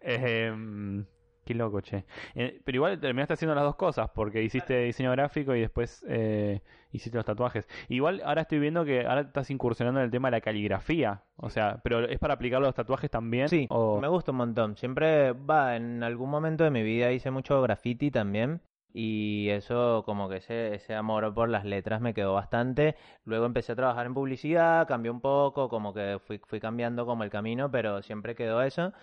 [0.01, 1.05] Em,
[1.49, 2.05] qué loco, che.
[2.35, 6.61] Eh, pero igual terminaste haciendo las dos cosas, porque hiciste diseño gráfico y después eh,
[6.91, 7.67] hiciste los tatuajes.
[7.87, 11.23] Igual ahora estoy viendo que ahora estás incursionando en el tema de la caligrafía.
[11.37, 13.49] O sea, pero ¿es para aplicar los tatuajes también?
[13.49, 13.99] Sí, o...
[13.99, 14.77] me gusta un montón.
[14.77, 18.61] Siempre, va, en algún momento de mi vida hice mucho graffiti también.
[18.93, 22.95] Y eso, como que ese, ese amor por las letras me quedó bastante.
[23.23, 27.23] Luego empecé a trabajar en publicidad, cambié un poco, como que fui, fui cambiando como
[27.23, 28.93] el camino, pero siempre quedó eso.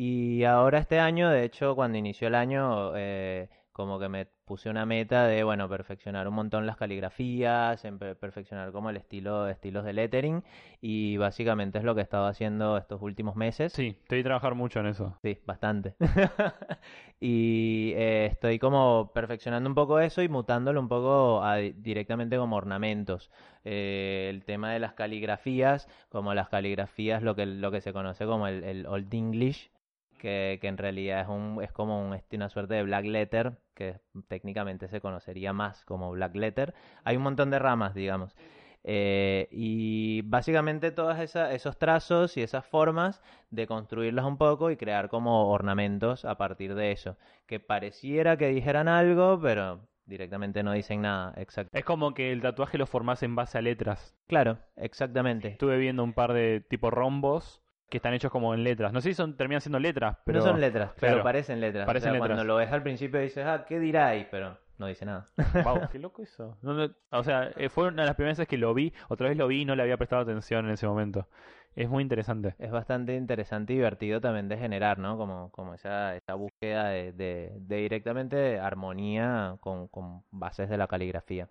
[0.00, 4.70] Y ahora este año, de hecho, cuando inició el año, eh, como que me puse
[4.70, 9.84] una meta de, bueno, perfeccionar un montón las caligrafías, en perfeccionar como el estilo, estilos
[9.84, 10.44] de lettering
[10.80, 13.72] y básicamente es lo que he estado haciendo estos últimos meses.
[13.72, 15.16] Sí, te vi trabajar mucho en eso.
[15.22, 15.94] Sí, bastante.
[17.20, 22.36] Y eh, estoy como perfeccionando un poco eso y mutándolo un poco a di- directamente
[22.36, 23.30] como ornamentos.
[23.64, 28.24] Eh, el tema de las caligrafías, como las caligrafías, lo que, lo que se conoce
[28.26, 29.70] como el, el Old English,
[30.18, 34.00] que, que en realidad es, un, es como un, una suerte de black letter, que
[34.28, 36.74] técnicamente se conocería más como black letter.
[37.04, 38.36] Hay un montón de ramas, digamos.
[38.84, 45.08] Eh, y básicamente todos esos trazos y esas formas de construirlas un poco y crear
[45.08, 47.16] como ornamentos a partir de eso.
[47.46, 51.34] Que pareciera que dijeran algo, pero directamente no dicen nada.
[51.36, 51.76] Exacto.
[51.76, 54.16] Es como que el tatuaje lo formás en base a letras.
[54.26, 55.48] Claro, exactamente.
[55.48, 58.92] Estuve viendo un par de tipo rombos que están hechos como en letras.
[58.92, 61.84] No sé si son, terminan siendo letras, pero No son letras, claro, pero parecen letras.
[61.84, 62.28] O parecen sea, letras.
[62.28, 64.26] Cuando lo ves al principio dices, ah, ¿qué dirá ahí?
[64.30, 65.26] Pero no dice nada.
[65.64, 66.56] Wow, qué loco eso.
[66.62, 68.92] No, no, o sea, eh, fue una de las primeras veces que lo vi.
[69.08, 71.28] Otra vez lo vi y no le había prestado atención en ese momento.
[71.74, 72.54] Es muy interesante.
[72.58, 75.16] Es bastante interesante y divertido también de generar, ¿no?
[75.16, 80.88] Como, como esa, esa búsqueda de, de, de directamente armonía con, con bases de la
[80.88, 81.48] caligrafía.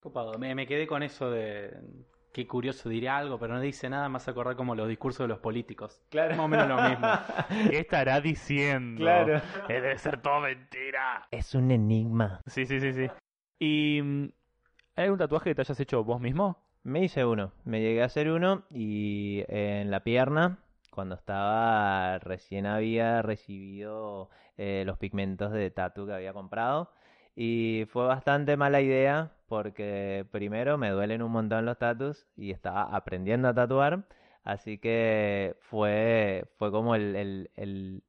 [0.00, 0.38] Copado.
[0.38, 1.76] Me, me quedé con eso de.
[2.32, 5.38] Qué curioso, diría algo, pero no dice nada más acordar como los discursos de los
[5.38, 6.02] políticos.
[6.08, 6.30] Claro.
[6.30, 7.06] Más o menos lo mismo.
[7.70, 9.02] ¿Qué estará diciendo?
[9.02, 9.36] Claro.
[9.68, 11.28] Eh, debe ser todo mentira.
[11.30, 12.40] Es un enigma.
[12.46, 13.10] Sí, sí, sí, sí.
[13.58, 14.24] ¿Y mm,
[14.96, 16.56] hay algún tatuaje que te hayas hecho vos mismo?
[16.84, 20.58] Me hice uno, me llegué a hacer uno y en la pierna,
[20.90, 26.90] cuando estaba recién había recibido eh, los pigmentos de tatu que había comprado
[27.36, 32.84] y fue bastante mala idea porque primero me duelen un montón los tatus y estaba
[32.84, 34.06] aprendiendo a tatuar,
[34.44, 38.02] así que fue, fue como el, el, el,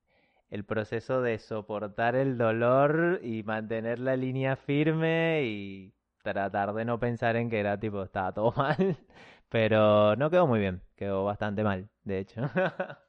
[0.49, 5.93] el proceso de soportar el dolor y mantener la línea firme y
[6.23, 8.97] tratar de no pensar en que era tipo, estaba todo mal,
[9.49, 12.41] pero no quedó muy bien, quedó bastante mal, de hecho.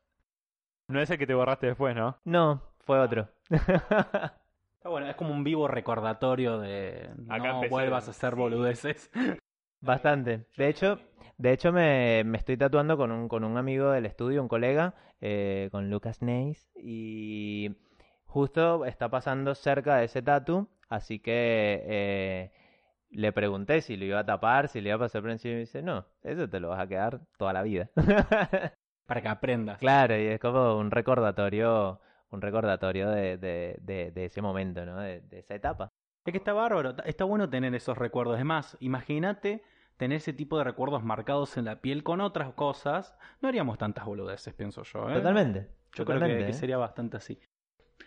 [0.88, 2.18] No es el que te borraste después, ¿no?
[2.24, 3.28] No, fue otro.
[4.84, 7.70] Está bueno, es como un vivo recordatorio de Acá no empecé.
[7.70, 9.10] vuelvas a hacer boludeces.
[9.80, 10.44] Bastante.
[10.58, 10.98] De hecho,
[11.38, 14.94] de hecho me, me estoy tatuando con un, con un amigo del estudio, un colega,
[15.22, 17.74] eh, con Lucas Neis, y
[18.26, 22.52] justo está pasando cerca de ese tatu, así que eh,
[23.08, 25.54] le pregunté si lo iba a tapar, si le iba a pasar por encima, y
[25.54, 27.88] me dice, no, eso te lo vas a quedar toda la vida.
[29.06, 29.78] Para que aprendas.
[29.78, 32.02] Claro, y es como un recordatorio,
[32.34, 34.98] un recordatorio de, de, de, de ese momento, ¿no?
[34.98, 35.88] De, de esa etapa.
[36.26, 38.38] Es que está bárbaro, está bueno tener esos recuerdos.
[38.38, 39.62] Es más, imagínate
[39.96, 43.16] tener ese tipo de recuerdos marcados en la piel con otras cosas.
[43.40, 45.08] No haríamos tantas boludeces, pienso yo.
[45.10, 45.14] ¿eh?
[45.14, 45.68] Totalmente.
[45.92, 46.54] Yo creo que, totalmente, que ¿eh?
[46.54, 47.38] sería bastante así.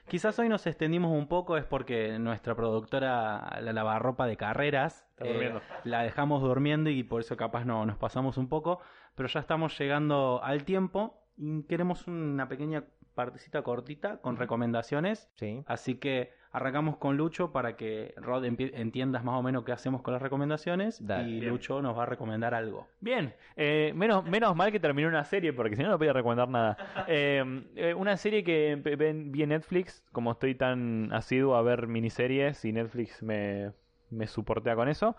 [0.08, 5.26] Quizás hoy nos extendimos un poco, es porque nuestra productora, la lavarropa de carreras, Está
[5.26, 5.62] eh, durmiendo.
[5.84, 8.80] la dejamos durmiendo y por eso capaz no nos pasamos un poco,
[9.16, 12.86] pero ya estamos llegando al tiempo y queremos una pequeña
[13.18, 15.28] partecita cortita con recomendaciones.
[15.36, 15.64] Sí.
[15.66, 20.14] Así que arrancamos con Lucho para que Rod entiendas más o menos qué hacemos con
[20.14, 21.28] las recomendaciones Dale.
[21.28, 21.52] y Bien.
[21.52, 22.88] Lucho nos va a recomendar algo.
[23.02, 26.48] Bien, eh, menos, menos mal que terminó una serie, porque si no, no podía recomendar
[26.48, 26.78] nada.
[27.10, 32.64] Eh, eh, una serie que vi en Netflix, como estoy tan asiduo a ver miniseries
[32.66, 33.72] y Netflix me,
[34.10, 35.16] me soportea con eso.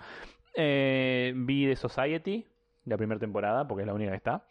[0.55, 2.47] Eh, vi The Society,
[2.85, 4.45] la primera temporada, porque es la única que está.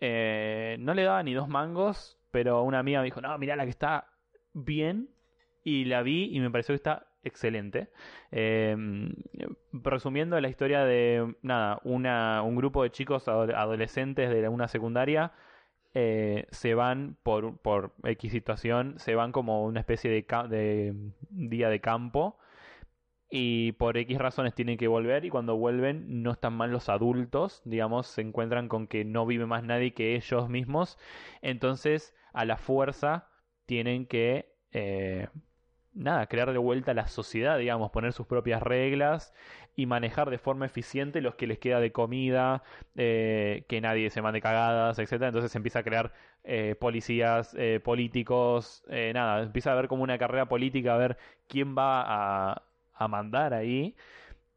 [0.00, 3.64] Eh, no le daba ni dos mangos, pero una amiga me dijo, no, mirá la
[3.64, 4.08] que está
[4.52, 5.10] bien.
[5.64, 7.90] Y la vi y me pareció que está excelente.
[8.30, 8.74] Eh,
[9.72, 15.32] resumiendo la historia de nada, una, un grupo de chicos ado- adolescentes de una secundaria
[15.94, 20.94] eh, se van por, por X situación, se van como una especie de, de
[21.30, 22.38] día de campo
[23.30, 27.62] y por X razones tienen que volver y cuando vuelven no están mal los adultos,
[27.64, 30.98] digamos, se encuentran con que no vive más nadie que ellos mismos,
[31.42, 33.28] entonces a la fuerza
[33.66, 34.54] tienen que...
[34.72, 35.28] eh,
[35.92, 39.34] nada, crear de vuelta la sociedad, digamos, poner sus propias reglas
[39.74, 42.62] y manejar de forma eficiente los que les queda de comida,
[42.96, 45.28] eh, que nadie se mande cagadas, etcétera.
[45.28, 46.12] Entonces se empieza a crear
[46.44, 51.16] eh, policías, eh, políticos, eh, nada, empieza a haber como una carrera política, a ver
[51.48, 52.02] quién va
[52.52, 52.62] a,
[52.94, 53.96] a mandar ahí.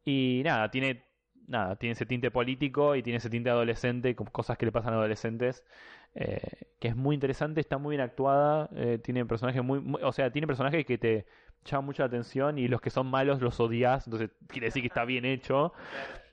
[0.04, 1.04] Y nada, tiene
[1.46, 4.96] nada, tiene ese tinte político y tiene ese tinte adolescente, cosas que le pasan a
[4.98, 5.64] adolescentes,
[6.14, 6.40] eh,
[6.78, 10.46] que es muy interesante, está muy bien actuada, eh, tiene personajes muy, o sea, tiene
[10.46, 11.26] personajes que te,
[11.64, 14.88] llama mucho la atención y los que son malos los odias, entonces quiere decir que
[14.88, 15.72] está bien hecho.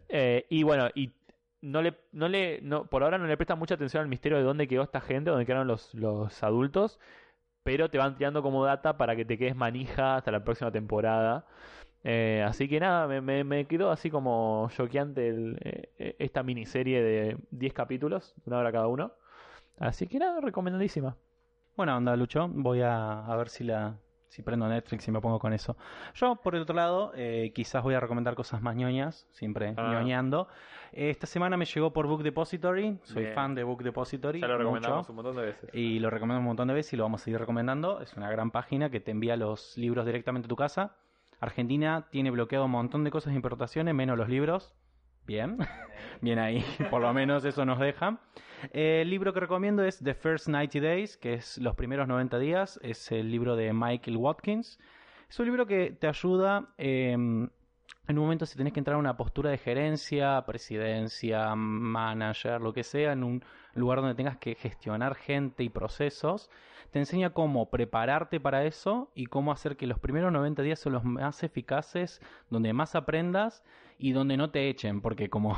[0.09, 1.11] Eh, y bueno, y
[1.61, 4.43] no le, no le, no, por ahora no le prestan mucha atención al misterio de
[4.43, 6.99] dónde quedó esta gente, dónde quedaron los, los adultos,
[7.63, 11.45] pero te van tirando como data para que te quedes manija hasta la próxima temporada.
[12.03, 17.73] Eh, así que nada, me, me, quedó así como choqueante eh, esta miniserie de 10
[17.73, 19.13] capítulos, una hora cada uno.
[19.79, 21.15] Así que nada, recomendadísima.
[21.77, 22.47] Bueno, onda, Lucho.
[22.49, 23.95] Voy a, a ver si la
[24.27, 25.75] si prendo Netflix y me pongo con eso.
[26.13, 29.89] Yo, por el otro lado, eh, quizás voy a recomendar cosas más ñoñas, siempre Ah.
[29.93, 30.47] ñoñando.
[30.91, 32.99] Eh, esta semana me llegó por Book Depository.
[33.03, 33.33] Soy Bien.
[33.33, 34.39] fan de Book Depository.
[34.39, 34.59] Ya lo mucho.
[34.65, 35.69] recomendamos un montón de veces.
[35.73, 38.01] Y lo recomiendo un montón de veces y lo vamos a seguir recomendando.
[38.01, 40.95] Es una gran página que te envía los libros directamente a tu casa.
[41.39, 44.75] Argentina tiene bloqueado un montón de cosas de importaciones, menos los libros.
[45.25, 45.57] Bien,
[46.21, 48.19] bien ahí, por lo menos eso nos deja.
[48.71, 52.79] El libro que recomiendo es The First 90 Days, que es los primeros 90 días.
[52.83, 54.79] Es el libro de Michael Watkins.
[55.29, 57.15] Es un libro que te ayuda eh,
[58.09, 62.73] en un momento si tenés que entrar a una postura de gerencia, presidencia, manager, lo
[62.73, 63.43] que sea, en un
[63.75, 66.49] lugar donde tengas que gestionar gente y procesos,
[66.89, 70.93] te enseña cómo prepararte para eso y cómo hacer que los primeros 90 días son
[70.93, 72.19] los más eficaces,
[72.49, 73.63] donde más aprendas
[74.01, 75.57] y donde no te echen, porque como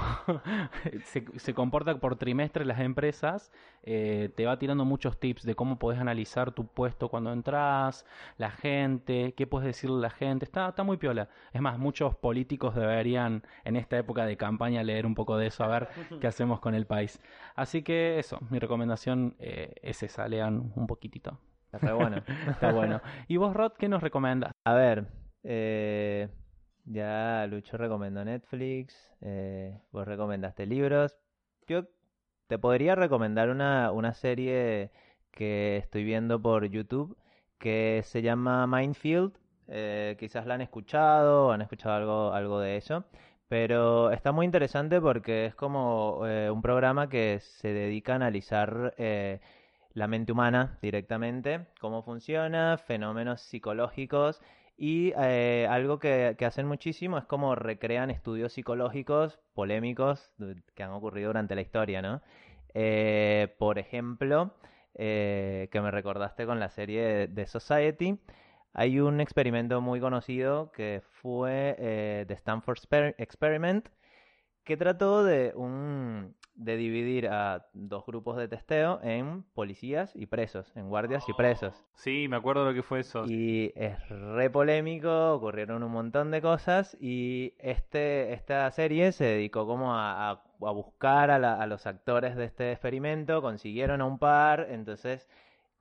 [1.06, 3.52] se, se comporta por trimestre las empresas,
[3.84, 8.04] eh, te va tirando muchos tips de cómo podés analizar tu puesto cuando entras,
[8.38, 11.30] la gente, qué puedes decirle a la gente, está, está muy piola.
[11.54, 15.64] Es más, muchos políticos deberían en esta época de campaña leer un poco de eso,
[15.64, 15.90] a ver
[16.20, 17.22] qué hacemos con el país.
[17.56, 21.38] Así que eso, mi recomendación eh, es esa, lean un poquitito.
[21.72, 22.24] Está bueno.
[22.50, 23.02] Está bueno.
[23.28, 24.52] ¿Y vos, Rod, qué nos recomendas?
[24.66, 25.06] A ver,
[25.44, 26.28] eh,
[26.86, 31.18] ya Lucho recomendó Netflix, eh, vos recomendaste libros.
[31.68, 31.86] Yo
[32.48, 34.92] te podría recomendar una, una serie
[35.32, 37.18] que estoy viendo por YouTube
[37.58, 39.34] que se llama Mindfield.
[39.68, 43.06] Eh, quizás la han escuchado han escuchado algo, algo de eso.
[43.48, 48.94] Pero está muy interesante porque es como eh, un programa que se dedica a analizar
[48.98, 49.40] eh,
[49.94, 54.42] la mente humana directamente, cómo funciona, fenómenos psicológicos
[54.84, 60.32] y eh, algo que, hacen muchísimo es como recrean estudios psicológicos polémicos
[60.74, 62.24] que han ocurrido durante la historia, ¿no?
[62.74, 64.56] Eh, por ejemplo,
[64.96, 68.20] eh, que me recordaste con la serie de, Society,
[68.74, 71.76] hay un experimento muy conocido que fue
[72.28, 72.80] The Stanford
[73.20, 73.88] Experiment,
[74.64, 80.72] que trató de, un, de dividir a dos grupos de testeo en policías y presos,
[80.76, 81.86] en guardias y presos.
[81.96, 83.26] Sí, me acuerdo lo que fue eso.
[83.26, 89.66] Y es re polémico, ocurrieron un montón de cosas y este, esta serie se dedicó
[89.66, 94.06] como a, a- a buscar a, la- a los actores de este experimento, consiguieron a
[94.06, 95.28] un par, entonces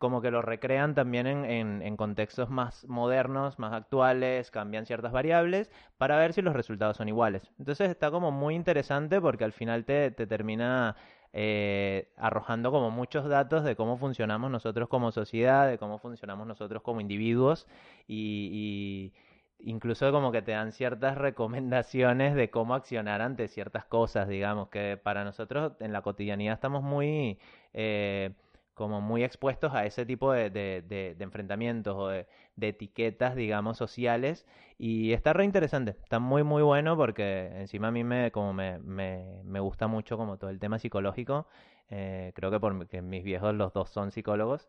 [0.01, 5.13] como que lo recrean también en, en- en contextos más modernos, más actuales, cambian ciertas
[5.13, 7.43] variables para ver si los resultados son iguales.
[7.61, 10.97] Entonces está como muy interesante porque al final te, te termina
[11.33, 16.83] eh, arrojando como muchos datos de cómo funcionamos nosotros como sociedad, de cómo funcionamos nosotros
[16.83, 17.67] como individuos
[18.09, 19.13] y,
[19.59, 24.69] y incluso como que te dan ciertas recomendaciones de cómo accionar ante ciertas cosas, digamos,
[24.69, 27.39] que para nosotros en la cotidianidad estamos muy...
[27.75, 28.33] eh,
[28.81, 32.27] como muy expuestos a ese tipo de, de- de- de enfrentamientos o de,
[32.57, 34.47] de etiquetas, digamos, sociales.
[34.79, 38.79] Y está re interesante, está muy, muy bueno porque encima a mí me, como me,
[38.81, 41.47] me, me gusta mucho como todo el tema psicológico.
[41.91, 44.69] eh, creo que porque mis viejos los dos son psicólogos.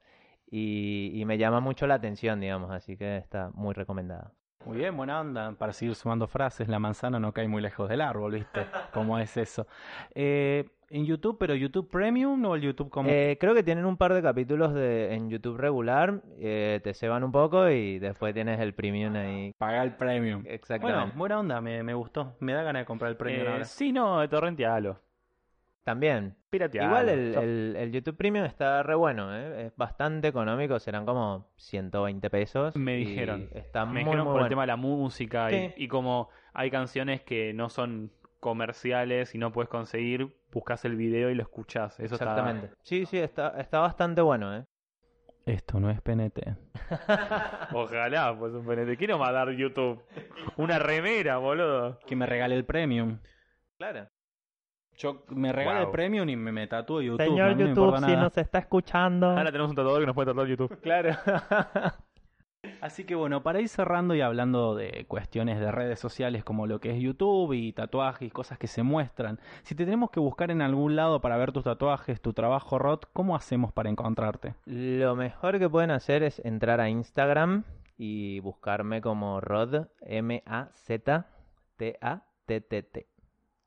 [0.54, 4.34] Y, y me llama mucho la atención, digamos, así que está muy recomendada.
[4.66, 5.54] Muy bien, buena onda.
[5.54, 8.66] Para seguir sumando frases, la manzana no cae muy lejos del árbol, ¿viste?
[8.94, 9.66] ¿Cómo es eso?
[10.14, 13.10] Eh, en YouTube, pero YouTube Premium o el YouTube como...
[13.10, 17.24] Eh, creo que tienen un par de capítulos de, en YouTube regular, eh, te ceban
[17.24, 19.54] un poco y después tienes el premium ahí.
[19.58, 20.42] Paga el Premium.
[20.42, 21.18] Bueno, Exactamente.
[21.18, 22.36] buena onda, me, me gustó.
[22.40, 23.66] Me da ganas de comprar el Premium Eh, ahora.
[23.66, 25.00] sí, no, torrentealo.
[25.84, 26.36] También.
[26.52, 26.90] Piratealo.
[26.90, 29.68] Igual el, el, el YouTube Premium está re bueno, ¿eh?
[29.68, 32.76] Es bastante económico, serán como 120 pesos.
[32.76, 33.50] Me dijeron.
[33.54, 34.50] Está Me muy, dijeron muy por el bueno.
[34.50, 38.12] tema de la música y, y como hay canciones que no son
[38.42, 41.98] comerciales y no puedes conseguir, buscas el video y lo escuchás.
[42.02, 42.72] Eso está- Exactamente.
[42.82, 44.66] Sí, sí, está, está bastante bueno, ¿eh?
[45.46, 46.40] Esto no es PNT.
[47.74, 48.98] Ojalá, pues un PNT.
[48.98, 50.04] Quiero mandar YouTube.
[50.58, 51.98] Una remera, boludo.
[52.06, 53.18] Que me regale el Premium.
[53.78, 54.08] Claro.
[54.98, 55.86] Yo me regalo Wow.
[55.88, 57.24] el Premium y me, me tatúo YouTube.
[57.26, 58.22] Señor mí no me YouTube, si nada.
[58.24, 59.30] nos está escuchando.
[59.32, 60.80] Ahora tenemos un tatuador que nos puede tatuar YouTube.
[60.82, 61.10] Claro.
[62.82, 66.80] Así que bueno, para ir cerrando y hablando de cuestiones de redes sociales como lo
[66.80, 70.52] que es YouTube y tatuajes y cosas que se muestran, si te tenemos que buscar
[70.52, 74.56] en algún lado para ver tus tatuajes, tu trabajo, Rod, ¿cómo hacemos para encontrarte?
[74.66, 77.64] Lo mejor que pueden hacer es entrar a Instagram,
[78.04, 81.28] y buscarme como Rod M-A-Z-T-A-T-T-T.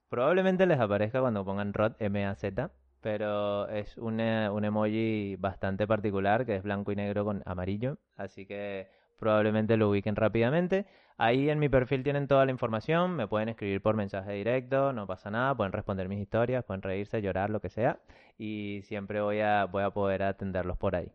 [0.08, 6.44] Probablemente les aparezca cuando pongan Rod M-A-Z, pero es un, eh, un emoji bastante particular
[6.44, 10.86] que es blanco y negro con amarillo, así que probablemente lo ubiquen rápidamente.
[11.16, 15.06] Ahí en mi perfil tienen toda la información, me pueden escribir por mensaje directo, no
[15.06, 18.00] pasa nada, pueden responder mis historias, pueden reírse, llorar, lo que sea,
[18.36, 21.12] y siempre voy a, voy a poder atenderlos por ahí.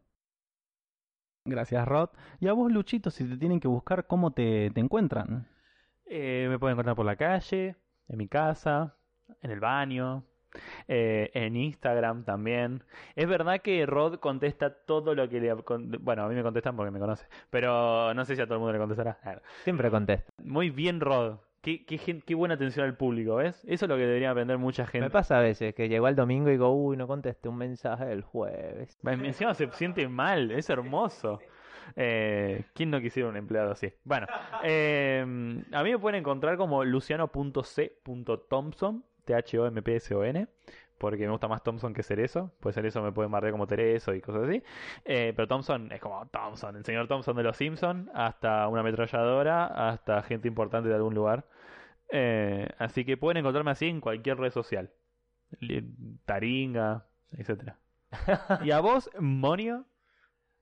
[1.43, 2.09] Gracias, Rod.
[2.39, 5.47] Y a vos, Luchito, si te tienen que buscar, ¿cómo te, te encuentran?
[6.05, 7.75] Eh, me pueden encontrar por la calle,
[8.07, 8.95] en mi casa,
[9.41, 10.23] en el baño,
[10.87, 12.83] eh, en Instagram también.
[13.15, 15.55] Es verdad que Rod contesta todo lo que le...
[15.63, 18.55] con- Bueno, a mí me contestan porque me conoce, pero no sé si a todo
[18.55, 19.17] el mundo le contestará.
[19.63, 20.31] Siempre contesto.
[20.43, 21.37] Muy bien, Rod.
[21.61, 23.61] Qué, qué, qué buena atención al público, ¿ves?
[23.67, 25.07] Eso es lo que debería aprender mucha gente.
[25.07, 28.05] Me pasa a veces que llego al domingo y digo, uy, no contesté un mensaje
[28.05, 28.97] del jueves.
[29.05, 31.39] Encima se siente mal, es hermoso.
[31.97, 33.91] Eh, ¿Quién no quisiera un empleado así?
[34.05, 34.25] Bueno,
[34.63, 35.19] eh,
[35.73, 40.47] a mí me pueden encontrar como luciano.c.thompson, T-H-O-M-P-S-O-N,
[40.97, 42.51] porque me gusta más Thompson que Cerezo.
[42.59, 44.63] Pues Cerezo me pueden marcar como Tereso y cosas así.
[45.05, 49.65] Eh, pero Thompson es como Thompson, el señor Thompson de los Simpson, hasta una ametralladora,
[49.65, 51.45] hasta gente importante de algún lugar.
[52.09, 54.91] Eh, así que pueden encontrarme así en cualquier red social.
[56.25, 57.77] Taringa, etcétera.
[58.63, 59.85] ¿Y a vos, Monio?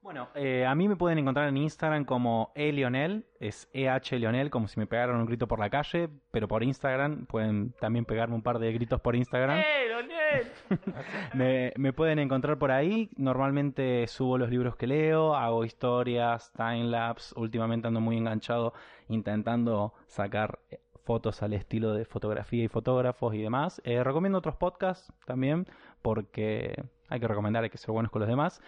[0.07, 4.69] Bueno, eh, a mí me pueden encontrar en Instagram como elionel, es EH Leonel, como
[4.69, 8.41] si me pegaran un grito por la calle, pero por Instagram pueden también pegarme un
[8.41, 9.59] par de gritos por Instagram.
[9.59, 10.47] ¡Eh, Leonel!
[11.33, 13.09] Me, me pueden encontrar por ahí.
[13.17, 17.33] Normalmente subo los libros que leo, hago historias, timelapse.
[17.37, 18.73] Últimamente ando muy enganchado
[19.09, 23.81] intentando sacar eh, fotos al estilo de fotografía y fotógrafos y demás.
[23.83, 25.67] Eh, recomiendo otros podcasts también
[26.01, 28.61] porque hay que recomendar, hay que ser buenos con los demás.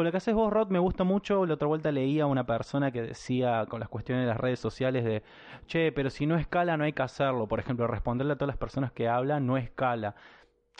[0.00, 1.44] Con lo que haces vos, Rod, me gusta mucho.
[1.44, 4.58] La otra vuelta leía a una persona que decía con las cuestiones de las redes
[4.58, 5.22] sociales de,
[5.66, 7.46] che, pero si no escala no hay que hacerlo.
[7.46, 10.14] Por ejemplo, responderle a todas las personas que hablan no escala.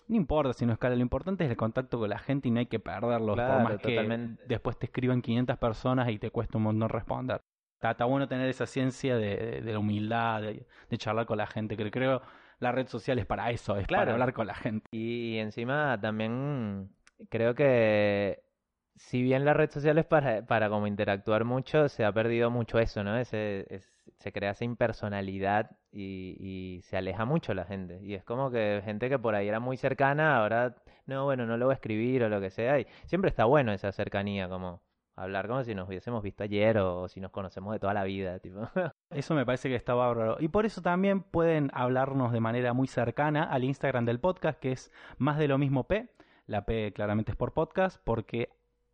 [0.09, 2.61] No importa si no escala, lo importante es el contacto con la gente y no
[2.61, 3.35] hay que perderlo.
[3.35, 3.95] Claro, por más que
[4.47, 7.43] después te escriban 500 personas y te cuesta un montón responder.
[7.75, 11.37] Está, está bueno tener esa ciencia de, de- de la humildad, de, de charlar con
[11.37, 12.23] la gente, que creo
[12.59, 14.87] la red social es para eso, es para hablar con la gente.
[14.93, 16.89] Y encima también
[17.29, 18.49] creo que
[18.97, 22.79] si bien la red social es para, para como interactuar mucho, se ha perdido mucho
[22.79, 23.17] eso, ¿no?
[23.19, 28.01] Ese, es- se crea esa impersonalidad y, y se aleja mucho la gente.
[28.03, 30.77] Y es como que gente que por ahí era muy cercana, ahora,
[31.07, 32.79] no, bueno, no lo voy a escribir o lo que sea.
[32.81, 34.83] Y siempre está bueno esa cercanía, como
[35.17, 38.39] hablar como si nos hubiésemos visto ayer o, si nos conocemos de toda la vida,
[38.41, 38.61] tipo.
[39.11, 40.37] Eso me parece que está bárbaro.
[40.41, 44.73] Y por eso también pueden hablarnos de manera muy cercana al Instagram del podcast, que
[44.73, 46.09] es más de lo mismo P.
[46.47, 48.51] La P claramente es por podcast, porque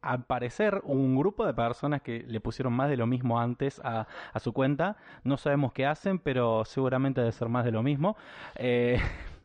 [0.06, 4.06] al parecer un grupo de personas que le pusieron más de lo mismo antes a,
[4.40, 4.96] su cuenta.
[5.24, 8.16] No sabemos qué hacen, pero seguramente debe ser más de lo mismo.
[8.54, 9.00] Eh,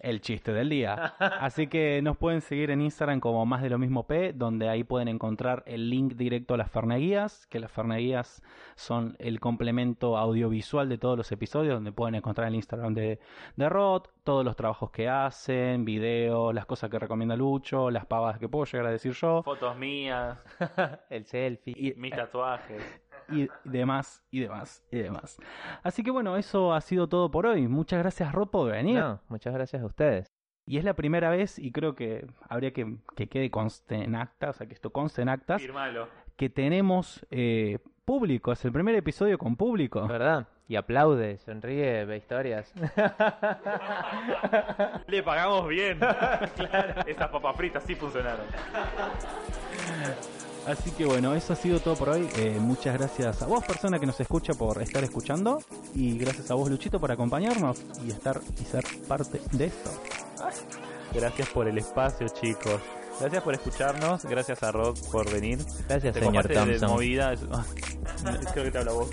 [0.00, 1.14] el chiste del día.
[1.40, 4.84] Así que nos pueden seguir en Instagram como más de lo mismo P, donde ahí
[4.84, 8.42] pueden encontrar el link directo a las Ferneguías, que las Ferneguías
[8.76, 13.18] son el complemento audiovisual de todos los episodios, donde pueden encontrar el Instagram de,
[13.56, 18.38] de Rod, todos los trabajos que hacen, videos, las cosas que recomienda Lucho, las pavadas
[18.38, 20.38] que puedo llegar a decir yo, Fotos mías,
[21.10, 21.74] El selfie.
[21.76, 22.82] y, mis tatuajes.
[23.30, 25.38] Y demás, y demás, y demás.
[25.82, 27.68] Así que bueno, eso ha sido todo por hoy.
[27.68, 28.98] Muchas gracias Rod por venir.
[28.98, 30.32] No, muchas gracias a ustedes.
[30.66, 34.50] Y es la primera vez, y creo que habría que que quede conste en acta,
[34.50, 36.08] o sea, que esto conste en actas, Firmalo.
[36.36, 38.52] que tenemos eh, público.
[38.52, 40.06] Es el primer episodio con público.
[40.06, 40.46] ¿Verdad?
[40.66, 42.74] Y aplaude, sonríe, ve historias.
[45.06, 45.98] Le pagamos bien.
[46.56, 47.02] claro.
[47.06, 48.44] Esas papas fritas sí funcionaron.
[50.68, 52.28] Así que bueno, eso ha sido todo por hoy.
[52.36, 55.62] Eh, muchas gracias a vos, persona que nos escucha, por estar escuchando.
[55.94, 59.90] Y gracias a vos, Luchito, por acompañarnos y estar y ser parte de esto.
[61.14, 62.80] Gracias por el espacio, chicos.
[63.18, 64.24] Gracias por escucharnos.
[64.26, 65.58] Gracias a Rod por venir.
[65.88, 66.90] Gracias, Te señor Thompson.
[66.90, 67.34] movida.
[67.50, 67.64] ah,
[68.52, 69.08] Creo que te habla vos.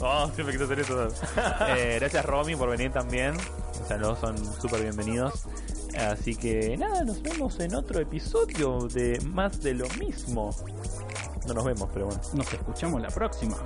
[0.00, 1.08] Oh, siempre quise hacer eso.
[1.76, 3.34] Eh, gracias, Romy, por venir también.
[3.82, 5.44] O sea, los son súper bienvenidos.
[5.98, 10.54] Así que nada, nos vemos en otro episodio de más de lo mismo.
[11.46, 12.20] No nos vemos, pero bueno.
[12.34, 13.56] Nos escuchamos la próxima.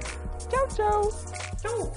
[0.48, 1.10] Chau, chau.
[1.60, 1.92] Chau.